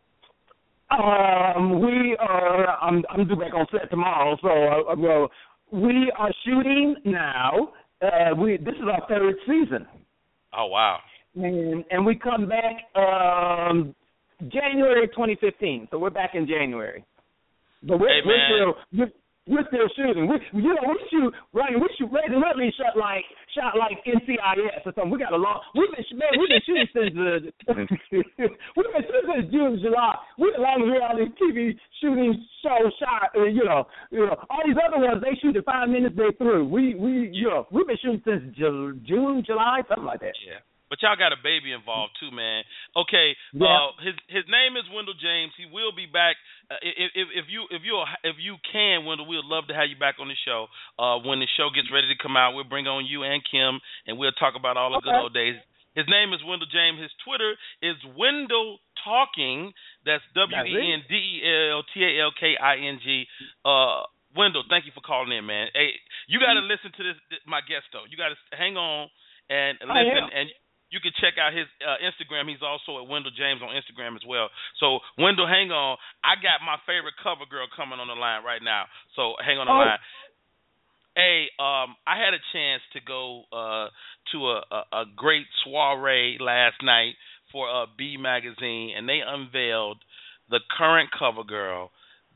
Um, 0.90 1.82
we 1.82 2.16
are. 2.20 2.80
I'm 2.82 3.04
I'm 3.10 3.28
due 3.28 3.36
back 3.36 3.54
on 3.54 3.68
set 3.72 3.90
tomorrow, 3.90 4.38
so 4.42 4.48
uh, 4.48 4.96
well, 4.98 5.30
we 5.72 6.12
are 6.18 6.32
shooting 6.46 6.96
now. 7.06 7.70
Uh, 8.02 8.36
we 8.36 8.58
this 8.58 8.76
is 8.76 8.84
our 8.92 9.08
third 9.08 9.36
season, 9.46 9.86
Oh 10.54 10.68
wow. 10.68 11.00
and 11.36 11.84
and 11.90 12.06
we 12.06 12.16
come 12.16 12.48
back 12.48 12.76
um 12.96 13.96
January 14.50 15.08
2015. 15.08 15.88
So 15.92 15.98
we're 15.98 16.10
back 16.12 16.32
in 16.36 16.46
January. 16.48 17.04
But 17.84 18.00
we're, 18.00 18.10
Hey, 18.10 18.22
we're 18.26 18.74
still 18.94 19.08
we're, 19.48 19.58
we're 19.58 19.68
still 19.68 19.90
shooting. 19.96 20.28
We 20.28 20.38
you 20.54 20.76
know 20.76 20.84
we 20.88 21.00
shoot 21.10 21.34
right. 21.54 21.74
We 21.74 21.88
shoot 21.98 22.12
Raising 22.12 22.40
Whitley 22.40 22.74
shot 22.78 22.98
like 23.00 23.24
shot 23.56 23.74
like 23.78 24.04
NCIS 24.06 24.86
or 24.86 24.92
something. 24.94 25.10
We 25.10 25.20
got 25.20 25.34
a 25.34 25.38
long. 25.40 25.62
We've 25.76 25.90
been 25.92 26.06
man, 26.18 26.36
we've 26.40 26.52
been 26.52 26.66
shooting 26.66 26.90
since 26.94 27.12
the 27.16 27.52
we've 28.12 28.92
been 28.92 29.04
shooting 29.08 29.28
since 29.32 29.46
June 29.52 29.80
July. 29.82 30.16
We 30.38 30.54
the 30.56 30.62
longest 30.62 30.92
reality 30.92 31.26
TV 31.40 31.74
shooting 32.02 32.36
show 32.64 32.92
shot. 33.00 33.32
Uh, 33.36 33.46
you 33.46 33.64
know 33.64 33.88
you 34.12 34.26
know 34.26 34.36
all 34.50 34.64
these 34.66 34.78
other 34.78 35.00
ones 35.00 35.24
they 35.24 35.38
shoot 35.42 35.56
in 35.56 35.64
five 35.64 35.90
minutes 35.90 36.16
they 36.16 36.36
through. 36.38 36.68
We 36.68 36.96
we 36.96 37.30
you 37.32 37.50
know 37.50 37.68
we've 37.72 37.88
been 37.88 37.98
shooting 38.02 38.22
since 38.26 38.44
Ju- 38.56 39.00
June 39.08 39.44
July 39.46 39.82
something 39.88 40.06
like 40.06 40.22
that. 40.22 40.36
Yeah. 40.46 40.60
But 40.90 41.04
y'all 41.04 41.20
got 41.20 41.36
a 41.36 41.40
baby 41.44 41.76
involved 41.76 42.16
too, 42.20 42.32
man. 42.32 42.64
Okay, 42.96 43.36
Yeah. 43.52 43.68
uh, 43.68 43.92
his 44.00 44.16
his 44.32 44.46
name 44.48 44.80
is 44.80 44.88
Wendell 44.88 45.20
James. 45.20 45.52
He 45.60 45.68
will 45.68 45.92
be 45.92 46.08
back. 46.08 46.40
Uh, 46.72 46.80
if, 46.82 47.12
if 47.14 47.28
if 47.44 47.46
you 47.52 47.68
if 47.72 47.84
you 47.84 47.96
if 48.24 48.36
you 48.40 48.56
can, 48.72 49.04
Wendell, 49.04 49.28
we'd 49.28 49.44
love 49.44 49.68
to 49.68 49.76
have 49.76 49.92
you 49.92 50.00
back 50.00 50.16
on 50.20 50.32
the 50.32 50.40
show. 50.48 50.68
Uh, 50.96 51.20
when 51.28 51.40
the 51.44 51.48
show 51.60 51.68
gets 51.76 51.92
ready 51.92 52.08
to 52.08 52.16
come 52.16 52.40
out, 52.40 52.56
we'll 52.56 52.64
bring 52.68 52.88
on 52.88 53.04
you 53.06 53.24
and 53.28 53.44
Kim, 53.44 53.80
and 54.08 54.16
we'll 54.18 54.32
talk 54.40 54.56
about 54.56 54.78
all 54.80 54.92
the 54.96 55.02
good 55.04 55.14
old 55.16 55.34
days. 55.36 55.60
His 55.96 56.06
name 56.08 56.32
is 56.32 56.40
Wendell 56.46 56.70
James. 56.72 57.02
His 57.02 57.12
Twitter 57.26 57.58
is 57.84 57.98
Wendell 58.16 58.80
Talking. 59.04 59.74
That's 60.06 60.24
W 60.36 60.56
E 60.72 60.94
N 60.94 61.02
D 61.10 61.16
E 61.16 61.72
L 61.72 61.84
T 61.92 62.00
A 62.00 62.12
L 62.24 62.32
K 62.40 62.56
I 62.56 62.76
N 62.80 63.00
G. 63.04 63.26
Uh, 63.66 64.04
Wendell, 64.36 64.64
thank 64.70 64.86
you 64.86 64.92
for 64.94 65.02
calling 65.02 65.36
in, 65.36 65.44
man. 65.46 65.68
Hey, 65.74 65.98
you 66.28 66.40
got 66.40 66.54
to 66.54 66.62
listen 66.64 66.92
to 66.96 67.04
this, 67.04 67.18
my 67.48 67.60
guest 67.66 67.90
though. 67.92 68.06
You 68.08 68.16
got 68.16 68.30
to 68.30 68.38
hang 68.56 68.78
on 68.78 69.10
and 69.50 69.78
I 69.90 70.04
listen 70.04 70.30
and 70.36 70.48
you 70.90 71.00
can 71.04 71.12
check 71.20 71.36
out 71.36 71.52
his 71.52 71.68
uh, 71.84 72.00
Instagram. 72.00 72.48
He's 72.48 72.64
also 72.64 73.02
at 73.04 73.08
Wendell 73.10 73.36
James 73.36 73.60
on 73.62 73.76
Instagram 73.76 74.16
as 74.16 74.24
well. 74.28 74.48
So 74.80 75.00
Wendell, 75.18 75.48
hang 75.48 75.72
on. 75.72 75.98
I 76.24 76.36
got 76.40 76.64
my 76.64 76.78
favorite 76.88 77.16
cover 77.22 77.44
girl 77.50 77.68
coming 77.76 78.00
on 78.00 78.08
the 78.08 78.16
line 78.16 78.44
right 78.44 78.64
now. 78.64 78.86
So 79.16 79.36
hang 79.44 79.58
on 79.60 79.68
the 79.68 79.74
Oh. 79.76 79.84
line. 79.84 80.00
Hey, 81.16 81.50
um, 81.58 81.96
I 82.06 82.16
had 82.22 82.34
a 82.38 82.42
chance 82.54 82.84
to 82.94 83.00
go 83.02 83.44
uh, 83.52 83.90
to 84.32 84.38
a, 84.54 84.58
a, 84.70 84.82
a 85.02 85.06
great 85.16 85.48
soiree 85.64 86.38
last 86.40 86.76
night 86.84 87.16
for 87.52 87.66
uh, 87.68 87.88
B 87.98 88.18
magazine, 88.18 88.94
and 88.96 89.10
they 89.10 89.20
unveiled 89.26 89.98
the 90.50 90.60
current 90.78 91.10
cover 91.18 91.44
girl. 91.44 91.90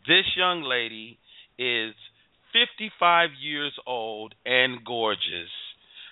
This 0.08 0.26
young 0.36 0.64
lady 0.64 1.20
is 1.60 1.93
55 2.54 3.30
years 3.39 3.74
old 3.86 4.34
and 4.45 4.84
gorgeous. 4.84 5.54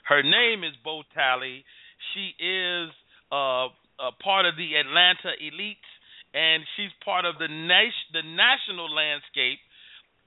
Her 0.07 0.21
name 0.21 0.63
is 0.63 0.73
Bo 0.83 1.01
Talley. 1.13 1.65
She 2.13 2.33
is 2.39 2.89
uh, 3.31 3.69
a 3.99 4.11
part 4.23 4.45
of 4.45 4.55
the 4.55 4.75
Atlanta 4.75 5.35
Elite, 5.39 5.89
and 6.33 6.63
she's 6.75 6.91
part 7.03 7.25
of 7.25 7.35
the 7.37 7.47
nation, 7.47 8.05
the 8.13 8.23
national 8.23 8.87
landscape. 8.93 9.59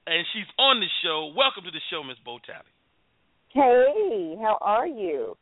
And 0.05 0.27
she's 0.35 0.49
on 0.59 0.83
the 0.83 0.91
show. 0.99 1.31
Welcome 1.31 1.63
to 1.63 1.71
the 1.71 1.79
show, 1.87 2.03
Miss 2.03 2.19
Bo 2.25 2.35
Talley. 2.43 2.67
Hey, 3.55 4.35
how 4.41 4.57
are 4.59 4.87
you? 4.87 5.37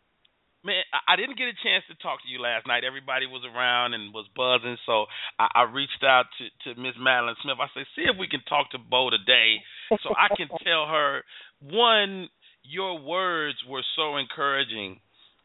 Man, 0.64 0.86
I 0.94 1.14
I 1.14 1.16
didn't 1.18 1.38
get 1.42 1.50
a 1.50 1.58
chance 1.66 1.82
to 1.90 1.98
talk 1.98 2.22
to 2.22 2.30
you 2.30 2.38
last 2.38 2.68
night. 2.70 2.86
Everybody 2.86 3.26
was 3.26 3.42
around 3.42 3.98
and 3.98 4.14
was 4.14 4.30
buzzing, 4.38 4.78
so 4.86 5.10
I, 5.42 5.66
I 5.66 5.74
reached 5.74 6.06
out 6.06 6.30
to 6.38 6.46
to 6.70 6.80
Miss 6.80 6.94
Madeline 7.02 7.36
Smith. 7.42 7.58
I 7.58 7.74
said, 7.74 7.90
"See 7.98 8.06
if 8.06 8.14
we 8.22 8.30
can 8.30 8.46
talk 8.46 8.70
to 8.72 8.78
Bo 8.78 9.10
today, 9.10 9.66
so 10.06 10.14
I 10.14 10.30
can 10.36 10.48
tell 10.64 10.86
her 10.86 11.26
one, 11.66 12.30
your 12.62 13.02
words 13.02 13.58
were 13.68 13.84
so 13.96 14.18
encouraging 14.18 15.02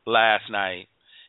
last 0.07 0.51
night, 0.51 0.89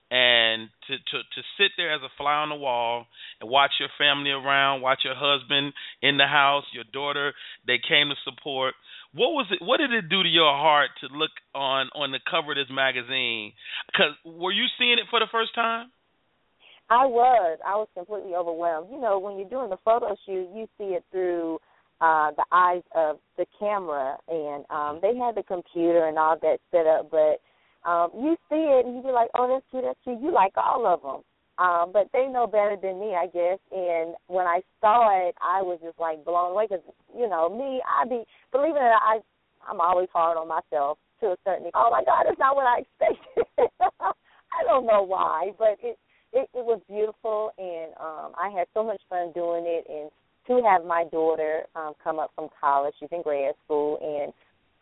and 0.10 0.70
to 0.88 0.98
to 0.98 1.18
to 1.18 1.42
sit 1.58 1.72
there 1.76 1.94
as 1.94 2.02
a 2.02 2.12
fly 2.18 2.34
on 2.36 2.50
the 2.50 2.56
wall 2.56 3.06
and 3.42 3.50
watch 3.50 3.72
your 3.80 3.90
family 3.98 4.32
around, 4.32 4.82
watch 4.82 5.00
your 5.04 5.16
husband 5.16 5.74
in 6.02 6.18
the 6.18 6.28
house, 6.28 6.64
your 6.74 6.86
daughter, 6.94 7.34
they 7.66 7.78
came 7.78 8.10
to 8.10 8.16
support. 8.24 8.74
What 9.14 9.32
was 9.32 9.48
it? 9.52 9.60
What 9.64 9.78
did 9.78 9.92
it 9.92 10.10
do 10.10 10.24
to 10.24 10.30
your 10.30 10.54
heart 10.54 10.92
to 11.02 11.08
look 11.08 11.32
on 11.54 11.90
on 11.96 12.12
the 12.12 12.20
cover 12.30 12.52
of 12.52 12.58
this 12.58 12.74
magazine? 12.74 13.54
Because 13.92 14.14
were 14.24 14.52
you 14.52 14.66
seeing 14.80 15.00
it 15.00 15.08
for 15.10 15.20
the 15.20 15.28
first 15.32 15.54
time? 15.56 15.92
I 16.90 17.06
was. 17.06 17.60
I 17.66 17.76
was 17.76 17.90
completely 17.94 18.34
overwhelmed. 18.34 18.88
You 18.92 19.02
know, 19.02 19.20
when 19.20 19.38
you're 19.38 19.50
doing 19.50 19.70
the 19.70 19.78
photo 19.84 20.16
shoot, 20.26 20.48
you 20.56 20.68
see 20.78 20.96
it 20.96 21.04
through 21.12 21.60
uh 22.00 22.32
the 22.38 22.46
eyes 22.52 22.84
of 22.96 23.18
the 23.38 23.46
camera 23.60 24.18
and 24.28 24.66
um 24.70 25.00
they 25.02 25.18
had 25.18 25.34
the 25.34 25.42
computer 25.42 26.06
and 26.06 26.18
all 26.20 26.38
that 26.40 26.60
set 26.70 26.86
up 26.86 27.10
but 27.10 27.42
um 27.86 28.12
you 28.16 28.36
see 28.50 28.64
it 28.78 28.86
and 28.86 28.96
you 28.96 29.02
be 29.02 29.12
like, 29.12 29.30
"Oh, 29.36 29.48
that's 29.48 29.66
cute, 29.72 29.84
that's 29.84 30.00
cute." 30.04 30.22
You 30.22 30.32
like 30.32 30.54
all 30.58 30.86
of 30.86 31.02
them. 31.02 31.22
Um 31.58 31.92
but 31.92 32.10
they 32.14 32.28
know 32.28 32.48
better 32.48 32.78
than 32.82 33.00
me, 33.00 33.16
I 33.16 33.28
guess. 33.28 33.60
And 33.72 34.16
when 34.28 34.46
I 34.48 34.62
saw 34.82 35.28
it, 35.28 35.36
I 35.42 35.62
was 35.62 35.80
just 35.84 36.00
like 36.00 36.24
blown 36.26 36.52
away 36.52 36.68
cuz 36.68 36.82
you 37.18 37.28
know, 37.28 37.50
me, 37.50 37.82
I 37.86 38.06
be 38.06 38.24
believing 38.52 38.76
that 38.76 39.02
I 39.02 39.20
I'm 39.68 39.82
always 39.82 40.10
hard 40.14 40.38
on 40.38 40.48
myself 40.48 40.98
to 41.22 41.28
a 41.32 41.38
certain 41.44 41.66
degree. 41.66 41.82
Oh 41.82 41.90
my 41.92 42.04
god, 42.04 42.26
that's 42.28 42.40
not 42.40 42.56
what 42.56 42.68
I 42.68 42.80
expected. 42.80 43.46
I 44.00 44.64
don't 44.64 44.86
know 44.86 45.04
why, 45.04 45.52
but 45.58 45.78
it 45.82 45.98
it, 46.34 46.50
it 46.54 46.66
was 46.66 46.82
beautiful 46.88 47.52
and 47.58 47.94
um 48.00 48.34
I 48.40 48.50
had 48.50 48.68
so 48.74 48.84
much 48.84 49.02
fun 49.10 49.32
doing 49.34 49.64
it 49.66 49.86
and 49.90 50.12
to 50.48 50.66
have 50.66 50.86
my 50.86 51.04
daughter 51.12 51.64
um 51.76 51.94
come 52.04 52.20
up 52.20 52.32
from 52.36 52.50
college, 52.60 52.94
she's 53.00 53.10
in 53.12 53.22
grad 53.22 53.56
school 53.66 53.98
and 54.02 54.34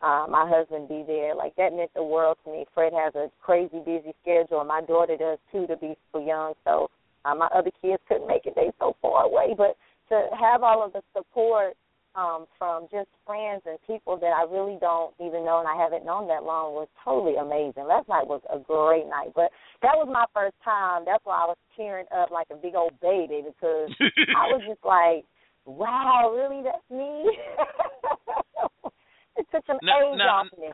uh, 0.06 0.26
my 0.30 0.46
husband 0.48 0.88
be 0.88 1.02
there, 1.04 1.34
like 1.34 1.56
that 1.56 1.74
meant 1.74 1.90
the 1.94 2.04
world 2.04 2.38
to 2.44 2.52
me. 2.52 2.64
Fred 2.72 2.92
has 2.92 3.14
a 3.16 3.26
crazy 3.42 3.80
busy 3.84 4.14
schedule 4.22 4.60
and 4.60 4.68
my 4.68 4.80
daughter 4.80 5.16
does 5.16 5.38
too 5.50 5.66
to 5.66 5.76
be 5.76 5.96
so 6.12 6.24
young, 6.24 6.54
so 6.64 6.88
uh, 7.24 7.34
my 7.34 7.46
other 7.46 7.72
kids 7.82 8.00
couldn't 8.06 8.28
make 8.28 8.46
it, 8.46 8.54
they 8.54 8.70
so 8.78 8.94
far 9.02 9.24
away. 9.24 9.54
But 9.58 9.76
to 10.10 10.28
have 10.38 10.62
all 10.62 10.84
of 10.86 10.92
the 10.92 11.02
support 11.16 11.74
um 12.14 12.46
from 12.56 12.86
just 12.90 13.10
friends 13.26 13.60
and 13.66 13.76
people 13.86 14.16
that 14.16 14.32
I 14.32 14.46
really 14.48 14.78
don't 14.80 15.12
even 15.20 15.44
know 15.44 15.58
and 15.58 15.68
I 15.68 15.76
haven't 15.76 16.06
known 16.06 16.28
that 16.28 16.44
long 16.44 16.72
was 16.72 16.88
totally 17.04 17.34
amazing. 17.36 17.84
Last 17.84 18.08
night 18.08 18.26
was 18.26 18.40
a 18.48 18.58
great 18.58 19.06
night. 19.10 19.34
But 19.34 19.50
that 19.82 19.98
was 19.98 20.08
my 20.08 20.24
first 20.32 20.54
time. 20.64 21.02
That's 21.04 21.24
why 21.26 21.42
I 21.42 21.46
was 21.50 21.58
tearing 21.76 22.06
up 22.16 22.30
like 22.30 22.46
a 22.52 22.56
big 22.56 22.74
old 22.74 22.94
baby 23.02 23.42
because 23.44 23.90
I 24.38 24.54
was 24.54 24.62
just 24.66 24.84
like, 24.84 25.26
Wow, 25.66 26.32
really 26.32 26.62
that's 26.62 26.78
me? 26.90 27.26
it 29.36 29.46
took 29.52 29.66
some 29.66 29.78
Now- 29.82 30.12
age 30.12 30.18
now- 30.18 30.36
off 30.40 30.46
me. 30.58 30.70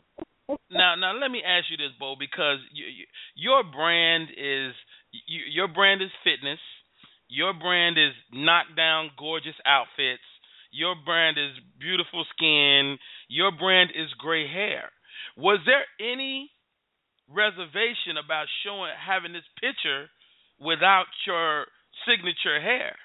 now, 0.70 0.94
now 0.96 1.12
let 1.14 1.30
me 1.30 1.42
ask 1.42 1.70
you 1.70 1.76
this, 1.76 1.92
Bo, 1.98 2.14
because 2.18 2.58
you, 2.72 2.84
you, 2.86 3.04
your 3.34 3.62
brand 3.62 4.28
is 4.36 4.74
you, 5.26 5.40
your 5.50 5.68
brand 5.68 6.02
is 6.02 6.10
fitness. 6.24 6.58
Your 7.28 7.54
brand 7.54 7.96
is 7.96 8.12
knockdown, 8.32 9.10
gorgeous 9.18 9.54
outfits. 9.64 10.22
Your 10.70 10.94
brand 11.04 11.38
is 11.38 11.52
beautiful 11.80 12.24
skin. 12.36 12.98
Your 13.28 13.50
brand 13.52 13.90
is 13.94 14.12
gray 14.18 14.46
hair. 14.48 14.90
Was 15.36 15.60
there 15.64 15.84
any 16.00 16.50
reservation 17.30 18.16
about 18.22 18.46
showing 18.64 18.90
having 18.98 19.32
this 19.32 19.48
picture 19.60 20.08
without 20.60 21.06
your 21.26 21.66
signature 22.06 22.60
hair? 22.60 22.96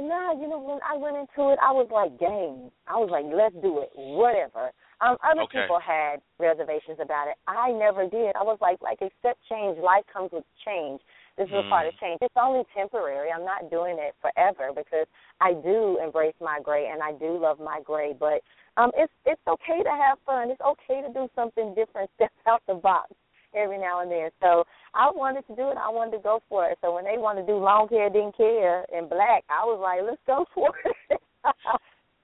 No, 0.00 0.32
you 0.40 0.48
know, 0.48 0.58
when 0.58 0.78
I 0.80 0.96
went 0.96 1.16
into 1.16 1.52
it, 1.52 1.58
I 1.60 1.70
was 1.72 1.88
like, 1.92 2.18
game. 2.18 2.72
I 2.88 2.96
was 2.96 3.12
like, 3.12 3.28
let's 3.28 3.54
do 3.60 3.84
it, 3.84 3.90
whatever. 3.94 4.72
Um, 5.00 5.16
other 5.20 5.44
Okay. 5.44 5.60
people 5.60 5.80
had 5.80 6.20
reservations 6.38 6.98
about 7.00 7.28
it. 7.28 7.36
I 7.46 7.72
never 7.72 8.08
did. 8.08 8.36
I 8.36 8.42
was 8.42 8.58
like, 8.60 8.80
like 8.80 9.00
accept 9.00 9.40
change. 9.48 9.76
Life 9.78 10.04
comes 10.12 10.32
with 10.32 10.44
change. 10.64 11.00
This 11.36 11.48
is 11.48 11.56
a 11.56 11.68
part 11.68 11.86
of 11.86 11.96
change. 12.00 12.18
It's 12.20 12.34
only 12.36 12.64
temporary. 12.76 13.30
I'm 13.30 13.44
not 13.44 13.70
doing 13.70 13.96
it 13.98 14.14
forever 14.20 14.72
because 14.74 15.06
I 15.40 15.52
do 15.52 15.98
embrace 16.02 16.36
my 16.40 16.60
gray 16.62 16.88
and 16.92 17.02
I 17.02 17.12
do 17.12 17.38
love 17.40 17.60
my 17.60 17.80
gray. 17.84 18.12
But 18.12 18.40
um, 18.76 18.92
it's 18.96 19.12
it's 19.24 19.40
okay 19.48 19.82
to 19.82 19.90
have 19.90 20.18
fun. 20.24 20.50
It's 20.50 20.60
okay 20.60 21.00
to 21.00 21.12
do 21.12 21.28
something 21.34 21.74
different, 21.74 22.10
step 22.16 22.32
out 22.46 22.60
the 22.66 22.74
box 22.74 23.12
every 23.54 23.78
now 23.78 24.00
and 24.00 24.10
then. 24.10 24.30
So 24.40 24.64
I 24.94 25.10
wanted 25.10 25.46
to 25.48 25.56
do 25.56 25.70
it. 25.70 25.76
I 25.76 25.90
wanted 25.90 26.16
to 26.18 26.22
go 26.22 26.40
for 26.48 26.68
it. 26.68 26.78
So 26.80 26.94
when 26.94 27.04
they 27.04 27.18
wanted 27.18 27.42
to 27.42 27.46
do 27.46 27.58
long 27.58 27.88
hair, 27.88 28.10
didn't 28.10 28.36
care, 28.36 28.84
and 28.92 29.08
black, 29.08 29.44
I 29.48 29.64
was 29.64 29.78
like, 29.80 30.00
let's 30.04 30.22
go 30.26 30.44
for 30.54 30.70
it. 31.10 31.20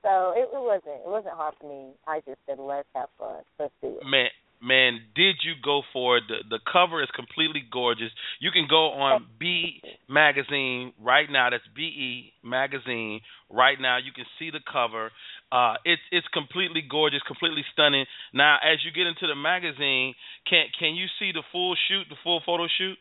so 0.02 0.32
it, 0.36 0.48
it 0.52 0.62
wasn't 0.62 1.02
it 1.04 1.10
wasn't 1.10 1.34
hard 1.34 1.54
for 1.60 1.68
me. 1.68 1.92
I 2.06 2.20
just 2.26 2.38
said, 2.46 2.58
let's 2.58 2.88
have 2.94 3.08
fun. 3.18 3.42
Let's 3.58 3.74
do 3.82 3.98
it. 4.00 4.06
Man, 4.06 4.28
man, 4.62 5.00
did 5.14 5.36
you 5.42 5.54
go 5.62 5.82
for 5.92 6.18
it? 6.18 6.24
The, 6.28 6.42
the 6.48 6.60
cover 6.70 7.02
is 7.02 7.08
completely 7.14 7.62
gorgeous. 7.70 8.10
You 8.40 8.50
can 8.50 8.66
go 8.68 8.90
on 8.90 9.26
B 9.38 9.82
magazine 10.08 10.92
right 11.00 11.30
now. 11.30 11.50
That's 11.50 11.64
B 11.74 11.82
E 11.82 12.32
magazine 12.42 13.20
right 13.50 13.78
now. 13.80 13.98
You 13.98 14.12
can 14.12 14.24
see 14.38 14.50
the 14.50 14.60
cover. 14.70 15.10
Uh, 15.53 15.74
it's 15.84 16.03
it's 16.11 16.26
completely 16.34 16.82
gorgeous, 16.82 17.22
completely 17.26 17.64
stunning. 17.72 18.05
Now, 18.34 18.59
as 18.62 18.78
you 18.84 18.90
get 18.90 19.07
into 19.07 19.26
the 19.26 19.36
magazine, 19.36 20.14
can 20.49 20.66
can 20.78 20.94
you 20.94 21.07
see 21.18 21.30
the 21.32 21.42
full 21.53 21.76
shoot, 21.88 22.07
the 22.09 22.16
full 22.24 22.42
photo 22.44 22.66
shoot? 22.78 22.99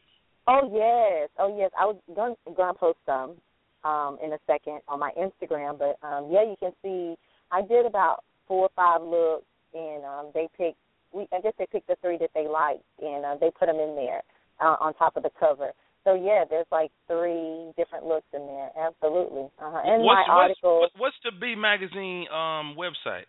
Oh 0.47 0.69
yes, 0.71 1.29
oh 1.39 1.57
yes. 1.57 1.71
I 1.77 1.85
was 1.85 1.97
going 2.13 2.35
going 2.55 2.73
to 2.73 2.79
post 2.79 2.99
some 3.05 3.41
um, 3.83 4.17
in 4.23 4.33
a 4.33 4.37
second 4.45 4.81
on 4.87 4.99
my 4.99 5.11
Instagram, 5.17 5.79
but 5.79 5.97
um, 6.05 6.29
yeah, 6.31 6.43
you 6.43 6.55
can 6.59 6.71
see 6.83 7.15
I 7.51 7.61
did 7.61 7.85
about 7.85 8.23
four 8.47 8.69
or 8.69 8.73
five 8.75 9.01
looks, 9.01 9.45
and 9.73 10.05
um, 10.05 10.31
they 10.33 10.47
picked. 10.55 10.77
We 11.13 11.27
I 11.33 11.41
guess 11.41 11.53
they 11.57 11.65
picked 11.65 11.87
the 11.87 11.97
three 12.01 12.17
that 12.19 12.29
they 12.35 12.47
liked, 12.47 12.83
and 13.01 13.25
uh, 13.25 13.35
they 13.41 13.49
put 13.57 13.65
them 13.65 13.77
in 13.77 13.95
there 13.95 14.21
uh, 14.61 14.75
on 14.79 14.93
top 14.93 15.17
of 15.17 15.23
the 15.23 15.31
cover. 15.39 15.71
So 16.05 16.13
yeah, 16.13 16.45
there's 16.49 16.67
like 16.71 16.91
three 17.07 17.73
different 17.75 18.05
looks 18.05 18.27
in 18.33 18.47
there. 18.47 18.69
Absolutely. 18.79 19.49
Uh-huh. 19.59 19.81
And 19.83 20.03
what's, 20.03 20.25
my 20.27 20.33
article. 20.33 20.79
What's, 20.81 20.93
what's 20.97 21.15
the 21.25 21.31
B 21.31 21.55
magazine 21.57 22.27
um 22.31 22.77
website? 22.77 23.25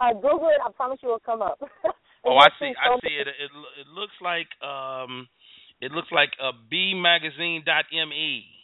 uh, 0.00 0.12
Google 0.14 0.48
it. 0.48 0.60
I 0.66 0.70
promise 0.72 0.98
you, 1.02 1.10
it'll 1.10 1.20
come 1.20 1.42
up. 1.42 1.60
Oh, 2.28 2.38
I 2.38 2.48
see. 2.58 2.72
I 2.74 2.98
see 3.06 3.14
it. 3.14 3.28
It 3.28 3.52
it 3.78 3.86
looks 3.94 4.14
like 4.20 4.48
um, 4.60 5.28
it 5.80 5.92
looks 5.92 6.10
like 6.10 6.30
a 6.42 6.50
B 6.68 6.92
magazine 6.92 7.62
dot 7.64 7.84
me. 7.92 8.55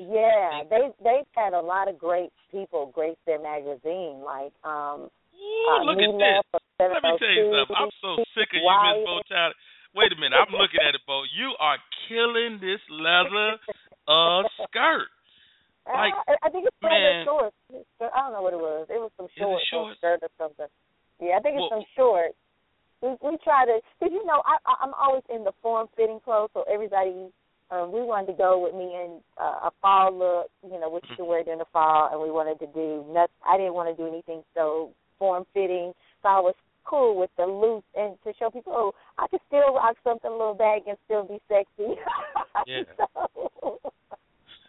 Yeah, 0.00 0.64
they 0.68 0.88
they've 1.04 1.28
had 1.36 1.52
a 1.52 1.60
lot 1.60 1.88
of 1.88 1.98
great 1.98 2.32
people 2.50 2.90
grace 2.94 3.20
their 3.26 3.40
magazine, 3.40 4.24
like 4.24 4.52
um. 4.64 5.12
Ooh, 5.36 5.72
uh, 5.72 5.84
look 5.84 6.00
at 6.00 6.12
this. 6.16 6.60
Let 6.80 7.02
me 7.04 7.16
tell 7.20 7.28
you 7.28 7.52
something. 7.52 7.76
I'm 7.76 7.92
so 8.00 8.16
sick 8.32 8.48
of 8.56 8.60
you, 8.60 8.68
Miss 8.68 9.04
Bochild. 9.04 9.52
Wait 9.94 10.12
a 10.12 10.16
minute. 10.16 10.36
I'm 10.36 10.52
looking 10.52 10.80
at 10.80 10.94
it, 10.94 11.00
Bo. 11.06 11.24
You 11.28 11.52
are 11.60 11.76
killing 12.08 12.60
this 12.60 12.80
leather 12.88 13.60
uh 14.08 14.42
skirt. 14.64 15.08
Like, 15.90 16.12
I, 16.28 16.46
I 16.46 16.48
think 16.52 16.68
it's 16.68 16.76
from 16.78 16.92
man. 16.92 17.24
shorts. 17.24 17.56
I 17.98 18.20
don't 18.22 18.32
know 18.36 18.44
what 18.46 18.52
it 18.52 18.62
was. 18.62 18.86
It 18.92 19.00
was 19.00 19.10
some 19.16 19.26
shorts, 19.34 19.64
or 19.74 19.90
skirt 19.98 20.20
or 20.22 20.30
something. 20.38 20.70
Yeah, 21.18 21.34
I 21.34 21.40
think 21.40 21.56
it's 21.58 21.66
Well- 21.66 21.82
some 21.82 21.88
shorts. 21.96 22.38
We 23.02 23.16
we 23.24 23.38
try 23.42 23.64
to, 23.64 23.80
cause 23.98 24.12
you 24.12 24.22
know 24.28 24.44
I, 24.44 24.60
I 24.68 24.84
I'm 24.84 24.94
always 24.94 25.24
in 25.32 25.42
the 25.42 25.56
form 25.64 25.88
fitting 25.96 26.20
clothes, 26.22 26.50
so 26.52 26.62
everybody. 26.70 27.32
Um, 27.70 27.92
we 27.92 28.02
wanted 28.02 28.26
to 28.32 28.38
go 28.38 28.58
with 28.58 28.74
me 28.74 28.86
in 28.94 29.20
uh, 29.40 29.68
a 29.68 29.70
fall 29.80 30.12
look, 30.12 30.50
you 30.64 30.80
know, 30.80 30.88
what 30.88 31.04
you 31.16 31.24
wear 31.24 31.44
during 31.44 31.60
the 31.60 31.70
fall, 31.72 32.08
and 32.10 32.20
we 32.20 32.30
wanted 32.30 32.58
to 32.58 32.66
do. 32.74 33.04
Not, 33.08 33.30
I 33.46 33.56
didn't 33.56 33.74
want 33.74 33.88
to 33.88 34.02
do 34.02 34.08
anything 34.08 34.42
so 34.54 34.90
form 35.18 35.44
fitting, 35.54 35.92
so 36.22 36.28
I 36.28 36.40
was 36.40 36.54
cool 36.84 37.16
with 37.18 37.30
the 37.36 37.44
loose 37.46 37.84
and 37.94 38.16
to 38.24 38.32
show 38.38 38.50
people, 38.50 38.72
oh, 38.74 38.92
I 39.18 39.28
can 39.28 39.38
still 39.46 39.74
rock 39.74 39.96
something 40.02 40.28
a 40.30 40.32
little 40.32 40.54
baggy 40.54 40.90
and 40.90 40.98
still 41.04 41.24
be 41.24 41.38
sexy. 41.48 41.94
Yeah. 42.66 42.82
so 42.98 43.80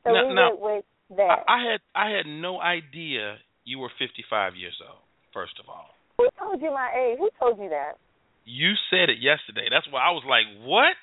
so 0.03 0.11
Now- 0.11 0.27
we 0.29 0.33
now, 0.35 0.55
went 0.55 0.61
with 0.61 0.85
that. 1.17 1.43
I, 1.47 1.57
I 1.57 1.71
had 1.71 1.79
I 1.95 2.09
had 2.15 2.25
no 2.29 2.61
idea 2.61 3.37
you 3.65 3.79
were 3.79 3.89
55 3.99 4.55
years 4.55 4.77
old. 4.87 5.01
First 5.33 5.53
of 5.59 5.67
all, 5.67 5.89
Who 6.17 6.27
told 6.39 6.61
you 6.61 6.71
my 6.71 6.91
age? 6.95 7.17
Who 7.19 7.29
told 7.39 7.57
you 7.59 7.69
that? 7.69 7.93
you 8.45 8.73
said 8.89 9.09
it 9.09 9.17
yesterday. 9.21 9.67
That's 9.69 9.85
why 9.91 10.01
I 10.01 10.11
was 10.11 10.23
like, 10.27 10.45
what? 10.65 10.95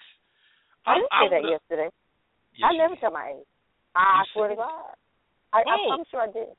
I 0.87 0.95
didn't 0.95 1.13
say 1.13 1.29
that 1.31 1.45
yesterday. 1.49 1.89
Yes, 2.57 2.71
I 2.71 2.77
never 2.77 2.95
did. 2.95 3.01
tell 3.01 3.13
my 3.13 3.35
age. 3.39 3.47
I 3.95 4.23
You 4.23 4.25
swear 4.33 4.49
to. 4.49 4.57
God. 4.57 4.95
I, 5.53 5.63
I. 5.65 5.77
I'm 5.95 6.05
sure 6.11 6.21
I 6.23 6.31
did. 6.33 6.53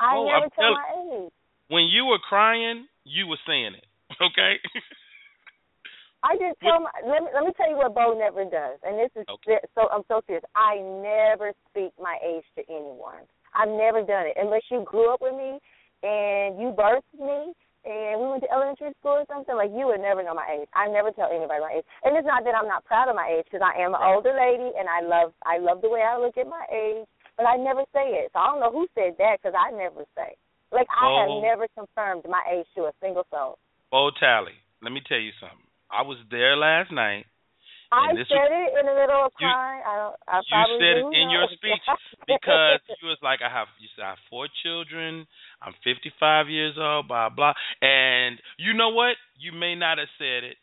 I 0.00 0.16
Oh, 0.16 0.26
never 0.26 0.46
I'm 0.46 0.50
tell 0.54 0.72
my 0.72 1.26
age. 1.26 1.32
When 1.68 1.84
you 1.84 2.06
were 2.06 2.18
crying, 2.18 2.86
you 3.04 3.26
were 3.26 3.40
saying 3.46 3.74
it. 3.74 3.84
Okay. 4.20 4.56
I 6.24 6.34
just 6.34 6.58
tell 6.60 6.80
my. 6.80 6.90
Let 7.06 7.22
me 7.22 7.28
let 7.32 7.44
me 7.44 7.52
tell 7.56 7.70
you 7.70 7.76
what 7.76 7.94
Bo 7.94 8.18
never 8.18 8.42
does, 8.44 8.78
and 8.82 8.98
this 8.98 9.10
is 9.14 9.24
Okay. 9.28 9.58
so. 9.74 9.86
I'm 9.92 10.02
so 10.08 10.20
serious. 10.26 10.44
I 10.56 10.76
never 10.82 11.52
speak 11.70 11.92
my 12.00 12.18
age 12.26 12.44
to 12.56 12.62
anyone. 12.68 13.22
I've 13.54 13.68
never 13.68 14.02
done 14.02 14.26
it 14.26 14.36
unless 14.36 14.62
you 14.70 14.82
grew 14.84 15.12
up 15.12 15.20
with 15.22 15.34
me 15.34 15.58
and 16.02 16.58
you 16.60 16.74
birthed 16.76 17.14
me 17.18 17.52
and 17.84 18.20
we 18.20 18.26
went 18.28 18.42
to 18.42 18.50
elementary 18.50 18.92
school 18.98 19.22
or 19.22 19.26
something. 19.30 19.54
Like 19.54 19.70
you 19.74 19.86
would 19.86 20.00
never 20.02 20.22
know 20.22 20.34
my 20.34 20.46
age. 20.50 20.68
I 20.74 20.88
never 20.88 21.10
tell 21.12 21.30
anybody 21.30 21.60
my 21.60 21.78
age, 21.78 21.86
and 22.04 22.16
it's 22.16 22.26
not 22.26 22.42
that 22.44 22.54
I'm 22.54 22.66
not 22.68 22.84
proud 22.84 23.08
of 23.08 23.16
my 23.16 23.28
age 23.30 23.46
because 23.46 23.62
I 23.64 23.78
am 23.80 23.94
an 23.94 24.02
older 24.02 24.34
lady 24.34 24.72
and 24.78 24.88
I 24.88 25.00
love 25.02 25.32
I 25.46 25.58
love 25.58 25.82
the 25.82 25.90
way 25.90 26.02
I 26.02 26.18
look 26.18 26.36
at 26.36 26.46
my 26.50 26.64
age, 26.72 27.06
but 27.36 27.46
I 27.46 27.56
never 27.56 27.84
say 27.94 28.18
it. 28.24 28.30
So 28.32 28.38
I 28.40 28.46
don't 28.50 28.60
know 28.60 28.72
who 28.74 28.86
said 28.94 29.14
that 29.18 29.38
because 29.40 29.54
I 29.54 29.70
never 29.74 30.02
say. 30.18 30.34
Like 30.70 30.88
I 30.92 31.06
Oh. 31.06 31.16
have 31.22 31.34
never 31.42 31.64
confirmed 31.72 32.24
my 32.28 32.42
age 32.52 32.66
to 32.76 32.90
a 32.90 32.92
single 33.00 33.24
soul. 33.30 33.58
Oh, 33.90 34.10
Tally, 34.20 34.52
let 34.82 34.92
me 34.92 35.00
tell 35.08 35.18
you 35.18 35.32
something. 35.40 35.64
I 35.90 36.02
was 36.02 36.18
there 36.30 36.56
last 36.56 36.92
night. 36.92 37.24
I 37.90 38.12
said 38.12 38.52
it 38.52 38.76
in 38.76 38.84
the 38.84 38.92
middle 38.92 39.24
of 39.24 39.32
You- 39.40 39.48
crying. 39.48 39.80
I 39.80 39.96
don't. 39.96 40.16
I 40.28 40.36
you 40.44 40.76
said 40.76 40.96
it 41.00 41.08
in 41.08 41.28
know. 41.32 41.32
your 41.40 41.48
speech 41.56 41.80
because 42.28 42.80
you 43.00 43.08
was 43.08 43.16
like, 43.22 43.40
I 43.40 43.48
have 43.48 43.68
you 43.80 43.88
said 43.96 44.04
I 44.04 44.08
have 44.10 44.18
four 44.28 44.46
children, 44.62 45.26
I'm 45.62 45.74
fifty 45.82 46.12
five 46.20 46.48
years 46.48 46.76
old, 46.78 47.08
blah 47.08 47.28
blah. 47.28 47.52
And 47.82 48.38
you 48.58 48.74
know 48.74 48.90
what? 48.90 49.16
You 49.38 49.52
may 49.52 49.74
not 49.74 49.98
have 49.98 50.08
said 50.18 50.44
it. 50.44 50.56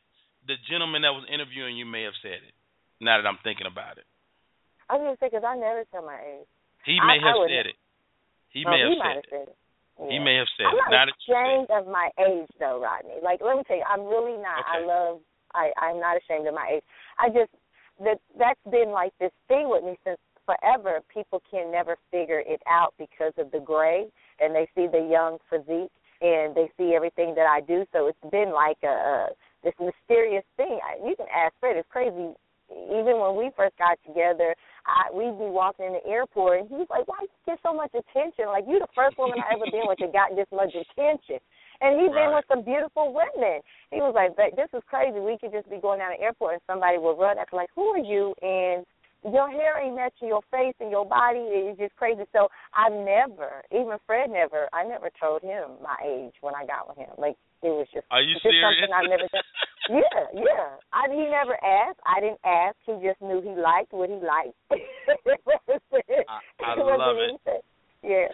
The 0.47 0.55
gentleman 0.69 1.01
that 1.03 1.11
was 1.11 1.25
interviewing 1.31 1.75
you 1.75 1.85
may 1.85 2.03
have 2.03 2.15
said 2.21 2.39
it. 2.45 2.53
Now 3.01 3.19
that 3.21 3.27
I'm 3.27 3.39
thinking 3.43 3.67
about 3.67 3.97
it. 3.97 4.05
I 4.89 4.95
was 4.95 5.03
gonna 5.03 5.17
say 5.19 5.27
because 5.33 5.43
I 5.43 5.55
never 5.57 5.83
tell 5.91 6.05
my 6.05 6.19
age. 6.21 6.47
He 6.85 6.95
may 7.01 7.19
I 7.19 7.27
have 7.27 7.35
would- 7.41 7.49
said 7.49 7.65
it. 7.67 7.77
He 8.55 8.63
Oh, 8.65 8.71
may 8.71 8.79
have 8.79 8.89
he 8.91 8.99
said 9.01 9.11
it. 9.11 9.15
have 9.15 9.25
said 9.29 9.47
it. 9.51 9.57
He 10.11 10.19
may 10.19 10.35
have 10.35 10.47
said 10.55 10.67
I'm 10.67 10.75
it. 10.75 10.77
not 10.79 10.91
Now 10.91 11.05
that 11.07 11.15
you 11.27 11.33
ashamed 11.35 11.69
of 11.71 11.83
my 11.87 12.07
age 12.19 12.49
though, 12.59 12.79
Rodney. 12.79 13.19
Like 13.21 13.41
let 13.41 13.57
me 13.57 13.63
tell 13.67 13.75
you, 13.77 13.83
I'm 13.89 14.05
really 14.07 14.37
not. 14.37 14.63
I 14.67 14.79
love. 14.79 15.19
I 15.53 15.71
I'm 15.77 15.99
not 15.99 16.15
ashamed 16.17 16.47
of 16.47 16.53
my 16.53 16.79
age. 16.79 16.83
I 17.19 17.29
just 17.29 17.51
that 17.99 18.19
that's 18.39 18.59
been 18.71 18.91
like 18.91 19.11
this 19.19 19.31
thing 19.47 19.67
with 19.67 19.83
me 19.83 19.97
since 20.05 20.19
forever. 20.45 21.01
People 21.11 21.41
can 21.49 21.71
never 21.71 21.97
figure 22.11 22.39
it 22.45 22.61
out 22.67 22.93
because 22.99 23.33
of 23.37 23.49
the 23.51 23.59
gray, 23.59 24.07
and 24.39 24.55
they 24.55 24.67
see 24.75 24.87
the 24.87 25.07
young 25.09 25.37
physique, 25.49 25.91
and 26.21 26.55
they 26.55 26.71
see 26.77 26.95
everything 26.95 27.35
that 27.35 27.47
I 27.47 27.61
do. 27.61 27.85
So 27.91 28.07
it's 28.07 28.31
been 28.31 28.51
like 28.51 28.77
a, 28.83 28.87
a 28.87 29.27
this 29.63 29.73
mysterious 29.81 30.45
thing. 30.57 30.79
I, 30.79 31.01
you 31.01 31.15
can 31.15 31.27
ask 31.33 31.53
Fred. 31.59 31.75
It's 31.75 31.89
crazy. 31.89 32.33
Even 32.69 33.21
when 33.21 33.37
we 33.37 33.53
first 33.53 33.77
got 33.77 34.01
together, 34.05 34.55
I, 34.89 35.13
we'd 35.13 35.37
be 35.37 35.49
walking 35.49 35.85
in 35.85 35.93
the 35.93 36.05
airport, 36.05 36.65
and 36.65 36.69
he's 36.69 36.89
like, 36.89 37.05
"Why 37.07 37.21
you 37.21 37.29
get 37.45 37.59
so 37.61 37.73
much 37.73 37.93
attention? 37.93 38.49
Like 38.49 38.65
you 38.65 38.79
the 38.79 38.89
first 38.95 39.17
woman 39.17 39.37
I 39.37 39.53
ever 39.53 39.69
been 39.69 39.85
with 39.85 40.01
that 40.01 40.13
got 40.13 40.33
this 40.33 40.49
much 40.49 40.73
attention." 40.73 41.37
And 41.81 41.99
he's 41.99 42.09
been 42.09 42.33
with 42.33 42.45
some 42.47 42.63
beautiful 42.63 43.13
women. 43.13 43.61
He 43.91 44.01
was 44.01 44.17
like, 44.17 44.33
"But 44.33 44.57
"This 44.57 44.69
is 44.73 44.81
crazy. 44.89 45.19
We 45.19 45.37
could 45.37 45.53
just 45.53 45.69
be 45.69 45.77
going 45.77 45.99
down 45.99 46.17
the 46.17 46.23
airport, 46.23 46.57
and 46.57 46.63
somebody 46.65 46.97
will 46.97 47.17
run 47.17 47.37
up 47.37 47.53
like, 47.53 47.69
"Who 47.75 47.85
are 47.93 48.01
you?" 48.01 48.33
and 48.41 48.85
your 49.31 49.49
hair 49.49 49.81
ain't 49.81 49.95
matching 49.95 50.27
your 50.27 50.41
face 50.51 50.75
and 50.79 50.91
your 50.91 51.05
body 51.05 51.39
is 51.39 51.77
just 51.77 51.95
crazy. 51.95 52.23
So 52.33 52.49
I 52.73 52.89
never, 52.89 53.63
even 53.71 53.97
Fred 54.05 54.29
never, 54.29 54.69
I 54.73 54.83
never 54.83 55.09
told 55.19 55.41
him 55.41 55.81
my 55.81 55.95
age 56.05 56.33
when 56.41 56.53
I 56.53 56.65
got 56.65 56.87
with 56.87 56.97
him. 56.97 57.13
Like 57.17 57.35
it 57.63 57.73
was 57.73 57.87
just, 57.93 58.05
Are 58.11 58.21
you 58.21 58.35
just 58.35 58.43
serious? 58.43 58.61
something 58.61 58.93
I 58.93 59.01
never 59.09 59.27
done. 59.31 59.43
Yeah, 59.87 60.01
yeah. 60.33 60.81
I 60.93 61.05
he 61.13 61.29
never 61.29 61.53
asked. 61.61 61.99
I 62.09 62.19
didn't 62.19 62.41
ask. 62.43 62.75
He 62.87 62.93
just 63.05 63.21
knew 63.21 63.39
he 63.39 63.53
liked 63.53 63.93
what 63.93 64.09
he 64.09 64.15
liked. 64.15 64.57
I, 64.73 66.41
I 66.65 66.73
love 66.73 67.17
it. 67.17 67.37
anything. 67.37 67.61
Yeah. 68.01 68.25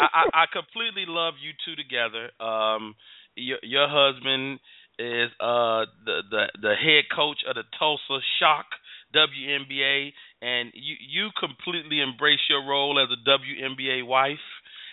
I, 0.00 0.02
I, 0.02 0.42
I 0.42 0.44
completely 0.52 1.04
love 1.06 1.34
you 1.40 1.52
two 1.64 1.76
together. 1.76 2.34
Um, 2.42 2.96
your 3.36 3.58
your 3.62 3.86
husband 3.86 4.58
is 4.98 5.30
uh 5.38 5.86
the 6.04 6.22
the 6.28 6.44
the 6.60 6.74
head 6.74 7.04
coach 7.14 7.38
of 7.48 7.54
the 7.54 7.62
Tulsa 7.78 8.18
Shock 8.40 8.66
WNBA, 9.14 10.12
and 10.42 10.70
you 10.74 10.96
you 11.00 11.30
completely 11.38 12.00
embrace 12.00 12.40
your 12.48 12.66
role 12.66 12.98
as 12.98 13.08
a 13.10 13.20
WNBA 13.28 14.06
wife, 14.06 14.44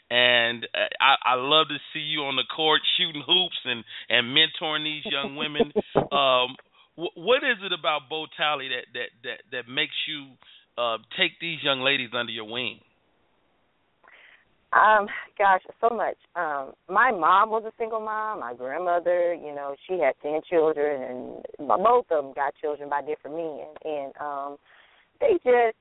and 0.09 0.65
uh, 0.73 0.87
I, 0.99 1.33
I 1.33 1.35
love 1.35 1.67
to 1.69 1.77
see 1.93 1.99
you 2.05 2.21
on 2.21 2.35
the 2.35 2.47
court 2.55 2.81
shooting 2.97 3.23
hoops 3.25 3.59
and 3.65 3.83
and 4.09 4.35
mentoring 4.35 4.83
these 4.83 5.03
young 5.11 5.35
women. 5.35 5.71
um, 6.11 6.55
wh- 6.95 7.17
what 7.17 7.43
is 7.43 7.57
it 7.63 7.73
about 7.77 8.09
Bo 8.09 8.25
Talley 8.37 8.69
that 8.69 8.85
that 8.93 9.09
that 9.23 9.39
that 9.51 9.71
makes 9.71 9.95
you 10.07 10.35
uh, 10.77 10.97
take 11.17 11.39
these 11.39 11.59
young 11.63 11.81
ladies 11.81 12.09
under 12.13 12.31
your 12.31 12.49
wing? 12.49 12.79
Um, 14.75 15.07
gosh, 15.37 15.61
so 15.79 15.95
much. 15.95 16.17
Um, 16.35 16.73
my 16.89 17.09
mom 17.09 17.49
was 17.49 17.63
a 17.65 17.71
single 17.79 18.01
mom. 18.01 18.41
My 18.41 18.53
grandmother, 18.53 19.33
you 19.33 19.55
know, 19.55 19.73
she 19.87 19.99
had 19.99 20.13
ten 20.21 20.41
children, 20.49 21.01
and 21.57 21.67
both 21.67 22.05
of 22.11 22.23
them 22.25 22.33
got 22.35 22.53
children 22.61 22.89
by 22.89 23.01
different 23.01 23.37
men, 23.37 23.67
and 23.85 24.11
um, 24.19 24.57
they 25.21 25.33
just 25.43 25.77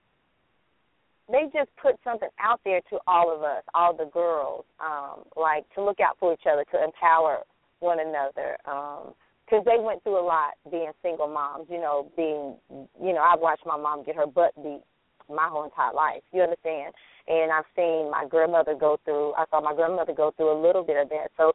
they 1.28 1.44
just 1.52 1.70
put 1.82 1.96
something 2.04 2.28
out 2.38 2.60
there 2.64 2.80
to 2.90 2.98
all 3.08 3.34
of 3.34 3.42
us, 3.42 3.64
all 3.74 3.96
the 3.96 4.10
girls, 4.12 4.64
um, 4.78 5.24
like 5.36 5.64
to 5.74 5.82
look 5.82 5.98
out 5.98 6.16
for 6.20 6.32
each 6.34 6.46
other, 6.50 6.64
to 6.70 6.84
empower 6.84 7.38
one 7.80 7.98
another. 7.98 8.56
Um, 8.64 9.14
because 9.44 9.64
they 9.66 9.76
went 9.78 10.02
through 10.02 10.18
a 10.18 10.24
lot 10.24 10.54
being 10.70 10.90
single 11.02 11.28
moms, 11.28 11.66
you 11.68 11.78
know, 11.78 12.10
being, 12.16 12.56
you 12.70 13.12
know, 13.12 13.20
I've 13.20 13.40
watched 13.40 13.66
my 13.66 13.76
mom 13.76 14.02
get 14.02 14.16
her 14.16 14.26
butt 14.26 14.54
beat 14.56 14.80
my 15.28 15.48
whole 15.48 15.64
entire 15.64 15.92
life. 15.92 16.22
You 16.32 16.42
understand? 16.42 16.94
And 17.28 17.52
I've 17.52 17.68
seen 17.76 18.10
my 18.10 18.26
grandmother 18.28 18.74
go 18.74 18.98
through. 19.04 19.34
I 19.34 19.44
saw 19.50 19.60
my 19.60 19.74
grandmother 19.74 20.12
go 20.12 20.32
through 20.36 20.52
a 20.52 20.60
little 20.60 20.82
bit 20.82 21.00
of 21.00 21.08
that. 21.08 21.28
So 21.36 21.52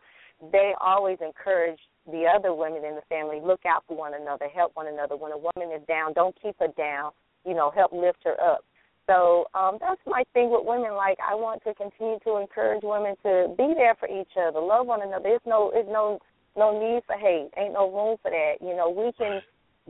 they 0.51 0.73
always 0.79 1.17
encourage 1.21 1.79
the 2.11 2.25
other 2.25 2.53
women 2.53 2.83
in 2.83 2.95
the 2.95 3.05
family 3.09 3.39
look 3.43 3.61
out 3.65 3.83
for 3.87 3.95
one 3.95 4.13
another, 4.13 4.47
help 4.47 4.71
one 4.75 4.87
another. 4.87 5.15
When 5.15 5.31
a 5.31 5.37
woman 5.37 5.75
is 5.75 5.85
down, 5.87 6.13
don't 6.13 6.35
keep 6.41 6.55
her 6.59 6.73
down. 6.77 7.11
You 7.45 7.53
know, 7.53 7.71
help 7.71 7.93
lift 7.93 8.19
her 8.25 8.39
up. 8.41 8.65
So 9.07 9.45
um, 9.53 9.77
that's 9.79 10.01
my 10.05 10.23
thing 10.33 10.51
with 10.51 10.65
women. 10.65 10.93
Like 10.93 11.17
I 11.17 11.33
want 11.33 11.63
to 11.63 11.73
continue 11.73 12.19
to 12.25 12.37
encourage 12.37 12.81
women 12.83 13.15
to 13.23 13.53
be 13.57 13.73
there 13.75 13.95
for 13.99 14.07
each 14.07 14.37
other, 14.37 14.59
love 14.59 14.85
one 14.85 15.01
another. 15.01 15.23
There's 15.23 15.47
no, 15.47 15.71
there's 15.73 15.89
no, 15.89 16.19
no 16.55 16.77
need 16.77 17.01
for 17.07 17.17
hate. 17.17 17.49
Ain't 17.57 17.73
no 17.73 17.89
room 17.89 18.17
for 18.21 18.29
that. 18.29 18.61
You 18.61 18.75
know, 18.75 18.89
we 18.89 19.11
can 19.17 19.41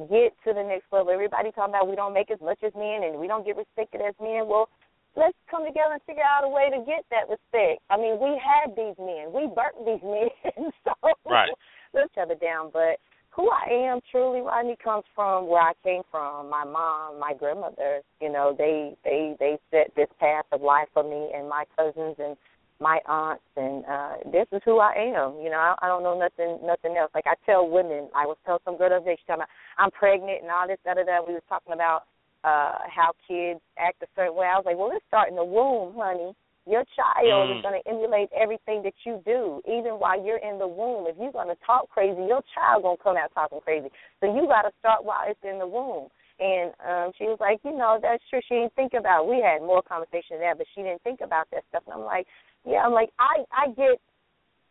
get 0.08 0.36
to 0.45 0.54
the 0.54 0.64
next 0.64 0.88
level. 0.91 1.12
Everybody 1.12 1.52
talking 1.52 1.74
about 1.74 1.89
we 1.89 1.95
don't 1.95 2.14
make 2.14 2.32
as 2.32 2.39
much 2.41 2.60
as 2.64 2.74
men 2.76 3.04
and 3.04 3.20
we 3.20 3.28
don't 3.28 3.45
get 3.45 3.58
respected 3.58 4.02
as 4.02 4.16
men. 4.22 4.47
Well, 4.47 4.70
let's 5.16 5.38
come 5.50 5.66
together 5.66 5.93
and 5.93 6.04
figure 6.04 6.24
out 6.24 6.45
a 6.45 6.50
way 6.50 6.70
to 6.70 6.80
get 6.86 7.04
that 7.12 7.28
respect. 7.28 7.82
I 7.89 7.97
mean, 7.97 8.20
we 8.20 8.39
had 8.39 8.76
these 8.76 8.97
men, 9.00 9.34
we 9.34 9.50
burnt 9.52 9.78
these 9.84 10.04
men, 10.04 10.30
so 10.86 10.93
right. 11.26 11.50
let 11.93 12.06
each 12.06 12.22
other 12.22 12.36
down. 12.36 12.70
But 12.72 13.00
who 13.36 13.50
I 13.50 13.72
am 13.89 14.00
truly, 14.12 14.41
Rodney, 14.41 14.78
comes 14.84 15.04
from 15.16 15.47
where 15.47 15.62
I 15.62 15.74
came 15.84 16.02
from. 16.12 16.50
My 16.50 16.64
mom, 16.64 17.20
my 17.20 17.34
grandmother, 17.34 18.02
you 18.22 18.32
know, 18.32 18.56
they 18.58 18.95
they 19.04 19.36
they 19.39 19.58
set 19.72 19.93
this 19.95 20.10
path 20.20 20.45
of 20.52 20.62
life 20.62 20.88
for 20.93 21.04
me 21.04 21.32
and 21.36 21.47
my 21.47 21.66
cousins 21.78 22.16
and 22.20 22.36
my 22.80 22.99
aunts, 23.05 23.43
and 23.57 23.84
uh 23.86 24.13
this 24.32 24.47
is 24.51 24.61
who 24.65 24.80
I 24.80 24.93
am. 24.93 25.39
You 25.43 25.49
know, 25.49 25.57
I, 25.59 25.75
I 25.82 25.88
don't 25.88 26.03
know 26.03 26.17
nothing 26.17 26.59
nothing 26.65 26.97
else. 26.97 27.11
Like 27.13 27.27
I 27.27 27.36
tell 27.45 27.67
women, 27.69 28.09
I 28.15 28.25
was 28.25 28.38
telling 28.45 28.61
some 28.65 28.77
girl 28.77 28.89
the 28.89 28.95
other 28.97 29.05
day, 29.05 29.17
she 29.19 29.25
talking 29.27 29.43
about 29.43 29.49
I'm 29.77 29.91
pregnant 29.91 30.41
and 30.41 30.51
all 30.51 30.67
this, 30.67 30.80
da 30.86 30.93
da 30.93 31.03
da. 31.03 31.19
We 31.25 31.34
was 31.34 31.43
talking 31.49 31.73
about 31.73 32.03
uh 32.43 32.88
how 32.88 33.11
kids 33.27 33.59
act 33.77 34.01
a 34.03 34.07
certain 34.15 34.36
way. 34.36 34.47
I 34.47 34.55
was 34.55 34.65
like, 34.65 34.77
well, 34.77 34.89
let's 34.89 35.05
start 35.07 35.30
in 35.30 35.36
the 35.36 35.43
womb, 35.43 35.95
honey. 35.95 36.34
Your 36.67 36.84
child 36.95 37.49
Mm. 37.49 37.57
is 37.57 37.63
going 37.63 37.82
to 37.82 37.89
emulate 37.89 38.30
everything 38.36 38.84
that 38.84 38.93
you 39.03 39.23
do, 39.25 39.59
even 39.65 39.97
while 39.97 40.21
you're 40.23 40.38
in 40.38 40.59
the 40.59 40.67
womb. 40.67 41.07
If 41.07 41.15
you're 41.17 41.32
going 41.32 41.47
to 41.47 41.57
talk 41.65 41.89
crazy, 41.89 42.21
your 42.30 42.43
child 42.53 42.84
going 42.84 42.97
to 42.97 43.03
come 43.03 43.17
out 43.17 43.34
talking 43.34 43.59
crazy. 43.61 43.89
So 44.19 44.30
you 44.30 44.45
got 44.45 44.63
to 44.63 44.71
start 44.77 45.03
while 45.03 45.25
it's 45.27 45.39
in 45.41 45.57
the 45.57 45.65
womb. 45.65 46.09
And 46.39 46.71
um 46.87 47.11
she 47.17 47.25
was 47.25 47.37
like, 47.39 47.59
you 47.63 47.75
know, 47.75 47.99
that's 48.01 48.23
true. 48.29 48.39
She 48.47 48.55
didn't 48.55 48.75
think 48.75 48.93
about. 48.93 49.27
We 49.27 49.43
had 49.43 49.61
more 49.61 49.81
conversation 49.81 50.39
there, 50.39 50.55
but 50.55 50.67
she 50.73 50.81
didn't 50.81 51.03
think 51.03 51.21
about 51.21 51.47
that 51.51 51.63
stuff. 51.69 51.83
And 51.85 51.95
I'm 51.95 52.05
like, 52.05 52.27
yeah, 52.65 52.79
I'm 52.85 52.93
like, 52.93 53.09
I 53.19 53.43
I 53.51 53.67
get 53.75 53.99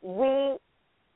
we 0.02 0.56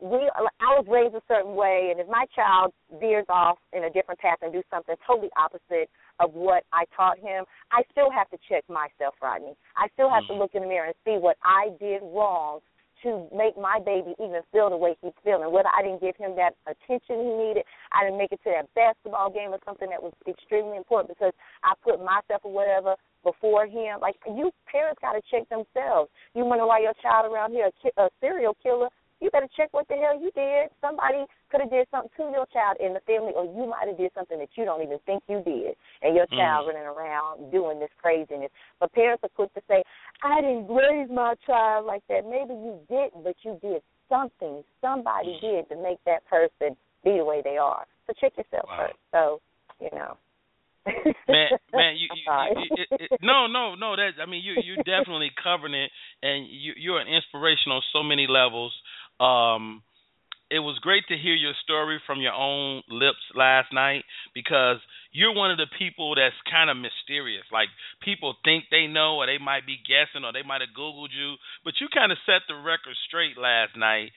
we 0.03 0.19
I 0.59 0.75
was 0.75 0.85
raised 0.91 1.15
a 1.15 1.23
certain 1.29 1.55
way, 1.55 1.89
and 1.93 2.01
if 2.01 2.09
my 2.09 2.27
child 2.35 2.73
veers 2.99 3.27
off 3.29 3.59
in 3.73 3.85
a 3.85 3.91
different 3.91 4.19
path 4.19 4.39
and 4.43 4.53
do 4.53 4.63
something 4.69 4.97
totally 5.07 5.31
opposite 5.37 5.89
of 6.19 6.35
what 6.35 6.65
I 6.73 6.85
taught 6.97 7.19
him, 7.19 7.45
I 7.71 7.83
still 7.93 8.11
have 8.11 8.29
to 8.31 8.39
check 8.49 8.69
myself, 8.69 9.15
Rodney. 9.23 9.55
I 9.77 9.87
still 9.95 10.11
have 10.11 10.27
to 10.27 10.35
look 10.35 10.55
in 10.55 10.63
the 10.63 10.69
mirror 10.69 10.87
and 10.87 10.99
see 11.05 11.23
what 11.23 11.37
I 11.45 11.71
did 11.79 12.03
wrong 12.03 12.61
to 13.03 13.27
make 13.35 13.59
my 13.59 13.79
baby 13.85 14.15
even 14.23 14.43
feel 14.53 14.71
the 14.71 14.77
way 14.77 14.97
he's 15.03 15.13
feeling. 15.25 15.53
Whether 15.53 15.69
I 15.69 15.83
didn't 15.83 16.01
give 16.01 16.17
him 16.17 16.37
that 16.37 16.55
attention 16.67 17.19
he 17.19 17.31
needed, 17.35 17.65
I 17.93 18.05
didn't 18.05 18.19
make 18.19 18.33
it 18.33 18.41
to 18.45 18.51
that 18.55 18.73
basketball 18.75 19.31
game 19.31 19.51
or 19.51 19.59
something 19.65 19.89
that 19.91 20.03
was 20.03 20.13
extremely 20.27 20.77
important 20.77 21.17
because 21.17 21.33
I 21.63 21.75
put 21.83 21.99
myself 21.99 22.43
or 22.45 22.53
whatever 22.53 22.97
before 23.25 23.67
him. 23.67 24.01
Like 24.01 24.17
you 24.27 24.51
parents 24.71 25.01
got 25.01 25.13
to 25.13 25.23
check 25.31 25.49
themselves. 25.49 26.11
You 26.35 26.45
wonder 26.45 26.67
why 26.67 26.81
your 26.81 26.95
child 27.03 27.31
around 27.33 27.53
here 27.53 27.69
a, 27.69 27.73
ki- 27.83 27.97
a 27.97 28.09
serial 28.21 28.57
killer. 28.63 28.89
You 29.23 29.31
better 29.31 29.49
check 29.57 29.69
what 29.71 29.87
the 29.87 29.95
hell 29.95 30.19
you 30.19 30.35
did. 30.35 30.75
Somebody 30.81 31.23
could 31.49 31.61
have 31.63 31.71
did 31.71 31.87
something 31.95 32.11
to 32.19 32.35
your 32.35 32.47
child 32.51 32.77
in 32.83 32.93
the 32.93 32.99
family, 33.07 33.31
or 33.31 33.47
you 33.47 33.71
might 33.71 33.87
have 33.87 33.97
did 33.97 34.11
something 34.19 34.37
that 34.39 34.51
you 34.59 34.65
don't 34.65 34.83
even 34.83 34.99
think 35.07 35.23
you 35.29 35.41
did, 35.47 35.79
and 36.03 36.17
your 36.17 36.27
child 36.35 36.67
Mhm. 36.67 36.75
running 36.75 36.91
around 36.91 37.53
doing 37.53 37.79
this 37.79 37.95
craziness. 38.03 38.51
But 38.81 38.93
parents 38.93 39.23
are 39.23 39.31
quick 39.31 39.55
to 39.55 39.63
say, 39.69 39.85
"I 40.23 40.41
didn't 40.41 40.67
raise 40.67 41.09
my 41.09 41.37
child 41.47 41.87
like 41.87 42.03
that." 42.09 42.27
Maybe 42.27 42.53
you 42.53 42.81
didn't, 42.89 43.23
but 43.23 43.37
you 43.45 43.61
did 43.63 43.83
something. 44.09 44.65
Somebody 44.81 45.39
did 45.39 45.69
to 45.69 45.77
make 45.77 46.03
that 46.05 46.27
person 46.27 46.77
be 47.05 47.19
the 47.19 47.25
way 47.25 47.43
they 47.43 47.59
are. 47.59 47.87
So 48.07 48.13
check 48.15 48.37
yourself 48.37 48.69
Wow. 48.69 48.87
first. 48.89 48.99
So 49.13 49.41
you 49.79 49.91
know. 49.93 50.19
man, 51.29 51.51
man, 51.73 51.97
you, 51.97 52.09
I'm 52.11 52.57
you, 52.57 52.65
you, 52.65 52.71
it, 52.75 52.89
it, 52.99 53.11
no, 53.23 53.47
no, 53.47 53.75
no. 53.77 53.95
That 53.95 54.21
I 54.21 54.27
mean, 54.27 54.43
you 54.43 54.55
you 54.55 54.77
definitely 54.79 55.31
covering 55.43 55.75
it, 55.75 55.91
and 56.23 56.47
you 56.47 56.73
you're 56.77 56.99
an 57.01 57.07
inspiration 57.07 57.71
on 57.71 57.83
so 57.93 58.03
many 58.03 58.27
levels. 58.27 58.73
Um, 59.21 59.83
it 60.51 60.61
was 60.61 60.79
great 60.85 61.05
to 61.09 61.17
hear 61.17 61.33
your 61.35 61.55
story 61.65 61.99
from 62.07 62.21
your 62.21 62.35
own 62.35 62.83
lips 62.89 63.25
last 63.35 63.73
night 63.73 64.05
because 64.35 64.77
you're 65.13 65.35
one 65.35 65.51
of 65.51 65.57
the 65.57 65.69
people 65.79 66.15
that's 66.15 66.37
kind 66.51 66.69
of 66.69 66.77
mysterious. 66.77 67.45
Like 67.51 67.69
people 68.05 68.37
think 68.45 68.65
they 68.71 68.87
know, 68.87 69.17
or 69.17 69.27
they 69.27 69.39
might 69.39 69.65
be 69.65 69.81
guessing, 69.81 70.25
or 70.25 70.33
they 70.33 70.45
might 70.45 70.61
have 70.61 70.77
googled 70.77 71.09
you, 71.17 71.37
but 71.65 71.75
you 71.81 71.89
kind 71.89 72.13
of 72.13 72.19
set 72.27 72.45
the 72.49 72.55
record 72.55 72.97
straight 73.09 73.39
last 73.41 73.77
night. 73.77 74.13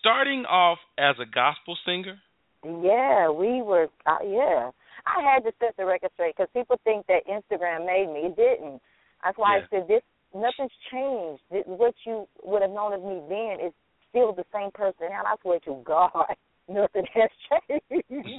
Starting 0.00 0.44
off 0.48 0.78
as 0.96 1.16
a 1.20 1.28
gospel 1.28 1.76
singer. 1.84 2.16
Yeah, 2.64 3.28
we 3.28 3.60
were. 3.60 3.88
Uh, 4.06 4.24
yeah, 4.24 4.70
I 5.04 5.20
had 5.20 5.44
to 5.44 5.52
set 5.60 5.76
the 5.76 5.84
record 5.84 6.10
straight 6.14 6.34
because 6.36 6.48
people 6.54 6.80
think 6.84 7.06
that 7.08 7.28
Instagram 7.28 7.84
made 7.84 8.08
me. 8.08 8.32
It 8.32 8.36
didn't. 8.36 8.80
That's 9.22 9.36
why 9.36 9.58
Yeah. 9.58 9.64
I 9.64 9.68
said 9.68 9.88
this. 9.88 10.02
Nothing's 10.34 10.72
changed. 10.90 11.42
What 11.68 11.94
you 12.06 12.26
would 12.42 12.62
have 12.62 12.70
known 12.72 12.92
of 12.92 13.02
me 13.04 13.20
then 13.28 13.60
is 13.60 13.72
still 14.14 14.32
the 14.32 14.46
same 14.54 14.70
person 14.70 15.10
now. 15.10 15.26
I 15.26 15.34
swear 15.42 15.58
to 15.66 15.82
God, 15.82 16.38
nothing 16.70 17.06
has 17.14 17.30
changed. 17.50 18.06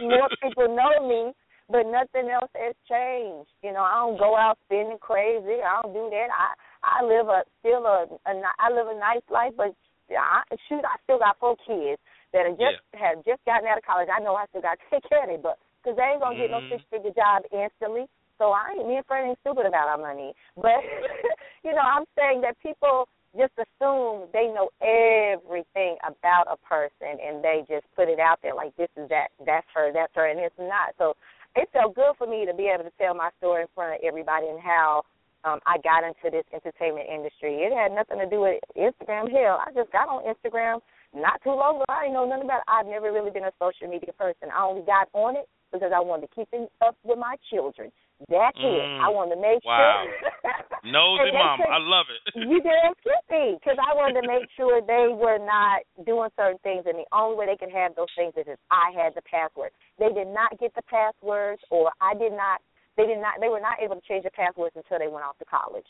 More 0.00 0.30
people 0.40 0.70
know 0.70 1.02
me, 1.02 1.34
but 1.66 1.82
nothing 1.90 2.30
else 2.30 2.50
has 2.54 2.78
changed. 2.86 3.50
You 3.66 3.74
know, 3.74 3.82
I 3.82 4.06
don't 4.06 4.18
go 4.18 4.38
out 4.38 4.58
spending 4.70 5.02
crazy. 5.02 5.58
I 5.66 5.82
don't 5.82 5.92
do 5.92 6.06
that. 6.14 6.30
I 6.30 6.54
I 6.86 7.02
live 7.02 7.26
a 7.26 7.42
still 7.58 7.82
a, 7.82 8.06
a 8.06 8.32
I 8.62 8.70
live 8.70 8.86
a 8.86 8.94
nice 8.94 9.26
life, 9.26 9.52
but 9.58 9.74
I, 10.14 10.46
shoot, 10.70 10.86
I 10.86 10.94
still 11.02 11.18
got 11.18 11.34
four 11.42 11.58
kids 11.66 11.98
that 12.32 12.46
have 12.46 12.54
just 12.54 12.78
have 12.94 13.18
just 13.26 13.42
gotten 13.42 13.66
out 13.66 13.78
of 13.78 13.84
college. 13.84 14.06
I 14.06 14.22
know 14.22 14.38
I 14.38 14.46
still 14.54 14.62
got 14.62 14.78
to 14.78 14.86
take 14.86 15.02
care 15.10 15.26
of 15.26 15.28
them, 15.28 15.42
but 15.42 15.58
because 15.82 15.98
they 15.98 16.06
ain't 16.06 16.22
gonna 16.22 16.38
get 16.38 16.54
no 16.54 16.62
Mhm. 16.62 16.70
six 16.70 16.86
figure 16.86 17.10
job 17.10 17.42
instantly. 17.50 18.06
So 18.38 18.52
I 18.52 18.76
ain't 18.76 18.86
me 18.86 19.00
and 19.00 19.06
Fred 19.06 19.26
ain't 19.26 19.40
stupid 19.40 19.66
about 19.66 19.88
our 19.88 19.98
money. 19.98 20.36
But 20.54 20.78
you 21.66 21.72
know, 21.74 21.82
I'm 21.82 22.06
saying 22.14 22.42
that 22.46 22.54
people 22.62 23.08
just 23.36 23.52
assume 23.56 24.28
they 24.32 24.48
know 24.48 24.68
everything 24.80 25.96
about 26.04 26.48
a 26.50 26.56
person 26.56 27.20
and 27.20 27.44
they 27.44 27.64
just 27.68 27.86
put 27.94 28.08
it 28.08 28.18
out 28.18 28.40
there 28.42 28.54
like 28.54 28.74
this 28.76 28.88
is 28.96 29.08
that 29.08 29.28
that's 29.44 29.66
her, 29.74 29.92
that's 29.92 30.12
her 30.14 30.28
and 30.28 30.40
it's 30.40 30.58
not. 30.58 30.96
So 30.98 31.14
it 31.54 31.68
felt 31.72 31.94
good 31.94 32.16
for 32.18 32.26
me 32.26 32.44
to 32.46 32.54
be 32.54 32.68
able 32.72 32.84
to 32.84 32.92
tell 33.00 33.14
my 33.14 33.30
story 33.38 33.62
in 33.62 33.68
front 33.74 33.94
of 33.94 34.00
everybody 34.04 34.48
and 34.48 34.60
how 34.60 35.02
um 35.44 35.60
I 35.66 35.78
got 35.84 36.04
into 36.04 36.32
this 36.32 36.44
entertainment 36.52 37.08
industry. 37.08 37.64
It 37.64 37.72
had 37.72 37.92
nothing 37.92 38.18
to 38.18 38.28
do 38.28 38.40
with 38.40 38.60
Instagram. 38.76 39.30
Hell, 39.30 39.60
I 39.60 39.72
just 39.72 39.92
got 39.92 40.08
on 40.08 40.24
Instagram 40.24 40.80
not 41.14 41.40
too 41.42 41.56
long 41.56 41.76
ago. 41.76 41.84
I 41.88 42.08
didn't 42.08 42.14
know 42.14 42.28
nothing 42.28 42.44
about 42.44 42.64
it. 42.64 42.68
I've 42.68 42.86
never 42.86 43.12
really 43.12 43.30
been 43.30 43.44
a 43.44 43.54
social 43.60 43.88
media 43.88 44.12
person. 44.12 44.48
I 44.52 44.64
only 44.64 44.82
got 44.82 45.08
on 45.12 45.36
it 45.36 45.48
because 45.72 45.92
I 45.94 46.00
wanted 46.00 46.28
to 46.28 46.34
keep 46.34 46.48
in 46.52 46.68
up 46.84 46.96
with 47.04 47.18
my 47.18 47.36
children. 47.50 47.92
That's 48.28 48.56
it. 48.56 48.86
Mm. 48.88 49.00
I 49.04 49.08
wanted 49.12 49.36
to 49.36 49.40
make 49.40 49.60
Wow. 49.64 50.04
sure. 50.08 50.52
Nosy 50.84 51.32
mama, 51.32 51.64
I 51.68 51.78
love 51.78 52.06
it. 52.08 52.22
you 52.48 52.62
damn 52.62 52.94
skippy, 53.02 53.58
because 53.58 53.76
I 53.76 53.92
wanted 53.92 54.22
to 54.22 54.26
make 54.26 54.48
sure 54.56 54.80
they 54.80 55.12
were 55.12 55.38
not 55.38 55.82
doing 56.06 56.30
certain 56.36 56.58
things, 56.62 56.86
and 56.86 56.96
the 56.96 57.08
only 57.12 57.36
way 57.36 57.46
they 57.46 57.58
could 57.58 57.74
have 57.74 57.94
those 57.94 58.12
things 58.16 58.32
is 58.36 58.46
if 58.46 58.58
I 58.70 58.94
had 58.96 59.14
the 59.14 59.22
password. 59.22 59.70
They 59.98 60.12
did 60.14 60.28
not 60.28 60.56
get 60.58 60.74
the 60.74 60.86
passwords, 60.88 61.60
or 61.70 61.90
I 62.00 62.14
did 62.14 62.32
not. 62.32 62.62
They 62.96 63.04
did 63.04 63.18
not. 63.18 63.36
They 63.40 63.48
were 63.52 63.60
not 63.60 63.82
able 63.82 63.96
to 63.96 64.06
change 64.08 64.24
the 64.24 64.32
passwords 64.32 64.76
until 64.76 64.98
they 64.98 65.08
went 65.12 65.26
off 65.26 65.36
to 65.38 65.44
college. 65.44 65.88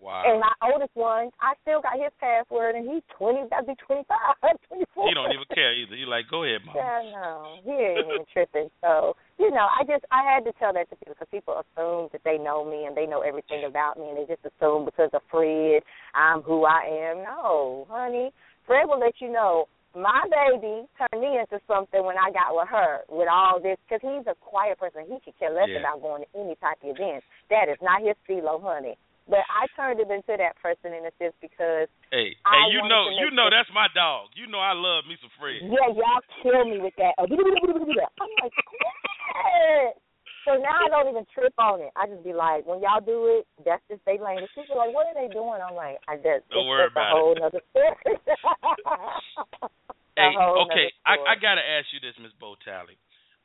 Wow. 0.00 0.22
And 0.26 0.40
my 0.40 0.52
oldest 0.62 0.94
one, 0.94 1.30
I 1.40 1.54
still 1.62 1.80
got 1.80 1.96
his 1.96 2.12
password, 2.20 2.76
and 2.76 2.84
he's 2.88 3.02
20, 3.16 3.48
that'd 3.50 3.66
be 3.66 3.74
25, 3.86 4.04
24. 4.68 5.08
He 5.08 5.14
don't 5.14 5.32
even 5.32 5.48
care 5.54 5.72
either. 5.72 5.96
You're 5.96 6.08
like, 6.12 6.28
go 6.30 6.44
ahead, 6.44 6.60
mom. 6.64 6.76
Yeah, 6.76 7.00
no, 7.16 7.56
he 7.64 7.72
ain't 7.72 8.06
even 8.06 8.26
tripping. 8.32 8.68
So, 8.84 9.16
you 9.38 9.50
know, 9.50 9.66
I 9.66 9.84
just, 9.88 10.04
I 10.12 10.22
had 10.22 10.44
to 10.44 10.52
tell 10.60 10.72
that 10.74 10.90
to 10.90 10.96
people 10.96 11.14
because 11.18 11.32
people 11.32 11.56
assume 11.56 12.08
that 12.12 12.20
they 12.24 12.36
know 12.38 12.64
me 12.64 12.84
and 12.84 12.96
they 12.96 13.06
know 13.06 13.22
everything 13.22 13.64
about 13.64 13.98
me, 13.98 14.08
and 14.12 14.18
they 14.18 14.28
just 14.28 14.44
assume 14.44 14.84
because 14.84 15.10
of 15.12 15.22
Fred, 15.30 15.82
I'm 16.14 16.42
who 16.42 16.64
I 16.64 16.84
am. 16.86 17.24
No, 17.24 17.86
honey. 17.88 18.30
Fred 18.66 18.86
will 18.86 19.00
let 19.00 19.14
you 19.20 19.32
know 19.32 19.66
my 19.96 20.28
baby 20.28 20.84
turned 21.00 21.22
me 21.22 21.40
into 21.40 21.58
something 21.66 22.04
when 22.04 22.16
I 22.18 22.30
got 22.30 22.52
with 22.52 22.68
her 22.68 23.00
with 23.08 23.28
all 23.32 23.58
this 23.62 23.78
because 23.88 24.04
he's 24.04 24.26
a 24.28 24.36
quiet 24.44 24.78
person. 24.78 25.08
He 25.08 25.16
could 25.24 25.38
care 25.38 25.50
less 25.50 25.70
Yeah. 25.72 25.80
about 25.80 26.02
going 26.02 26.24
to 26.24 26.28
any 26.38 26.54
type 26.56 26.76
of 26.84 26.90
event. 26.90 27.24
That 27.48 27.70
is 27.72 27.78
not 27.80 28.02
his 28.02 28.14
stilo, 28.24 28.60
honey. 28.60 28.98
But 29.26 29.42
I 29.50 29.66
turned 29.74 29.98
him 29.98 30.10
into 30.14 30.38
that 30.38 30.54
person 30.62 30.94
in 30.94 31.02
a 31.02 31.12
sense 31.18 31.34
because 31.42 31.90
Hey, 32.14 32.38
I 32.46 32.70
hey, 32.70 32.78
you 32.78 32.86
know, 32.86 33.10
you 33.10 33.34
know 33.34 33.50
that's 33.50 33.70
my 33.74 33.90
dog. 33.90 34.30
You 34.38 34.46
know 34.46 34.62
I 34.62 34.70
love 34.72 35.02
me 35.10 35.18
some 35.18 35.34
Fred. 35.34 35.66
yeah, 35.66 35.90
y'all 35.90 36.22
kill 36.42 36.62
me 36.62 36.78
with 36.78 36.94
that. 37.02 37.18
I'm 37.18 37.26
like, 37.26 38.54
what? 38.54 39.98
So 40.46 40.54
now 40.54 40.78
I 40.78 40.86
don't 40.88 41.10
even 41.10 41.26
trip 41.34 41.52
on 41.58 41.82
it. 41.82 41.90
I 41.98 42.06
just 42.06 42.22
be 42.22 42.30
like, 42.32 42.62
when 42.70 42.78
y'all 42.78 43.02
do 43.02 43.26
it, 43.34 43.50
that's 43.66 43.82
just 43.90 43.98
they 44.06 44.14
language. 44.14 44.46
People 44.54 44.78
are 44.78 44.86
like, 44.86 44.94
what 44.94 45.10
are 45.10 45.18
they 45.18 45.26
doing? 45.34 45.58
I'm 45.58 45.74
like, 45.74 45.98
I 46.06 46.22
just 46.22 46.46
Don't 46.54 46.62
it's 46.62 46.70
worry 46.70 46.86
about 46.86 47.10
a 47.10 47.18
whole 47.18 47.34
it. 47.34 47.42
nother 47.42 47.62
story. 47.74 47.98
Hey, 50.16 50.32
okay. 50.32 50.88
I, 51.04 51.20
I 51.28 51.34
gotta 51.36 51.60
ask 51.60 51.92
you 51.92 52.00
this, 52.00 52.16
Miss 52.16 52.32
Bo 52.40 52.56
Talley. 52.64 52.96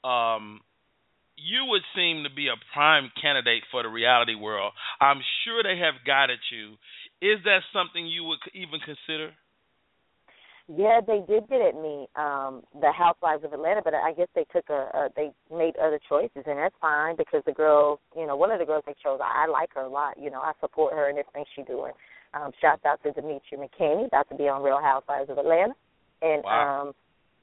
Um, 0.07 0.63
you 1.41 1.65
would 1.69 1.81
seem 1.95 2.23
to 2.23 2.29
be 2.29 2.47
a 2.47 2.57
prime 2.73 3.11
candidate 3.21 3.63
for 3.71 3.83
the 3.83 3.89
reality 3.89 4.35
world. 4.35 4.73
I'm 4.99 5.21
sure 5.43 5.63
they 5.63 5.77
have 5.79 6.05
guided 6.05 6.39
you. 6.51 6.77
Is 7.21 7.43
that 7.45 7.61
something 7.73 8.05
you 8.05 8.23
would 8.25 8.39
even 8.53 8.79
consider? 8.79 9.31
Yeah, 10.67 11.01
they 11.05 11.19
did 11.27 11.49
get 11.49 11.59
at 11.59 11.75
me, 11.75 12.07
um, 12.15 12.63
the 12.79 12.93
Housewives 12.95 13.43
of 13.43 13.51
Atlanta, 13.51 13.81
but 13.83 13.93
I 13.93 14.13
guess 14.13 14.27
they 14.35 14.45
took 14.53 14.69
a, 14.69 14.87
a 14.93 15.09
they 15.15 15.31
made 15.53 15.75
other 15.75 15.99
choices, 16.07 16.43
and 16.45 16.57
that's 16.57 16.75
fine 16.79 17.15
because 17.17 17.43
the 17.45 17.51
girl, 17.51 17.99
you 18.15 18.25
know, 18.25 18.37
one 18.37 18.51
of 18.51 18.59
the 18.59 18.65
girls 18.65 18.83
they 18.85 18.95
chose, 19.03 19.19
I, 19.21 19.45
I 19.45 19.51
like 19.51 19.73
her 19.73 19.81
a 19.81 19.89
lot. 19.89 20.15
You 20.21 20.29
know, 20.31 20.39
I 20.39 20.53
support 20.61 20.93
her 20.93 21.09
and 21.09 21.17
everything 21.17 21.43
she's 21.55 21.65
doing. 21.65 21.91
Um, 22.33 22.51
shouts 22.61 22.85
out 22.85 23.03
to 23.03 23.11
Demetria 23.11 23.59
McKinney, 23.59 24.07
about 24.07 24.29
to 24.29 24.35
be 24.35 24.47
on 24.47 24.63
Real 24.63 24.79
Housewives 24.81 25.29
of 25.29 25.37
Atlanta, 25.37 25.73
and 26.21 26.43
Wow. 26.45 26.81
um, 26.83 26.93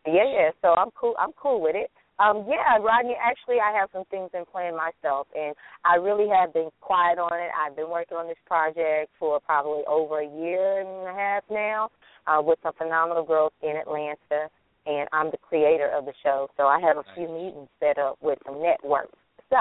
yeah, 0.07 0.25
yeah. 0.25 0.51
So 0.63 0.69
I'm 0.69 0.91
cool. 0.99 1.15
I'm 1.19 1.33
cool 1.37 1.61
with 1.61 1.77
it. 1.77 1.91
Um, 2.19 2.47
yeah, 2.51 2.83
Rodney. 2.83 3.15
Actually, 3.15 3.63
I 3.63 3.71
have 3.79 3.89
some 3.93 4.05
things 4.11 4.31
in 4.35 4.45
plan 4.51 4.75
myself, 4.75 5.29
and 5.39 5.55
I 5.85 5.97
really 5.97 6.27
have 6.29 6.53
been 6.53 6.71
quiet 6.81 7.19
on 7.19 7.31
it. 7.33 7.51
I've 7.55 7.77
been 7.77 7.91
working 7.91 8.17
on 8.19 8.27
this 8.27 8.41
project 8.47 9.11
for 9.19 9.39
probably 9.41 9.83
over 9.87 10.21
a 10.21 10.27
year 10.27 10.81
and 10.83 11.07
a 11.07 11.15
half 11.15 11.45
now, 11.51 11.91
uh, 12.27 12.43
with 12.43 12.59
some 12.63 12.75
phenomenal 12.75 13.23
girls 13.25 13.53
in 13.63 13.77
Atlanta, 13.79 14.51
and 14.87 15.07
I'm 15.13 15.31
the 15.31 15.39
creator 15.39 15.87
of 15.95 16.07
the 16.07 16.15
show. 16.23 16.49
So 16.57 16.65
I 16.67 16.81
have 16.81 16.97
a 16.99 17.07
few 17.15 17.29
meetings 17.31 17.71
set 17.79 17.99
up 17.99 18.19
with 18.21 18.39
some 18.47 18.61
networks. 18.63 19.15
So, 19.49 19.57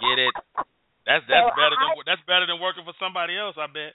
Get 0.00 0.16
it? 0.24 0.32
That's 1.04 1.20
that's 1.28 1.52
So 1.52 1.52
better 1.52 1.76
I- 1.76 1.92
than 1.92 2.06
that's 2.08 2.24
better 2.24 2.46
than 2.48 2.60
working 2.64 2.84
for 2.88 2.94
somebody 2.96 3.36
else. 3.36 3.56
I 3.60 3.66
bet. 3.66 3.92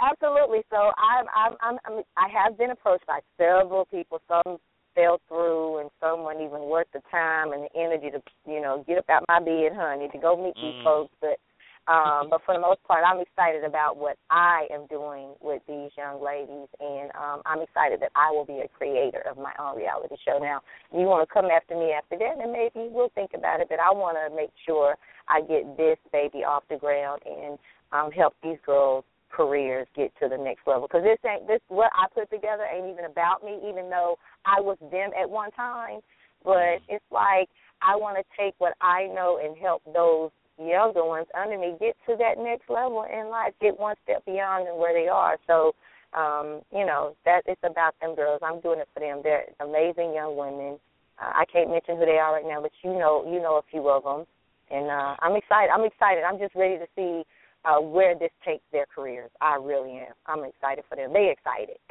Absolutely. 0.00 0.60
So 0.70 0.76
I'm, 0.76 1.24
I'm, 1.32 1.76
I'm, 1.84 2.02
I 2.16 2.28
have 2.28 2.56
been 2.58 2.70
approached 2.70 3.06
by 3.06 3.20
several 3.36 3.86
people. 3.86 4.20
Some 4.28 4.58
fell 4.96 5.20
through, 5.28 5.78
and 5.78 5.90
some 6.00 6.24
weren't 6.24 6.40
even 6.40 6.62
worth 6.66 6.88
the 6.92 7.02
time 7.10 7.52
and 7.52 7.68
the 7.68 7.72
energy 7.78 8.10
to, 8.10 8.20
you 8.50 8.60
know, 8.60 8.82
get 8.88 8.98
up 8.98 9.04
out 9.08 9.24
my 9.28 9.38
bed, 9.38 9.76
honey, 9.76 10.08
to 10.08 10.18
go 10.18 10.34
meet 10.34 10.56
these 10.56 10.74
Mm. 10.80 10.82
folks. 10.82 11.14
But, 11.20 11.38
um, 11.86 12.30
but 12.30 12.42
for 12.42 12.54
the 12.54 12.60
most 12.60 12.82
part, 12.82 13.04
I'm 13.06 13.20
excited 13.20 13.62
about 13.62 13.96
what 13.96 14.16
I 14.30 14.66
am 14.72 14.86
doing 14.86 15.36
with 15.40 15.62
these 15.68 15.92
young 15.96 16.20
ladies, 16.20 16.66
and 16.80 17.14
um, 17.14 17.42
I'm 17.46 17.60
excited 17.60 18.00
that 18.00 18.10
I 18.16 18.32
will 18.32 18.46
be 18.46 18.58
a 18.60 18.68
creator 18.68 19.22
of 19.30 19.36
my 19.36 19.52
own 19.60 19.76
reality 19.76 20.16
show. 20.24 20.38
Now, 20.38 20.62
you 20.90 21.06
want 21.06 21.28
to 21.28 21.32
come 21.32 21.46
after 21.46 21.76
me 21.76 21.92
after 21.92 22.18
that, 22.18 22.42
and 22.42 22.50
maybe 22.50 22.88
we'll 22.90 23.10
think 23.14 23.32
about 23.34 23.60
it. 23.60 23.68
But 23.68 23.78
I 23.78 23.92
want 23.92 24.16
to 24.16 24.34
make 24.34 24.50
sure 24.66 24.96
I 25.28 25.42
get 25.42 25.76
this 25.76 25.98
baby 26.10 26.42
off 26.42 26.64
the 26.68 26.76
ground 26.76 27.22
and 27.24 27.58
um, 27.92 28.10
help 28.10 28.34
these 28.42 28.58
girls 28.66 29.04
careers 29.36 29.86
get 29.94 30.12
to 30.22 30.28
the 30.28 30.38
next 30.38 30.66
level. 30.66 30.88
Because 30.88 31.04
this 31.04 31.18
ain't 31.28 31.46
this 31.46 31.60
what 31.68 31.92
I 31.92 32.06
put 32.12 32.30
together 32.30 32.64
ain't 32.64 32.88
even 32.90 33.04
about 33.04 33.44
me 33.44 33.60
even 33.68 33.90
though 33.90 34.16
I 34.46 34.60
was 34.60 34.78
them 34.90 35.10
at 35.12 35.28
one 35.28 35.50
time. 35.52 36.00
But 36.42 36.80
it's 36.88 37.04
like 37.10 37.48
I 37.82 37.94
want 37.96 38.16
to 38.16 38.24
take 38.38 38.54
what 38.58 38.72
I 38.80 39.06
know 39.12 39.38
and 39.44 39.56
help 39.56 39.82
those 39.92 40.30
younger 40.58 41.04
ones 41.04 41.26
under 41.38 41.58
me 41.58 41.76
get 41.78 41.96
to 42.08 42.16
that 42.16 42.40
next 42.42 42.70
level 42.70 43.04
in 43.04 43.28
life 43.28 43.52
get 43.60 43.78
one 43.78 43.94
step 44.04 44.24
beyond 44.24 44.66
than 44.66 44.78
where 44.78 44.94
they 44.94 45.08
are. 45.08 45.36
So 45.46 45.74
um 46.16 46.62
you 46.72 46.86
know 46.86 47.14
that 47.26 47.42
it's 47.44 47.60
about 47.62 47.94
them 48.00 48.16
girls. 48.16 48.40
I'm 48.42 48.60
doing 48.60 48.80
it 48.80 48.88
for 48.94 49.00
them. 49.00 49.20
They're 49.22 49.44
amazing 49.60 50.14
young 50.14 50.36
women. 50.36 50.78
Uh, 51.20 51.32
I 51.32 51.44
can't 51.52 51.70
mention 51.70 51.96
who 51.96 52.06
they 52.06 52.16
are 52.18 52.32
right 52.32 52.48
now 52.48 52.62
but 52.62 52.72
you 52.82 52.92
know 52.92 53.28
you 53.30 53.40
know 53.42 53.56
a 53.56 53.70
few 53.70 53.88
of 53.90 54.04
them 54.04 54.24
and 54.70 54.88
uh 54.90 55.16
I'm 55.20 55.36
excited 55.36 55.68
I'm 55.68 55.84
excited. 55.84 56.24
I'm 56.24 56.38
just 56.38 56.54
ready 56.54 56.78
to 56.78 56.86
see 56.96 57.24
uh, 57.66 57.80
where 57.80 58.14
this 58.18 58.30
takes 58.44 58.64
their 58.72 58.86
careers. 58.86 59.30
I 59.40 59.56
really 59.56 59.92
am. 59.92 60.14
I'm 60.26 60.44
excited 60.44 60.84
for 60.88 60.96
them. 60.96 61.12
They 61.12 61.32
excited. 61.32 61.76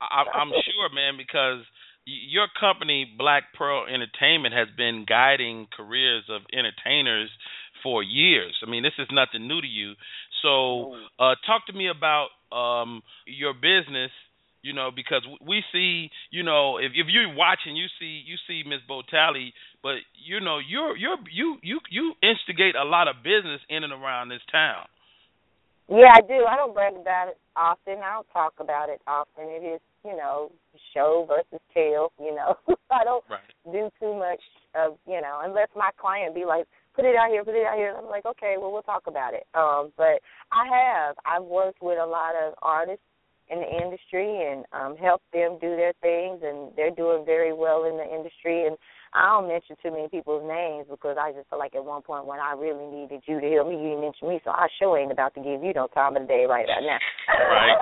I, 0.00 0.24
I'm 0.32 0.48
sure, 0.48 0.88
man, 0.94 1.14
because 1.16 1.64
your 2.06 2.46
company, 2.58 3.06
Blaq 3.20 3.42
Pearl 3.56 3.84
Entertainment, 3.86 4.54
has 4.54 4.68
been 4.76 5.04
guiding 5.08 5.66
careers 5.76 6.24
of 6.30 6.42
entertainers 6.52 7.30
for 7.82 8.02
years. 8.02 8.54
I 8.66 8.70
mean, 8.70 8.82
this 8.82 8.92
is 8.98 9.08
nothing 9.12 9.46
new 9.46 9.60
to 9.60 9.66
you. 9.66 9.92
So, 10.42 10.94
uh, 11.18 11.34
talk 11.46 11.66
to 11.66 11.72
me 11.72 11.88
about 11.88 12.28
um, 12.52 13.02
your 13.26 13.54
business. 13.54 14.10
You 14.62 14.72
know, 14.72 14.90
because 14.90 15.22
we 15.46 15.62
see, 15.72 16.10
you 16.32 16.42
know, 16.42 16.78
if 16.78 16.90
if 16.96 17.06
you're 17.08 17.32
watching, 17.32 17.76
you 17.76 17.86
see 18.00 18.20
you 18.26 18.34
see 18.48 18.68
Miss 18.68 18.80
Bo 18.88 19.02
Talley, 19.08 19.54
but 19.86 20.02
you 20.18 20.40
know, 20.40 20.58
you're 20.58 20.96
you're 20.96 21.18
you 21.30 21.58
you 21.62 21.78
you 21.90 22.14
instigate 22.20 22.74
a 22.74 22.82
lot 22.82 23.06
of 23.06 23.22
business 23.22 23.62
in 23.70 23.84
and 23.84 23.92
around 23.92 24.30
this 24.30 24.42
town. 24.50 24.86
yeah, 25.88 26.10
I 26.16 26.22
do. 26.26 26.42
I 26.50 26.56
don't 26.56 26.74
brag 26.74 26.94
about 26.96 27.28
it 27.28 27.38
often. 27.54 28.02
I 28.02 28.14
don't 28.14 28.26
talk 28.32 28.54
about 28.58 28.88
it 28.88 29.00
often. 29.06 29.44
It 29.46 29.62
is, 29.62 29.80
you 30.04 30.16
know, 30.16 30.50
show 30.92 31.24
versus 31.28 31.62
tell. 31.72 32.10
You 32.18 32.34
know, 32.34 32.58
I 32.90 33.04
don't 33.04 33.22
Right. 33.30 33.46
do 33.70 33.90
too 34.00 34.14
much 34.18 34.42
of, 34.74 34.98
you 35.06 35.20
know, 35.20 35.40
unless 35.44 35.68
my 35.76 35.90
client 36.00 36.34
be 36.34 36.44
like, 36.44 36.66
put 36.96 37.04
it 37.04 37.14
out 37.14 37.30
here, 37.30 37.44
put 37.44 37.54
it 37.54 37.66
out 37.66 37.78
here. 37.78 37.94
I'm 37.96 38.06
like, 38.10 38.26
okay, 38.26 38.56
well, 38.58 38.72
we'll 38.72 38.82
talk 38.82 39.06
about 39.06 39.34
it. 39.34 39.46
Um, 39.54 39.92
but 39.96 40.18
I 40.50 40.66
have. 40.66 41.16
I've 41.24 41.44
worked 41.46 41.80
with 41.80 41.98
a 42.02 42.06
lot 42.06 42.34
of 42.34 42.54
artists 42.62 43.04
in 43.48 43.60
the 43.60 43.84
industry 43.84 44.26
and 44.50 44.64
um 44.72 44.96
helped 44.96 45.30
them 45.32 45.56
do 45.60 45.76
their 45.76 45.92
things 46.02 46.42
and 46.42 46.72
they're 46.74 46.90
doing 46.90 47.24
very 47.24 47.52
well 47.52 47.84
in 47.84 47.96
the 47.96 48.02
industry 48.02 48.66
and 48.66 48.76
I 49.14 49.28
don't 49.30 49.48
mention 49.48 49.76
too 49.82 49.90
many 49.90 50.08
people's 50.08 50.46
names 50.46 50.86
because 50.90 51.16
I 51.20 51.32
just 51.32 51.48
feel 51.48 51.58
like 51.58 51.74
at 51.74 51.84
one 51.84 52.02
point 52.02 52.26
when 52.26 52.40
I 52.40 52.52
really 52.52 52.86
needed 52.86 53.22
you 53.26 53.40
to 53.40 53.50
help 53.50 53.68
me, 53.68 53.76
you 53.76 53.90
didn't 53.90 54.00
mention 54.02 54.28
me, 54.28 54.40
so 54.44 54.50
I 54.50 54.66
sure 54.78 54.98
ain't 54.98 55.12
about 55.12 55.34
to 55.34 55.40
give 55.40 55.62
you 55.62 55.72
no 55.74 55.86
time 55.88 56.16
of 56.16 56.22
the 56.22 56.28
day 56.28 56.44
right 56.48 56.64
about 56.64 56.82
now. 56.82 56.98
Right. 57.50 57.78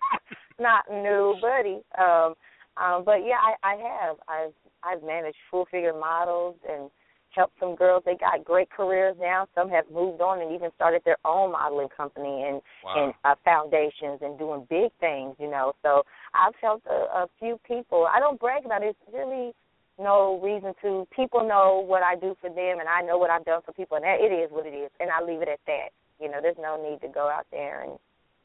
Not 0.58 0.84
nobody. 0.90 1.80
Um 1.98 2.34
um 2.76 3.04
but 3.04 3.24
yeah, 3.24 3.36
I, 3.40 3.54
I 3.62 3.74
have. 3.76 4.16
I've 4.28 4.54
I've 4.82 5.02
managed 5.02 5.36
full 5.50 5.66
figure 5.70 5.92
models 5.92 6.56
and 6.68 6.90
helped 7.30 7.54
some 7.58 7.74
girls. 7.74 8.02
They 8.04 8.14
got 8.16 8.44
great 8.44 8.68
careers 8.70 9.16
now. 9.18 9.46
Some 9.54 9.70
have 9.70 9.84
moved 9.90 10.20
on 10.20 10.40
and 10.42 10.52
even 10.54 10.70
started 10.74 11.02
their 11.04 11.16
own 11.24 11.52
modeling 11.52 11.88
company 11.96 12.44
and 12.46 12.60
Wow. 12.84 13.04
and 13.04 13.14
uh, 13.24 13.34
foundations 13.44 14.20
and 14.22 14.38
doing 14.38 14.66
big 14.68 14.90
things. 15.00 15.36
You 15.38 15.50
know, 15.50 15.72
so 15.82 16.02
I've 16.34 16.54
helped 16.60 16.86
a, 16.86 17.22
a 17.24 17.28
few 17.38 17.58
people. 17.66 18.06
I 18.12 18.20
don't 18.20 18.38
brag 18.40 18.64
about 18.66 18.82
it. 18.82 18.96
It's 19.00 19.14
really 19.14 19.52
no 20.02 20.40
reason 20.42 20.74
to. 20.82 21.06
People 21.14 21.46
know 21.46 21.82
what 21.86 22.02
I 22.02 22.16
do 22.16 22.36
for 22.40 22.50
them, 22.50 22.80
and 22.80 22.88
I 22.88 23.02
know 23.02 23.18
what 23.18 23.30
I've 23.30 23.44
done 23.44 23.62
for 23.64 23.72
people, 23.72 23.96
and 23.96 24.04
that 24.04 24.20
it 24.20 24.32
is 24.32 24.50
what 24.50 24.66
it 24.66 24.74
is, 24.74 24.90
and 25.00 25.10
I 25.10 25.22
leave 25.22 25.42
it 25.42 25.48
at 25.48 25.60
that. 25.66 25.90
You 26.20 26.30
know, 26.30 26.38
there's 26.42 26.60
no 26.60 26.76
need 26.76 27.00
to 27.00 27.08
go 27.08 27.28
out 27.28 27.46
there 27.50 27.82
and 27.82 27.98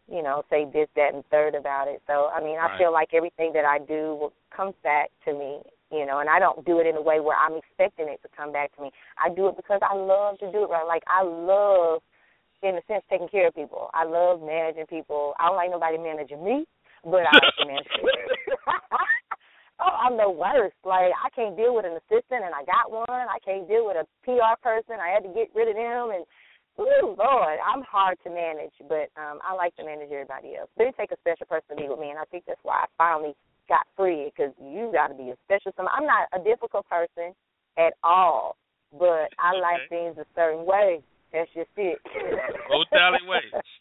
you 0.08 0.24
know 0.24 0.43
say 0.49 0.66
this, 0.66 0.88
that, 0.95 1.14
and 1.14 1.26
third 1.30 1.55
about 1.55 1.88
it. 1.88 2.01
So 2.08 2.30
I 2.34 2.41
mean, 2.41 2.58
I 2.58 2.68
Right. 2.68 2.78
feel 2.78 2.93
like 2.93 3.14
everything 3.14 3.51
that 3.53 3.66
I 3.66 3.80
do 3.80 4.16
will, 4.16 4.34
comes 4.55 4.76
back 4.84 5.12
to 5.26 5.34
me. 5.34 5.62
You 5.89 6.05
know, 6.05 6.20
and 6.20 6.30
I 6.30 6.38
don't 6.38 6.66
do 6.66 6.80
it 6.80 6.88
in 6.88 6.97
a 6.97 7.01
way 7.01 7.22
where 7.22 7.38
I'm 7.38 7.55
expecting 7.55 8.10
it 8.10 8.22
to 8.22 8.30
come 8.36 8.51
back 8.51 8.76
to 8.76 8.82
me. 8.82 8.91
I 9.18 9.30
do 9.30 9.47
it 9.47 9.55
because 9.55 9.80
I 9.82 9.95
love 9.95 10.38
to 10.39 10.51
do 10.51 10.64
it 10.64 10.70
right. 10.70 10.86
Like 10.86 11.03
I 11.08 11.24
love, 11.24 12.01
in 12.62 12.76
a 12.76 12.82
sense, 12.88 13.05
taking 13.10 13.30
care 13.30 13.47
of 13.47 13.55
people. 13.55 13.89
I 13.93 14.03
love 14.03 14.41
managing 14.41 14.88
people. 14.88 15.34
I 15.39 15.47
don't 15.47 15.55
like 15.55 15.72
nobody 15.72 15.97
managing 15.97 16.43
me, 16.43 16.66
but 17.05 17.24
I 17.24 17.32
like 17.39 17.55
to 17.60 17.66
manage 17.68 17.88
people. 17.95 18.10
oh, 19.80 19.96
I'm 19.98 20.18
the 20.18 20.30
worst. 20.30 20.78
Like 20.84 21.14
I 21.14 21.30
can't 21.36 21.58
deal 21.58 21.76
with 21.76 21.86
an 21.86 21.98
assistant, 21.98 22.46
and 22.46 22.54
I 22.54 22.64
got 22.66 22.92
one. 22.92 23.06
I 23.10 23.40
can't 23.44 23.68
deal 23.68 23.86
with 23.86 23.98
a 23.98 24.06
PR 24.26 24.58
person. 24.62 25.02
I 25.02 25.14
had 25.14 25.24
to 25.24 25.32
get 25.34 25.54
rid 25.54 25.70
of 25.70 25.76
them, 25.76 26.12
and 26.14 26.24
ooh, 26.80 27.16
Lord, 27.18 27.58
I'm 27.62 27.84
hard 27.84 28.18
to 28.26 28.30
manage. 28.30 28.74
But 28.88 29.14
um, 29.18 29.40
I 29.46 29.54
like 29.54 29.76
to 29.78 29.86
manage 29.86 30.12
everybody 30.12 30.56
else. 30.58 30.70
But 30.78 30.88
it 30.88 30.98
takes 30.98 31.14
a 31.14 31.22
special 31.22 31.48
person 31.48 31.76
to 31.76 31.76
be 31.76 31.90
with 31.90 32.00
me, 32.00 32.10
and 32.10 32.20
I 32.20 32.26
think 32.30 32.46
that's 32.48 32.62
why 32.64 32.86
I 32.86 32.88
finally 32.98 33.36
got 33.70 33.86
free 33.96 34.32
because 34.32 34.54
you 34.62 34.90
got 34.94 35.08
to 35.10 35.18
be 35.18 35.30
a 35.30 35.38
special. 35.46 35.72
Some 35.76 35.88
I'm 35.92 36.06
not 36.06 36.30
a 36.34 36.42
difficult 36.42 36.88
person 36.90 37.36
at 37.78 37.94
all, 38.04 38.58
but 38.92 39.30
I 39.38 39.54
like 39.60 39.90
things 39.90 40.18
a 40.18 40.26
certain 40.36 40.66
way. 40.66 41.02
That's 41.34 41.50
just 41.54 41.70
it. 41.76 42.00
Way. 43.28 43.44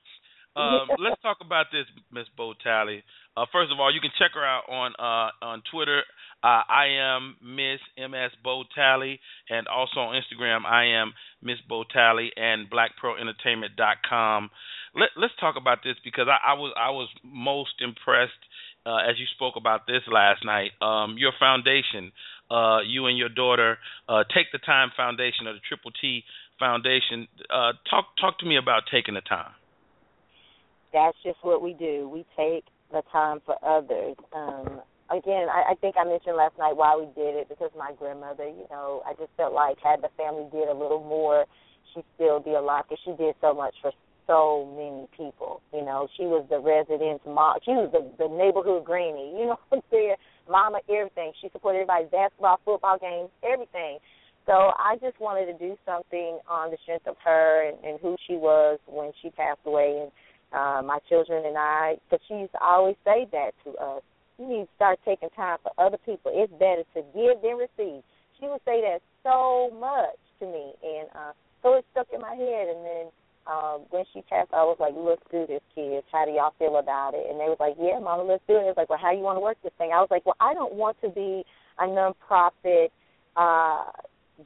Uh, 0.57 0.89
let's 0.99 1.21
talk 1.21 1.39
about 1.45 1.67
this, 1.71 1.85
Miss 2.11 2.25
Bo 2.37 2.55
Talley. 2.65 3.05
Uh, 3.37 3.45
first 3.53 3.71
of 3.71 3.79
all, 3.79 3.93
you 3.93 4.01
can 4.01 4.11
check 4.19 4.31
her 4.35 4.45
out 4.45 4.65
on 4.71 4.93
uh, 4.99 5.45
on 5.45 5.63
Twitter. 5.71 6.03
Uh, 6.43 6.63
I 6.69 6.87
am 6.97 7.37
Miss 7.43 7.81
MS 7.99 8.33
Bo 8.43 8.65
Talley, 8.75 9.21
and 9.51 9.69
also 9.69 10.01
on 10.01 10.21
Instagram, 10.21 10.65
I 10.65 11.01
am 11.01 11.13
Miss 11.43 11.59
Bo 11.69 11.85
Talley 11.85 12.31
and 12.37 12.71
BlaqPearlEntertainment.com. 12.71 14.51
Let, 14.95 15.11
let's 15.17 15.35
talk 15.39 15.57
about 15.57 15.79
this 15.85 15.97
because 16.05 16.27
I, 16.29 16.53
I 16.53 16.55
was 16.55 16.73
I 16.79 16.91
was 16.91 17.09
most 17.23 17.81
impressed 17.81 18.33
uh, 18.87 18.97
as 18.97 19.19
you 19.19 19.27
spoke 19.35 19.57
about 19.57 19.87
this 19.87 20.03
last 20.11 20.43
night. 20.45 20.71
Um, 20.81 21.17
your 21.19 21.33
foundation, 21.39 22.13
uh, 22.51 22.79
you 22.87 23.07
and 23.07 23.19
your 23.19 23.29
daughter, 23.29 23.77
uh, 24.09 24.25
Take 24.35 24.53
the 24.53 24.59
Time 24.59 24.91
Foundation 24.97 25.47
or 25.47 25.53
the 25.53 25.61
Triple 25.69 25.91
T 26.01 26.23
Foundation. 26.59 27.29
Uh, 27.51 27.73
talk 27.91 28.07
talk 28.19 28.39
to 28.39 28.47
me 28.47 28.57
about 28.57 28.85
taking 28.91 29.15
the 29.15 29.21
time. 29.21 29.53
That's 30.97 31.17
just 31.23 31.37
what 31.43 31.61
we 31.61 31.75
do. 31.75 32.09
We 32.09 32.25
take 32.41 32.65
the 32.91 33.03
time 33.13 33.45
for 33.45 33.61
others. 33.61 34.17
Um, 34.33 34.81
again, 35.13 35.45
I, 35.53 35.73
I 35.73 35.75
think 35.79 35.97
I 36.01 36.09
mentioned 36.09 36.41
last 36.41 36.57
night 36.57 36.73
why 36.73 36.97
we 36.97 37.05
did 37.13 37.37
it 37.37 37.51
because 37.51 37.69
my 37.77 37.93
grandmother, 37.99 38.49
you 38.49 38.65
know, 38.71 39.03
I 39.05 39.13
just 39.13 39.29
felt 39.37 39.53
like 39.53 39.77
had 39.85 40.01
the 40.01 40.09
family 40.17 40.49
did 40.51 40.69
a 40.69 40.73
little 40.73 41.05
more, 41.05 41.45
she'd 41.93 42.09
still 42.15 42.41
be 42.41 42.57
alive 42.57 42.85
because 42.89 43.05
she 43.05 43.13
did 43.13 43.35
so 43.43 43.53
much 43.53 43.75
for 43.83 43.93
so 44.27 44.65
many 44.73 45.05
people. 45.13 45.61
You 45.69 45.85
know, 45.85 46.09
she 46.17 46.25
was 46.25 46.47
the 46.49 46.65
residence 46.65 47.21
mom. 47.29 47.61
She 47.63 47.73
was 47.73 47.93
the 47.93 48.01
the 48.17 48.33
neighborhood 48.33 48.85
granny. 48.89 49.35
You 49.37 49.53
know 49.53 49.59
what 49.69 49.85
I'm 49.85 49.91
saying? 49.93 50.17
Mama, 50.49 50.81
everything. 50.89 51.33
She 51.43 51.51
supported 51.53 51.85
everybody's 51.85 52.11
basketball, 52.11 52.57
football 52.65 52.97
games, 52.97 53.29
everything. 53.45 53.99
So 54.47 54.73
I 54.79 54.97
just 55.03 55.21
wanted 55.21 55.53
to 55.53 55.59
do 55.59 55.77
something 55.85 56.39
on 56.49 56.71
the 56.71 56.79
strength 56.83 57.07
of 57.07 57.17
her 57.23 57.69
and, 57.69 57.77
and 57.85 58.01
who 58.01 58.17
she 58.27 58.35
was 58.35 58.79
when 58.87 59.13
she 59.21 59.29
passed 59.31 59.61
away, 59.67 59.99
and 60.01 60.11
uh, 60.57 60.83
my 60.83 60.99
children 61.09 61.45
and 61.45 61.57
I. 61.57 61.97
Because 62.09 62.25
she 62.27 62.35
used 62.35 62.53
to 62.53 62.63
always 62.65 62.97
say 63.05 63.29
that 63.33 63.53
to 63.65 63.77
us. 63.77 64.03
You 64.39 64.49
need 64.49 64.65
to 64.65 64.75
start 64.77 64.99
taking 65.05 65.31
time 65.31 65.59
for 65.63 65.73
other 65.79 65.99
people. 66.05 66.33
It's 66.35 66.53
better 66.53 66.85
to 66.97 67.01
give 67.13 67.41
than 67.45 67.57
receive. 67.61 68.03
She 68.41 68.49
would 68.49 68.61
say 68.65 68.81
that 68.81 69.01
so 69.23 69.71
much 69.79 70.21
to 70.41 70.47
me, 70.47 70.73
and 70.85 71.09
uh, 71.15 71.33
so 71.63 71.75
it 71.75 71.85
stuck 71.93 72.09
in 72.13 72.21
my 72.21 72.35
head. 72.35 72.69
And 72.69 72.85
then 72.85 73.05
um, 73.47 73.87
when 73.89 74.05
she 74.13 74.21
passed, 74.23 74.53
I 74.53 74.65
was 74.65 74.77
like, 74.79 74.93
"Let's 74.95 75.23
do 75.31 75.47
this, 75.47 75.63
kids. 75.75 76.05
How 76.13 76.27
do 76.27 76.33
y'all 76.33 76.53
feel 76.59 76.77
about 76.77 77.15
it?" 77.15 77.25
And 77.31 77.41
they 77.41 77.49
was 77.49 77.57
like, 77.61 77.77
"Yeah, 77.81 77.99
Mama, 77.99 78.25
let's 78.25 78.43
do 78.47 78.57
it." 78.57 78.69
It 78.69 78.77
was 78.77 78.77
like, 78.77 78.91
"Well, 78.91 79.01
how 79.01 79.13
you 79.13 79.21
want 79.21 79.37
to 79.37 79.41
work 79.41 79.57
this 79.63 79.73
thing?" 79.79 79.93
I 79.93 80.01
was 80.01 80.09
like, 80.11 80.27
"Well, 80.27 80.37
I 80.41 80.53
don't 80.53 80.75
want 80.75 81.01
to 81.01 81.09
be 81.09 81.45
a 81.79 81.85
nonprofit 81.85 82.89
uh, 83.37 83.89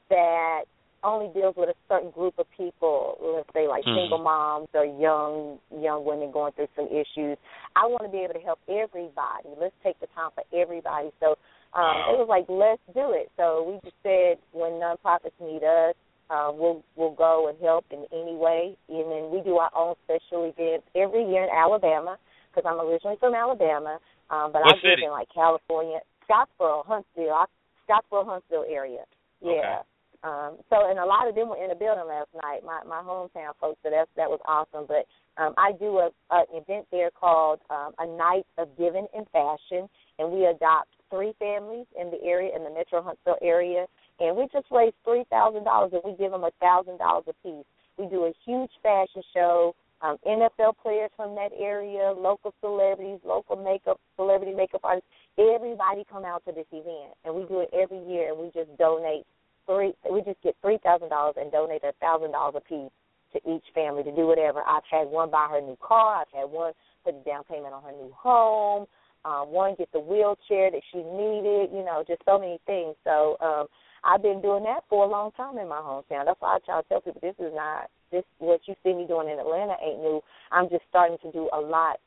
that 0.09 0.65
only 1.03 1.29
deals 1.33 1.55
with 1.57 1.69
a 1.69 1.75
certain 1.89 2.11
group 2.11 2.39
of 2.39 2.47
people. 2.57 3.17
Let's 3.21 3.49
say 3.53 3.67
like 3.69 3.85
Mhm. 3.85 3.95
single 3.95 4.19
moms 4.19 4.69
or 4.75 4.85
young 4.85 5.59
young 5.71 6.05
women 6.05 6.31
going 6.31 6.53
through 6.53 6.69
some 6.77 6.89
issues. 6.89 7.39
I 7.77 7.87
want 7.87 8.03
to 8.03 8.09
be 8.09 8.19
able 8.19 8.35
to 8.35 8.41
help 8.41 8.59
everybody. 8.69 9.49
Let's 9.57 9.75
take 9.83 9.99
the 10.01 10.07
time 10.09 10.31
for 10.33 10.45
everybody." 10.53 11.13
So 11.21 11.37
um, 11.73 11.97
it 12.11 12.19
was 12.19 12.29
like, 12.29 12.47
"Let's 12.49 12.83
do 12.95 13.13
it." 13.13 13.31
So 13.37 13.63
we 13.63 13.81
just 13.85 13.97
said, 14.03 14.39
when 14.53 14.73
nonprofits 14.81 15.39
need 15.41 15.63
us, 15.63 15.95
uh, 16.31 16.51
we'll 16.53 16.83
we'll 16.97 17.13
go 17.13 17.49
and 17.49 17.59
help 17.61 17.85
in 17.91 18.07
any 18.13 18.35
way. 18.37 18.77
And 18.89 19.11
then 19.11 19.31
we 19.31 19.41
do 19.43 19.59
our 19.59 19.71
own 19.75 19.95
special 20.05 20.45
events 20.45 20.87
every 20.95 21.25
year 21.25 21.45
in 21.45 21.51
Alabama 21.51 22.19
because 22.53 22.69
I'm 22.69 22.81
originally 22.81 23.17
from 23.19 23.35
Alabama, 23.35 23.99
um, 24.31 24.53
but 24.53 24.63
What 24.63 24.75
I 24.75 24.75
live 24.77 24.83
city? 24.83 25.05
in 25.05 25.11
like 25.11 25.29
California, 25.33 26.01
Scottsboro, 26.29 26.85
Huntsville, 26.87 27.33
I, 27.35 27.45
Scottsboro, 27.89 28.25
Huntsville 28.27 28.65
area. 28.69 29.05
Yeah. 29.41 29.83
Um, 30.23 30.59
so 30.69 30.89
and 30.89 30.99
a 30.99 31.05
lot 31.05 31.29
of 31.29 31.35
them 31.35 31.49
were 31.49 31.63
in 31.63 31.71
the 31.71 31.75
building 31.75 32.05
last 32.07 32.29
night. 32.43 32.61
My 32.65 32.83
my 32.85 33.01
hometown 33.01 33.57
folks. 33.61 33.79
So 33.83 33.91
that 33.91 34.09
that 34.17 34.29
was 34.29 34.41
awesome. 34.45 34.85
But 34.87 35.09
um, 35.41 35.55
I 35.57 35.73
do 35.73 35.99
a, 35.99 36.11
a 36.31 36.39
an 36.53 36.61
event 36.61 36.87
there 36.91 37.11
called 37.11 37.61
um, 37.71 37.93
a 37.99 38.07
night 38.07 38.45
of 38.59 38.69
giving 38.77 39.07
and 39.15 39.27
fashion, 39.33 39.89
and 40.19 40.31
we 40.31 40.45
adopt 40.45 40.89
three 41.09 41.33
families 41.39 41.87
in 41.99 42.11
the 42.11 42.21
area 42.23 42.55
in 42.55 42.65
the 42.65 42.71
Metro 42.71 43.03
Huntsville 43.03 43.41
area, 43.41 43.87
and 44.21 44.37
we 44.37 44.47
just 44.53 44.67
raise 44.71 44.93
three 45.05 45.25
thousand 45.31 45.65
dollars 45.65 45.93
and 45.93 46.03
we 46.05 46.17
give 46.19 46.33
them 46.33 46.45
a 46.45 46.53
thousand 46.61 46.99
dollars 46.99 47.25
a 47.29 47.35
piece. 47.43 47.65
We 47.97 48.07
do 48.07 48.25
a 48.25 48.33
huge 48.45 48.71
fashion 48.83 49.23
show. 49.33 49.75
Um, 50.03 50.17
NFL 50.27 50.81
players 50.83 51.11
from 51.15 51.35
that 51.35 51.51
area, 51.59 52.15
local 52.17 52.55
celebrities, 52.63 53.21
local 53.23 53.57
makeup 53.57 54.01
celebrity 54.17 54.55
makeup 54.55 54.81
artists, 54.83 55.09
everybody 55.37 56.05
come 56.11 56.25
out 56.25 56.43
to 56.47 56.53
this 56.53 56.65
event, 56.73 57.13
and 57.25 57.35
we 57.35 57.45
do 57.45 57.61
it 57.61 57.69
every 57.75 58.03
year, 58.09 58.33
and 58.33 58.39
we 58.41 58.47
just 58.47 58.75
donate 58.79 59.27
three. 59.71 59.95
We 60.11 60.23
just 60.23 60.43
get 60.43 60.57
three 60.61 60.79
thousand 60.83 61.11
dollars 61.11 61.37
and 61.39 61.53
donate 61.53 61.85
a 61.85 61.93
thousand 62.01 62.33
dollars 62.33 62.59
a 62.59 62.61
piece 62.61 62.91
to 63.33 63.39
each 63.47 63.65
family 63.75 64.03
to 64.03 64.11
do 64.11 64.27
whatever. 64.27 64.61
I've 64.67 64.87
had 64.91 65.07
one 65.07 65.31
buy 65.31 65.47
her 65.51 65.61
new 65.61 65.79
car. 65.81 66.23
I've 66.23 66.35
had 66.35 66.51
one 66.51 66.73
put 67.05 67.15
a 67.15 67.25
down 67.25 67.45
payment 67.45 67.73
on 67.73 67.83
her 67.85 67.93
new 67.93 68.13
home. 68.17 68.87
Um, 69.25 69.53
one 69.53 69.75
get 69.79 69.93
the 69.93 70.01
wheelchair 70.01 70.71
that 70.71 70.83
she 70.91 70.99
needed. 70.99 71.71
You 71.71 71.85
know, 71.85 72.03
just 72.07 72.23
so 72.25 72.39
many 72.39 72.59
things. 72.67 72.97
So 73.05 73.37
um, 73.41 73.67
I've 74.03 74.23
been 74.23 74.43
doing 74.43 74.65
that 74.65 74.83
for 74.89 75.05
a 75.05 75.09
long 75.09 75.31
time 75.33 75.59
in 75.59 75.69
my 75.69 75.79
hometown. 75.79 76.25
That's 76.25 76.41
why 76.41 76.57
I 76.57 76.59
try 76.65 76.81
to 76.81 76.89
tell 76.89 77.01
people 77.01 77.21
this 77.23 77.39
is 77.39 77.53
not 77.55 77.89
this 78.11 78.25
what 78.39 78.61
you 78.67 78.75
see 78.83 78.93
me 78.93 79.07
doing 79.07 79.29
in 79.29 79.39
Atlanta 79.39 79.77
ain't 79.85 80.01
new. 80.01 80.21
I'm 80.51 80.69
just 80.69 80.83
starting 80.89 81.19
to 81.23 81.31
do 81.31 81.49
a 81.53 81.61
lot. 81.61 81.99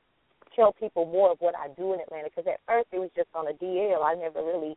Tell 0.56 0.74
people 0.74 1.06
more 1.06 1.32
of 1.32 1.38
what 1.40 1.56
I 1.56 1.70
do 1.80 1.94
in 1.94 2.02
Atlanta 2.02 2.30
because 2.30 2.52
at 2.52 2.60
first 2.68 2.88
it 2.92 3.00
was 3.00 3.10
just 3.16 3.30
on 3.34 3.48
a 3.48 3.54
DL. 3.54 4.04
I 4.04 4.14
never 4.16 4.44
really 4.44 4.76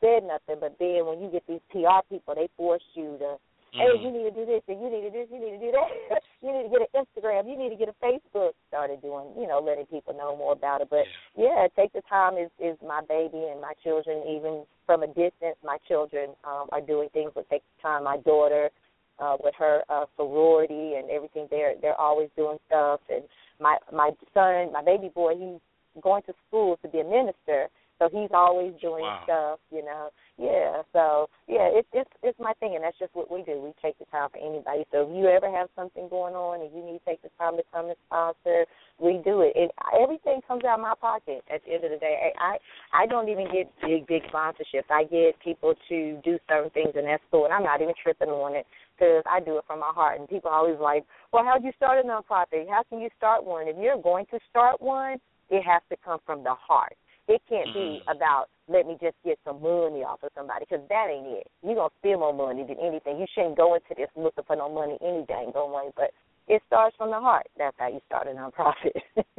said 0.00 0.24
nothing, 0.24 0.56
but 0.60 0.76
then 0.78 1.06
when 1.06 1.20
you 1.20 1.30
get 1.30 1.46
these 1.46 1.60
PR 1.70 2.02
people, 2.08 2.34
they 2.34 2.48
force 2.56 2.82
you 2.94 3.16
to, 3.18 3.36
hey, 3.72 3.86
Mhm. 3.92 4.02
you 4.02 4.10
need 4.10 4.24
to 4.24 4.30
do 4.30 4.44
this, 4.46 4.62
and 4.68 4.80
you 4.80 4.90
need 4.90 5.02
to 5.02 5.10
do 5.10 5.18
this, 5.20 5.30
you 5.30 5.38
need 5.38 5.50
to 5.58 5.58
do 5.58 5.72
that. 5.72 5.90
you 6.42 6.52
need 6.52 6.62
to 6.64 6.68
get 6.68 6.80
an 6.82 7.04
Instagram, 7.04 7.48
you 7.48 7.56
need 7.56 7.70
to 7.70 7.76
get 7.76 7.88
a 7.88 7.92
Facebook. 8.02 8.52
Started 8.68 9.00
doing, 9.02 9.32
you 9.38 9.46
know, 9.46 9.60
letting 9.60 9.86
people 9.86 10.14
know 10.14 10.34
more 10.36 10.52
about 10.52 10.80
it. 10.80 10.88
But 10.90 11.06
yeah, 11.36 11.66
take 11.76 11.92
the 11.92 12.02
time 12.02 12.36
is 12.36 12.50
is 12.58 12.76
my 12.82 13.00
baby 13.02 13.44
and 13.44 13.60
my 13.60 13.74
children. 13.82 14.26
Even 14.26 14.64
from 14.86 15.02
a 15.02 15.06
distance, 15.06 15.56
my 15.62 15.78
children 15.86 16.30
um, 16.44 16.68
are 16.72 16.80
doing 16.80 17.08
things 17.10 17.34
with 17.34 17.48
take 17.48 17.62
the 17.76 17.82
time. 17.82 18.04
My 18.04 18.18
daughter. 18.18 18.70
Uh, 19.18 19.36
with 19.44 19.54
her 19.54 19.84
uh, 19.90 20.06
sorority 20.16 20.94
and 20.94 21.10
everything, 21.10 21.46
they're 21.50 21.74
they're 21.82 22.00
always 22.00 22.30
doing 22.36 22.58
stuff. 22.68 23.00
And 23.10 23.22
my 23.58 23.76
my 23.92 24.12
son, 24.32 24.72
my 24.72 24.82
baby 24.82 25.10
boy, 25.10 25.36
he's 25.36 25.60
going 26.02 26.22
to 26.22 26.32
school 26.48 26.78
to 26.78 26.88
be 26.88 27.00
a 27.00 27.04
minister, 27.04 27.68
so 28.00 28.08
he's 28.08 28.30
always 28.32 28.72
doing 28.80 29.04
Wow. 29.04 29.20
stuff, 29.24 29.58
you 29.70 29.84
know. 29.84 30.08
Yeah, 30.38 30.80
so 30.94 31.28
yeah, 31.46 31.68
it's 31.68 31.88
it's 31.92 32.10
it's 32.22 32.38
my 32.40 32.54
thing, 32.54 32.74
and 32.74 32.82
that's 32.82 32.98
just 32.98 33.14
what 33.14 33.30
we 33.30 33.42
do. 33.42 33.60
We 33.60 33.74
take 33.82 33.98
the 33.98 34.06
time 34.06 34.30
for 34.32 34.38
anybody. 34.40 34.86
So 34.90 35.04
if 35.04 35.12
you 35.14 35.28
ever 35.28 35.52
have 35.52 35.68
something 35.76 36.08
going 36.08 36.34
on 36.34 36.62
and 36.64 36.72
you 36.72 36.80
need 36.82 36.98
to 36.98 37.04
take 37.04 37.20
the 37.20 37.28
time 37.36 37.58
to 37.58 37.62
come 37.70 37.92
and 37.92 37.96
sponsor, 38.08 38.64
we 38.98 39.20
do 39.22 39.42
it. 39.42 39.52
It 39.54 39.70
everything 40.00 40.40
comes 40.48 40.64
out 40.64 40.80
of 40.80 40.82
my 40.82 40.94
pocket. 40.98 41.44
At 41.52 41.60
the 41.68 41.74
end 41.76 41.84
of 41.84 41.90
the 41.92 41.98
day, 42.00 42.32
I 42.40 42.56
I, 42.96 43.04
I 43.04 43.06
don't 43.06 43.28
even 43.28 43.52
get 43.52 43.68
big 43.84 44.06
big 44.08 44.24
sponsorships. 44.32 44.88
I 44.88 45.04
get 45.04 45.36
people 45.44 45.74
to 45.90 46.18
do 46.24 46.38
certain 46.48 46.70
things, 46.70 46.96
and 46.96 47.06
that's 47.06 47.22
cool. 47.30 47.44
And 47.44 47.52
I'm 47.52 47.62
not 47.64 47.82
even 47.82 47.94
tripping 48.02 48.30
on 48.32 48.56
it 48.56 48.64
because 48.96 49.22
I 49.28 49.40
do 49.40 49.58
it 49.58 49.64
from 49.66 49.80
my 49.80 49.92
heart. 49.92 50.20
And 50.20 50.28
people 50.28 50.48
are 50.50 50.56
always 50.56 50.80
like, 50.80 51.04
"Well, 51.34 51.44
how'd 51.44 51.64
you 51.64 51.72
start 51.76 52.02
a 52.02 52.08
nonprofit? 52.08 52.64
How 52.70 52.82
can 52.88 53.00
you 53.00 53.10
start 53.18 53.44
one? 53.44 53.68
If 53.68 53.76
you're 53.76 54.00
going 54.00 54.24
to 54.32 54.40
start 54.48 54.80
one, 54.80 55.20
it 55.50 55.62
has 55.68 55.82
to 55.90 55.96
come 56.02 56.20
from 56.24 56.42
the 56.44 56.54
heart. 56.54 56.96
It 57.30 57.42
can't 57.48 57.70
be 57.72 58.02
about 58.10 58.50
let 58.66 58.86
me 58.86 58.98
just 59.00 59.14
get 59.24 59.38
some 59.46 59.62
money 59.62 60.02
off 60.02 60.22
of 60.22 60.30
somebody 60.34 60.66
because 60.68 60.82
that 60.88 61.06
ain't 61.06 61.26
it. 61.26 61.46
You're 61.62 61.78
gonna 61.78 61.94
spend 62.02 62.18
more 62.18 62.34
money 62.34 62.66
than 62.66 62.76
anything. 62.82 63.18
You 63.22 63.26
shouldn't 63.34 63.56
go 63.56 63.74
into 63.74 63.94
this 63.96 64.10
looking 64.16 64.44
for 64.46 64.56
no 64.56 64.68
money 64.68 64.98
any 65.00 65.24
dang 65.26 65.50
go 65.54 65.70
way. 65.70 65.90
But 65.94 66.10
it 66.50 66.62
starts 66.66 66.96
from 66.98 67.10
the 67.10 67.20
heart. 67.20 67.46
That's 67.56 67.76
how 67.78 67.88
you 67.88 68.00
start 68.06 68.26
a 68.26 68.34
nonprofit. 68.34 68.98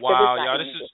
Wow, 0.00 0.36
y'all, 0.36 0.58
this 0.58 0.74
is 0.76 0.90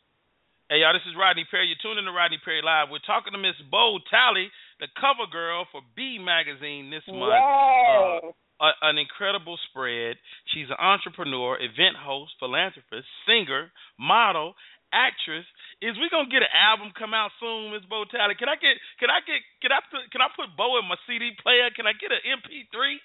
hey 0.70 0.84
y'all, 0.84 0.92
this 0.92 1.02
is 1.08 1.16
Rodney 1.18 1.48
Perry. 1.50 1.66
You're 1.66 1.80
tuning 1.82 2.06
in 2.06 2.12
to 2.12 2.14
Rodney 2.14 2.38
Perry 2.44 2.62
Live. 2.62 2.86
We're 2.92 3.02
talking 3.02 3.32
to 3.32 3.40
Miss 3.40 3.56
Bo 3.66 3.98
Talley, 4.12 4.52
the 4.78 4.86
cover 4.94 5.26
girl 5.26 5.66
for 5.72 5.80
B 5.96 6.20
Magazine 6.22 6.92
this 6.92 7.02
month. 7.08 7.34
Yes. 7.34 8.36
Uh, 8.62 8.70
an 8.86 8.94
incredible 8.94 9.58
spread. 9.68 10.14
She's 10.54 10.70
an 10.70 10.78
entrepreneur, 10.78 11.58
event 11.58 11.98
host, 11.98 12.38
philanthropist, 12.38 13.10
singer, 13.26 13.72
model, 13.98 14.54
actress. 14.92 15.48
Is 15.80 15.98
we 15.98 16.12
gonna 16.12 16.30
get 16.30 16.46
an 16.46 16.54
album 16.54 16.92
come 16.94 17.16
out 17.16 17.32
soon, 17.40 17.72
Miss 17.72 17.82
Bo 17.88 18.04
Talley? 18.06 18.36
Can 18.38 18.48
I 18.48 18.56
get? 18.60 18.78
Can 19.00 19.10
I 19.10 19.18
get? 19.24 19.42
Can 19.64 19.72
I 19.72 19.80
put? 19.90 20.06
Can 20.12 20.22
I 20.22 20.30
put 20.36 20.54
Bo 20.54 20.78
in 20.78 20.86
my 20.86 21.00
CD 21.08 21.34
player? 21.42 21.72
Can 21.74 21.88
I 21.88 21.96
get 21.96 22.14
an 22.14 22.22
MP3? 22.22 23.00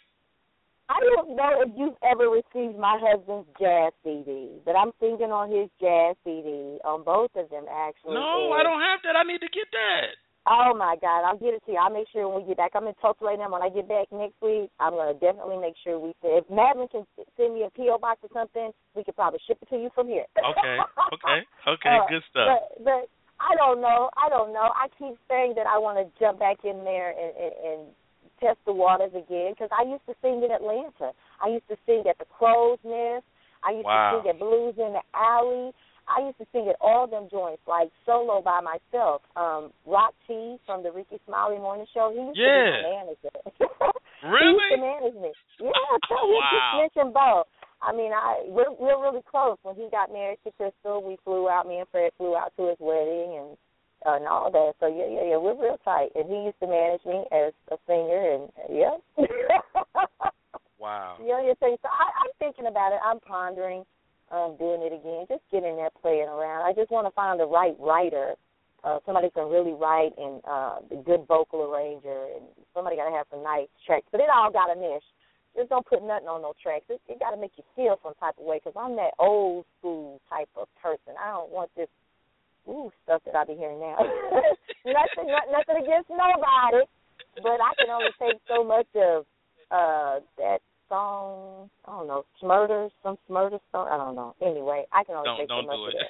I 0.88 1.04
don't 1.04 1.36
know 1.36 1.68
if 1.68 1.72
you've 1.76 2.00
ever 2.00 2.32
received 2.32 2.80
my 2.80 2.96
husband's 2.96 3.48
jazz 3.60 3.92
CD, 4.04 4.56
but 4.64 4.72
I'm 4.72 4.96
singing 5.04 5.36
on 5.36 5.52
his 5.52 5.68
jazz 5.84 6.16
CD 6.24 6.80
on 6.88 7.04
both 7.04 7.36
of 7.36 7.50
them 7.52 7.68
actually. 7.68 8.16
No, 8.16 8.56
I 8.56 8.64
don't 8.64 8.80
have 8.80 9.04
that. 9.04 9.20
I 9.20 9.28
need 9.28 9.44
to 9.44 9.52
get 9.52 9.68
that. 9.76 10.16
Oh 10.48 10.72
my 10.74 10.96
God, 11.02 11.28
I'll 11.28 11.38
get 11.38 11.54
it 11.54 11.62
to 11.66 11.72
you. 11.74 11.78
I'll 11.78 11.92
make 11.92 12.08
sure 12.14 12.28
when 12.30 12.42
we 12.42 12.48
get 12.48 12.58
back. 12.58 12.72
I'm 12.74 12.88
in 12.88 12.96
Tulsa 13.02 13.26
right 13.26 13.38
now. 13.38 13.52
When 13.52 13.62
I 13.62 13.68
get 13.68 13.88
back 13.88 14.08
next 14.12 14.40
week, 14.42 14.72
I'm 14.80 14.94
gonna 14.96 15.14
definitely 15.14 15.60
make 15.60 15.76
sure 15.84 16.00
we. 16.00 16.16
If 16.24 16.50
Madeline 16.50 16.88
can 16.88 17.04
send 17.36 17.54
me 17.54 17.68
a 17.68 17.70
PO 17.76 18.00
box 18.00 18.24
or 18.24 18.30
something, 18.32 18.72
we 18.96 19.04
could 19.04 19.16
probably 19.16 19.40
ship 19.46 19.58
it 19.62 19.70
to 19.70 19.76
you 19.76 19.90
from 19.94 20.08
here. 20.08 20.26
Okay, 20.40 20.78
okay, 21.14 21.40
okay. 21.68 21.98
Uh, 22.00 22.08
Good 22.08 22.24
stuff. 22.32 22.48
But, 22.48 22.84
but 22.84 23.04
I 23.44 23.56
don't 23.56 23.82
know. 23.82 24.10
I 24.16 24.30
don't 24.30 24.54
know. 24.54 24.72
I 24.72 24.88
keep 24.98 25.20
saying 25.28 25.54
that 25.58 25.68
I 25.68 25.78
want 25.78 26.00
to 26.00 26.08
jump 26.20 26.40
back 26.40 26.64
in 26.64 26.84
there 26.84 27.12
and, 27.12 27.36
and, 27.36 27.54
and 27.68 27.80
test 28.40 28.58
the 28.66 28.74
waters 28.74 29.12
again 29.12 29.52
because 29.52 29.70
I 29.76 29.84
used 29.84 30.06
to 30.08 30.16
sing 30.22 30.42
in 30.44 30.52
Atlanta. 30.52 31.12
I 31.44 31.50
used 31.50 31.68
to 31.70 31.78
sing 31.86 32.04
at 32.10 32.18
the 32.20 32.26
Crow's 32.26 32.80
Nest. 32.84 33.26
I 33.64 33.72
used 33.72 33.86
Wow. 33.86 34.12
to 34.12 34.24
sing 34.24 34.30
at 34.30 34.40
Blues 34.40 34.76
in 34.78 34.94
the 34.94 35.04
Alley. 35.14 35.74
I 36.08 36.26
used 36.26 36.38
to 36.40 36.48
sing 36.52 36.68
at 36.70 36.76
all 36.80 37.06
them 37.08 37.28
joints, 37.30 37.62
like 37.68 37.90
solo 38.06 38.42
by 38.42 38.62
myself. 38.62 39.22
Um, 39.36 39.72
Rock 39.86 40.14
T 40.28 40.58
from 40.66 40.84
the 40.84 40.92
Rickey 40.92 41.20
Smiley 41.28 41.58
Morning 41.60 41.86
Show. 41.94 42.12
He 42.16 42.22
used 42.24 42.38
Yeah. 42.40 42.48
to 42.48 42.64
be 42.64 42.84
my 42.84 42.96
manager. 42.96 43.36
he 44.24 44.46
used 44.48 44.72
to 44.72 44.78
manage 44.78 45.16
me. 45.20 45.32
Yeah, 45.60 45.72
so 46.08 46.16
he 46.28 46.34
Wow. 46.40 46.52
just 46.52 46.70
mentioned 46.96 47.14
Bo. 47.14 47.44
I 47.82 47.92
mean, 47.94 48.12
I 48.14 48.44
we're 48.48 48.72
we're 48.72 49.00
really 49.02 49.22
close. 49.30 49.58
When 49.62 49.76
he 49.76 49.88
got 49.92 50.12
married 50.12 50.40
to 50.46 50.52
Crystal, 50.58 51.04
we 51.04 51.18
flew 51.24 51.48
out. 51.50 51.68
Me 51.68 51.78
and 51.80 51.88
Fred 51.90 52.12
flew 52.18 52.36
out 52.36 52.52
to 52.58 52.70
his 52.70 52.78
wedding 52.80 53.38
and 53.38 53.58
and 54.06 54.28
all 54.28 54.50
that. 54.50 54.74
So 54.80 54.88
yeah, 54.88 55.06
yeah, 55.10 55.30
yeah, 55.32 55.38
we're 55.38 55.54
real 55.62 55.78
tight. 55.86 56.10
And 56.16 56.26
he 56.30 56.46
used 56.46 56.60
to 56.62 56.68
manage 56.68 57.04
me 57.06 57.26
as 57.32 57.54
a 57.70 57.78
singer, 57.86 58.34
and 58.34 58.50
yeah. 58.70 58.98
Wow. 60.80 61.18
Yeah, 61.24 61.42
yeah. 61.42 61.54
So 61.60 61.76
so 61.82 61.90
I, 61.90 62.06
I'm 62.22 62.32
thinking 62.40 62.68
about 62.68 62.94
it. 62.94 63.00
I'm 63.04 63.20
pondering 63.20 63.84
um, 64.32 64.56
doing 64.58 64.82
it 64.82 64.94
again. 64.94 65.26
Just 65.28 65.44
getting 65.52 65.76
there, 65.76 65.90
playing 66.02 66.28
around. 66.28 66.66
I 66.66 66.74
just 66.74 66.92
want 66.92 67.08
to 67.08 67.14
find 67.16 67.40
the 67.40 67.48
right 67.48 67.76
writer, 67.80 68.36
uh, 68.84 69.00
somebody 69.06 69.30
can 69.32 69.50
really 69.50 69.74
write 69.74 70.14
and 70.18 70.42
uh, 70.48 70.80
a 70.92 71.02
good 71.04 71.26
vocal 71.28 71.66
arranger, 71.66 72.30
and 72.36 72.46
somebody 72.74 72.96
got 72.96 73.10
to 73.10 73.16
have 73.16 73.28
some 73.32 73.44
nice 73.44 73.68
tracks. 73.86 74.06
But 74.12 74.22
it 74.22 74.30
all 74.32 74.52
got 74.52 74.76
a 74.76 74.80
niche. 74.80 75.08
Just 75.56 75.70
don't 75.70 75.86
put 75.86 76.04
nothing 76.06 76.30
on 76.30 76.46
no 76.46 76.54
tracks. 76.62 76.86
It, 76.90 77.02
it 77.10 77.20
got 77.20 77.32
to 77.32 77.42
make 77.42 77.52
you 77.58 77.64
feel 77.76 77.98
some 78.04 78.14
type 78.20 78.38
of 78.38 78.46
way. 78.46 78.62
Because 78.62 78.78
I'm 78.78 78.96
that 78.96 79.18
old 79.18 79.66
school 79.80 80.22
type 80.30 80.50
of 80.56 80.68
person. 80.82 81.18
I 81.18 81.32
don't 81.32 81.50
want 81.50 81.72
this 81.76 81.90
ooh 82.70 82.92
stuff 83.04 83.24
that 83.26 83.36
I 83.36 83.46
be 83.46 83.56
hearing 83.56 83.80
now. 83.80 83.98
nothing, 84.86 85.28
not, 85.34 85.50
nothing 85.50 85.82
against 85.82 86.12
nobody, 86.12 86.86
but 87.42 87.58
I 87.58 87.72
can 87.80 87.90
only 87.90 88.14
take 88.22 88.38
so 88.48 88.64
much 88.64 88.88
of 88.96 89.26
uh 89.68 90.24
that 90.38 90.64
song. 90.90 91.70
I 91.86 91.92
don't 91.92 92.08
know, 92.08 92.24
Smurder, 92.42 92.90
some 93.04 93.18
Smurder 93.30 93.60
song. 93.72 93.88
I 93.92 93.98
don't 93.98 94.16
know. 94.16 94.36
Anyway, 94.42 94.86
I 94.92 95.04
can 95.04 95.16
only 95.16 95.46
Don't 95.48 95.48
don't 95.48 95.66
so 95.68 95.76
do 95.78 95.86
it. 95.88 95.96
that. 95.98 96.10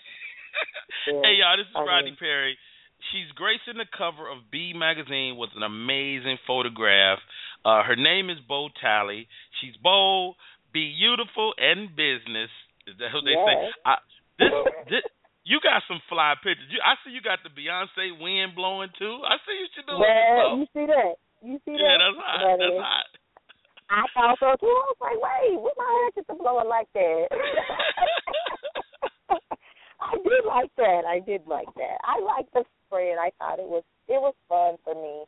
Yeah, 1.13 1.21
hey 1.25 1.35
y'all, 1.39 1.57
this 1.57 1.67
is 1.67 1.75
I 1.75 1.83
Rodney 1.83 2.11
mean- 2.11 2.17
Perry. 2.19 2.57
She's 3.13 3.29
gracing 3.37 3.77
the 3.77 3.85
cover 3.93 4.25
of 4.25 4.49
B 4.51 4.73
magazine 4.73 5.37
with 5.37 5.51
an 5.55 5.61
amazing 5.61 6.41
photograph. 6.49 7.19
Uh, 7.63 7.83
her 7.85 7.95
name 7.95 8.29
is 8.33 8.37
Bo 8.49 8.69
Talley. 8.81 9.27
She's 9.61 9.77
bold, 9.77 10.35
beautiful, 10.73 11.53
and 11.61 11.93
business. 11.95 12.49
That's 12.97 13.13
what 13.13 13.21
they 13.23 13.37
say. 13.37 13.55
I, 13.85 13.95
this, 14.41 14.49
this, 14.89 15.03
you 15.45 15.61
got 15.61 15.85
some 15.87 16.01
fly 16.09 16.33
pictures. 16.41 16.67
You, 16.73 16.81
I 16.81 16.97
see 17.05 17.13
you 17.13 17.21
got 17.21 17.39
the 17.45 17.53
Beyonce 17.53 18.17
wind 18.17 18.57
blowing 18.57 18.89
too. 18.97 19.21
I 19.29 19.37
see 19.45 19.55
you 19.55 19.67
should 19.77 19.85
do 19.87 19.93
Well, 20.01 20.57
it. 20.57 20.57
you 20.57 20.65
see 20.73 20.85
that? 20.89 21.13
You 21.45 21.55
see 21.69 21.77
Yeah, 21.77 22.01
that? 22.01 22.01
that's 22.01 22.17
hot. 22.17 22.39
That 22.41 22.57
That's 22.65 22.75
is- 22.75 22.81
hot. 22.81 23.07
I 23.89 24.05
thought 24.13 24.37
so 24.39 24.55
too. 24.59 24.67
I 24.67 24.91
was 24.91 24.97
like, 24.99 25.17
wait, 25.19 25.59
what 25.59 25.73
my 25.77 25.87
hair 25.87 26.11
to 26.23 26.35
blowing 26.35 26.67
like 26.67 26.87
that? 26.93 27.27
I 29.99 30.15
did 30.15 30.45
like 30.45 30.69
that. 30.77 31.05
I 31.07 31.19
did 31.19 31.47
like 31.47 31.73
that. 31.75 31.97
I 32.03 32.19
liked 32.19 32.53
the 32.53 32.63
spread. 32.85 33.17
I 33.19 33.31
thought 33.39 33.59
it 33.59 33.67
was 33.67 33.83
it 34.07 34.19
was 34.19 34.33
fun 34.47 34.77
for 34.83 34.95
me. 34.95 35.25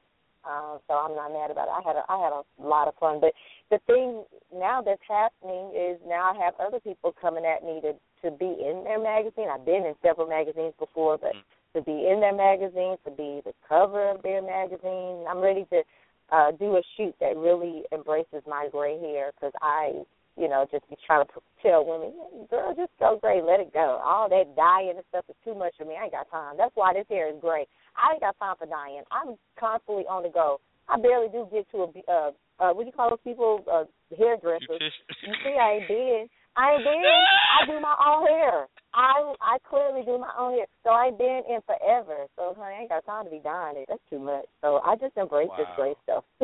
Um, 0.47 0.79
so 0.87 0.95
I'm 0.95 1.15
not 1.15 1.33
mad 1.33 1.51
about 1.51 1.67
it. 1.67 1.75
I 1.75 1.81
had 1.83 1.97
a, 1.99 2.03
I 2.07 2.15
had 2.23 2.31
a 2.31 2.43
lot 2.63 2.87
of 2.87 2.95
fun. 2.95 3.19
But 3.19 3.35
the 3.69 3.79
thing 3.87 4.23
now 4.55 4.81
that's 4.81 5.03
happening 5.07 5.73
is 5.75 5.99
now 6.07 6.31
I 6.31 6.35
have 6.43 6.55
other 6.59 6.79
people 6.79 7.11
coming 7.19 7.45
at 7.45 7.63
me 7.63 7.81
to 7.81 7.93
to 8.23 8.31
be 8.35 8.45
in 8.45 8.83
their 8.83 8.99
magazine. 8.99 9.47
I've 9.51 9.65
been 9.65 9.85
in 9.85 9.95
several 10.01 10.27
magazines 10.27 10.73
before, 10.79 11.17
but 11.17 11.33
to 11.75 11.81
be 11.81 12.07
in 12.07 12.19
their 12.19 12.35
magazine, 12.35 12.97
to 13.05 13.11
be 13.11 13.41
the 13.45 13.53
cover 13.67 14.09
of 14.09 14.21
their 14.23 14.41
magazine, 14.41 15.25
I'm 15.29 15.39
ready 15.39 15.65
to 15.71 15.83
uh 16.31 16.51
do 16.51 16.77
a 16.77 16.81
shoot 16.95 17.15
that 17.19 17.37
really 17.37 17.83
embraces 17.91 18.43
my 18.47 18.67
gray 18.71 18.99
hair 18.99 19.31
because 19.35 19.53
I, 19.61 20.03
you 20.37 20.47
know, 20.47 20.65
just 20.71 20.87
be 20.89 20.95
trying 21.05 21.25
to 21.25 21.33
tell 21.61 21.85
women, 21.85 22.13
girl, 22.49 22.73
just 22.75 22.91
go 22.99 23.17
gray, 23.21 23.41
let 23.41 23.59
it 23.59 23.73
go. 23.73 24.01
All 24.03 24.29
that 24.29 24.55
dyeing 24.55 24.95
and 24.95 25.05
stuff 25.09 25.25
is 25.29 25.35
too 25.43 25.55
much 25.55 25.73
for 25.77 25.85
me. 25.85 25.95
I 25.99 26.05
ain't 26.05 26.13
got 26.13 26.29
time. 26.31 26.55
That's 26.57 26.75
why 26.75 26.93
this 26.93 27.05
hair 27.09 27.29
is 27.29 27.41
gray. 27.41 27.67
I 27.97 28.13
ain't 28.13 28.21
got 28.21 28.37
time 28.39 28.55
for 28.57 28.65
dyeing. 28.65 29.03
I'm 29.11 29.35
constantly 29.59 30.03
on 30.09 30.23
the 30.23 30.29
go. 30.29 30.59
I 30.87 30.99
barely 30.99 31.29
do 31.29 31.47
get 31.51 31.69
to 31.71 31.85
a 31.85 31.87
uh 32.09 32.31
uh 32.59 32.73
what 32.73 32.83
do 32.83 32.87
you 32.87 32.91
call 32.91 33.09
those 33.11 33.23
people 33.23 33.63
uh 33.71 33.85
hairdressers. 34.17 34.81
You 35.21 35.33
see, 35.43 35.55
I 35.59 35.79
ain't 35.79 35.87
been. 35.87 36.25
I 36.57 36.75
ain't 36.75 36.83
been. 36.83 37.03
I 37.03 37.65
do 37.67 37.79
my 37.79 37.95
own 37.99 38.27
hair. 38.27 38.67
I 38.99 39.31
I 39.39 39.55
clearly 39.63 40.03
do 40.03 40.19
my 40.19 40.31
own 40.35 40.59
hair. 40.59 40.67
So 40.83 40.91
I 40.91 41.07
ain't 41.07 41.17
been 41.17 41.47
in 41.47 41.63
forever. 41.63 42.27
So 42.35 42.51
honey, 42.59 42.75
I 42.75 42.79
ain't 42.83 42.91
got 42.91 43.07
time 43.07 43.23
to 43.23 43.31
be 43.31 43.39
dying 43.39 43.79
it. 43.79 43.87
That's 43.87 44.03
too 44.11 44.19
much. 44.19 44.43
So 44.59 44.83
I 44.83 44.99
just 44.99 45.15
embrace 45.15 45.47
this 45.55 45.71
Wow. 45.71 45.79
gray 45.79 45.95
stuff. 46.03 46.23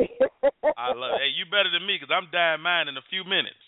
I 0.80 0.96
love. 0.96 1.20
It. 1.20 1.28
Hey, 1.28 1.30
you 1.36 1.44
better 1.52 1.68
than 1.68 1.84
me 1.84 2.00
because 2.00 2.08
I'm 2.08 2.32
dying 2.32 2.64
mine 2.64 2.88
in 2.88 2.96
a 2.96 3.04
few 3.12 3.28
minutes. 3.28 3.60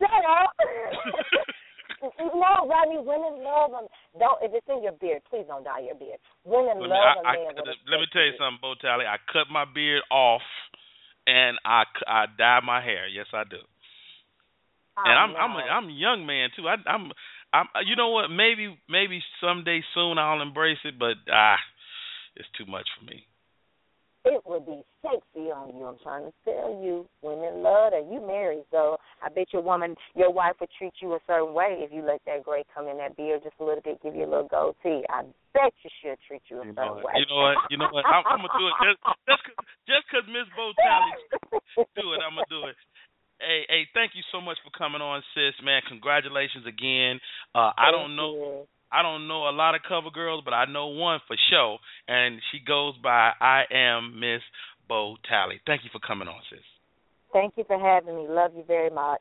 Shut 0.00 0.24
up. 0.24 0.48
no, 2.16 2.52
Rodney, 2.64 3.04
women 3.04 3.44
love 3.44 3.76
them. 3.76 3.88
Don't 4.16 4.40
if 4.40 4.52
it's 4.56 4.68
in 4.68 4.80
your 4.80 4.96
beard, 4.96 5.20
please 5.28 5.44
don't 5.48 5.64
dye 5.64 5.84
your 5.84 5.96
beard. 6.00 6.16
Women 6.48 6.80
Let 6.80 6.88
me, 6.88 6.96
love 6.96 7.20
I, 7.20 7.20
a 7.20 7.24
I, 7.28 7.32
man 7.36 7.52
with 7.52 7.68
let 7.84 8.00
me 8.00 8.08
tell 8.12 8.24
you 8.24 8.36
something, 8.40 8.64
Bo 8.64 8.80
Talley. 8.80 9.04
I 9.04 9.20
cut 9.28 9.52
my 9.52 9.68
beard 9.68 10.04
off, 10.08 10.44
and 11.28 11.60
I 11.68 11.84
I 12.08 12.32
dye 12.32 12.64
my 12.64 12.80
hair. 12.80 13.08
Yes, 13.08 13.28
I 13.36 13.44
do. 13.44 13.60
and 15.04 15.16
oh, 15.16 15.20
I'm 15.20 15.32
I'm 15.36 15.52
a, 15.52 15.64
I'm 15.68 15.88
a 15.88 15.92
young 15.92 16.24
man 16.24 16.48
too. 16.56 16.68
I, 16.68 16.76
I'm 16.88 17.12
I'm 17.56 17.66
you 17.86 17.96
know 17.96 18.10
what? 18.10 18.28
Maybe 18.28 18.76
maybe 18.88 19.22
someday 19.40 19.80
soon 19.94 20.18
I'll 20.18 20.42
embrace 20.42 20.78
it, 20.84 20.98
but 20.98 21.16
ah, 21.32 21.56
it's 22.36 22.48
too 22.58 22.66
much 22.66 22.86
for 22.98 23.04
me. 23.04 23.24
It 24.26 24.42
would 24.42 24.66
be 24.66 24.82
sexy 25.06 25.54
on 25.54 25.70
you. 25.70 25.86
I'm 25.86 26.02
trying 26.02 26.26
to 26.26 26.34
tell 26.42 26.82
you, 26.82 27.06
women 27.22 27.62
love 27.62 27.94
that. 27.94 28.10
You 28.10 28.18
married, 28.26 28.66
so 28.74 28.98
I 29.22 29.30
bet 29.30 29.54
your 29.54 29.62
woman, 29.62 29.94
your 30.18 30.34
wife 30.34 30.58
would 30.58 30.68
treat 30.74 30.98
you 30.98 31.14
a 31.14 31.22
certain 31.30 31.54
way 31.54 31.78
if 31.86 31.94
you 31.94 32.02
let 32.02 32.18
that 32.26 32.42
gray 32.42 32.66
come 32.74 32.90
in 32.90 32.98
that 32.98 33.14
beard 33.14 33.46
just 33.46 33.54
a 33.60 33.64
little 33.64 33.86
bit, 33.86 34.02
give 34.02 34.18
you 34.18 34.26
a 34.26 34.30
little 34.30 34.50
goatee. 34.50 35.06
I 35.06 35.22
bet 35.54 35.70
you 35.78 35.90
she'll 36.02 36.18
treat 36.26 36.42
you 36.50 36.58
a 36.58 36.66
You 36.66 36.74
certain 36.74 37.06
way. 37.06 37.14
you 37.22 37.26
know 37.30 37.38
what? 37.38 37.56
You 37.70 37.78
know 37.78 37.86
what? 37.94 38.02
I'm, 38.02 38.26
I'm 38.26 38.42
gonna 38.42 38.58
do 38.58 38.66
it 38.66 38.74
just 38.82 38.98
just 39.30 39.42
cause, 39.46 39.58
just 39.86 40.04
cause 40.10 40.26
Miss 40.26 40.50
Bo 40.58 40.74
Talley 40.74 41.14
do 41.94 42.10
it. 42.10 42.20
I'm 42.26 42.34
gonna 42.34 42.50
do 42.50 42.66
it. 42.66 42.74
Hey, 43.40 43.62
hey, 43.68 43.82
thank 43.92 44.12
you 44.14 44.22
so 44.32 44.40
much 44.40 44.56
for 44.64 44.70
coming 44.76 45.02
on, 45.02 45.22
sis. 45.34 45.52
Man, 45.62 45.82
congratulations 45.88 46.64
again. 46.66 47.20
Uh, 47.54 47.72
I 47.76 47.90
don't 47.90 48.16
know. 48.16 48.66
I 48.90 49.02
don't 49.02 49.28
know 49.28 49.48
a 49.48 49.52
lot 49.52 49.74
of 49.74 49.82
cover 49.86 50.10
girls, 50.10 50.42
but 50.44 50.54
I 50.54 50.64
know 50.64 50.88
one 50.88 51.20
for 51.26 51.36
sure, 51.50 51.78
and 52.06 52.40
she 52.50 52.60
goes 52.64 52.94
by 53.02 53.32
I 53.40 53.64
am 53.70 54.20
Miss 54.20 54.40
Bo 54.88 55.16
Talley. 55.28 55.60
Thank 55.66 55.82
you 55.84 55.90
for 55.92 55.98
coming 55.98 56.28
on, 56.28 56.40
sis. 56.50 56.60
Thank 57.32 57.54
you 57.56 57.64
for 57.66 57.78
having 57.78 58.16
me. 58.16 58.26
Love 58.28 58.52
you 58.56 58.64
very 58.66 58.90
much. 58.90 59.20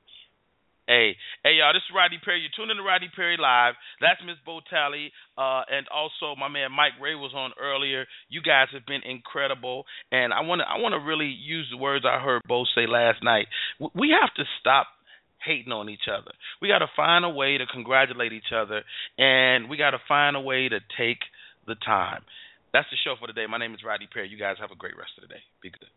Hey, 0.87 1.17
hey, 1.41 1.57
y'all! 1.57 1.73
This 1.73 1.81
is 1.81 1.95
Rodney 1.97 2.21
Perry. 2.21 2.45
You're 2.45 2.53
tuning 2.53 2.77
in 2.77 2.77
to 2.77 2.85
Rodney 2.85 3.09
Perry 3.09 3.41
Live. 3.41 3.73
That's 4.01 4.21
Miss 4.21 4.37
Bo 4.45 4.61
Talley, 4.69 5.09
uh, 5.33 5.65
and 5.65 5.89
also 5.89 6.37
my 6.37 6.47
man 6.47 6.69
Mike 6.69 6.93
Ray 7.01 7.17
was 7.17 7.33
on 7.33 7.57
earlier. 7.57 8.05
You 8.29 8.45
guys 8.45 8.69
have 8.71 8.85
been 8.85 9.01
incredible, 9.01 9.89
and 10.11 10.29
I 10.29 10.41
want 10.45 10.61
to 10.61 10.69
I 10.69 10.77
want 10.77 10.93
to 10.93 11.01
really 11.01 11.25
use 11.25 11.65
the 11.73 11.81
words 11.81 12.05
I 12.05 12.21
heard 12.21 12.45
Bo 12.47 12.65
say 12.77 12.85
last 12.85 13.23
night. 13.25 13.47
We 13.97 14.13
have 14.13 14.29
to 14.37 14.45
stop 14.61 14.85
hating 15.41 15.73
on 15.73 15.89
each 15.89 16.05
other. 16.05 16.29
We 16.61 16.67
got 16.67 16.85
to 16.85 16.89
find 16.95 17.25
a 17.25 17.33
way 17.33 17.57
to 17.57 17.65
congratulate 17.65 18.33
each 18.33 18.53
other, 18.53 18.85
and 19.17 19.67
we 19.67 19.77
got 19.77 19.97
to 19.97 20.01
find 20.07 20.35
a 20.35 20.41
way 20.41 20.69
to 20.69 20.77
take 21.01 21.25
the 21.65 21.73
time. 21.81 22.21
That's 22.73 22.85
the 22.93 22.97
show 23.01 23.15
for 23.17 23.25
today. 23.25 23.49
My 23.49 23.57
name 23.57 23.73
is 23.73 23.81
Rodney 23.81 24.05
Perry. 24.05 24.29
You 24.29 24.37
guys 24.37 24.61
have 24.61 24.69
a 24.69 24.77
great 24.77 24.93
rest 24.93 25.17
of 25.17 25.25
the 25.25 25.33
day. 25.33 25.41
Be 25.63 25.71
good. 25.71 25.89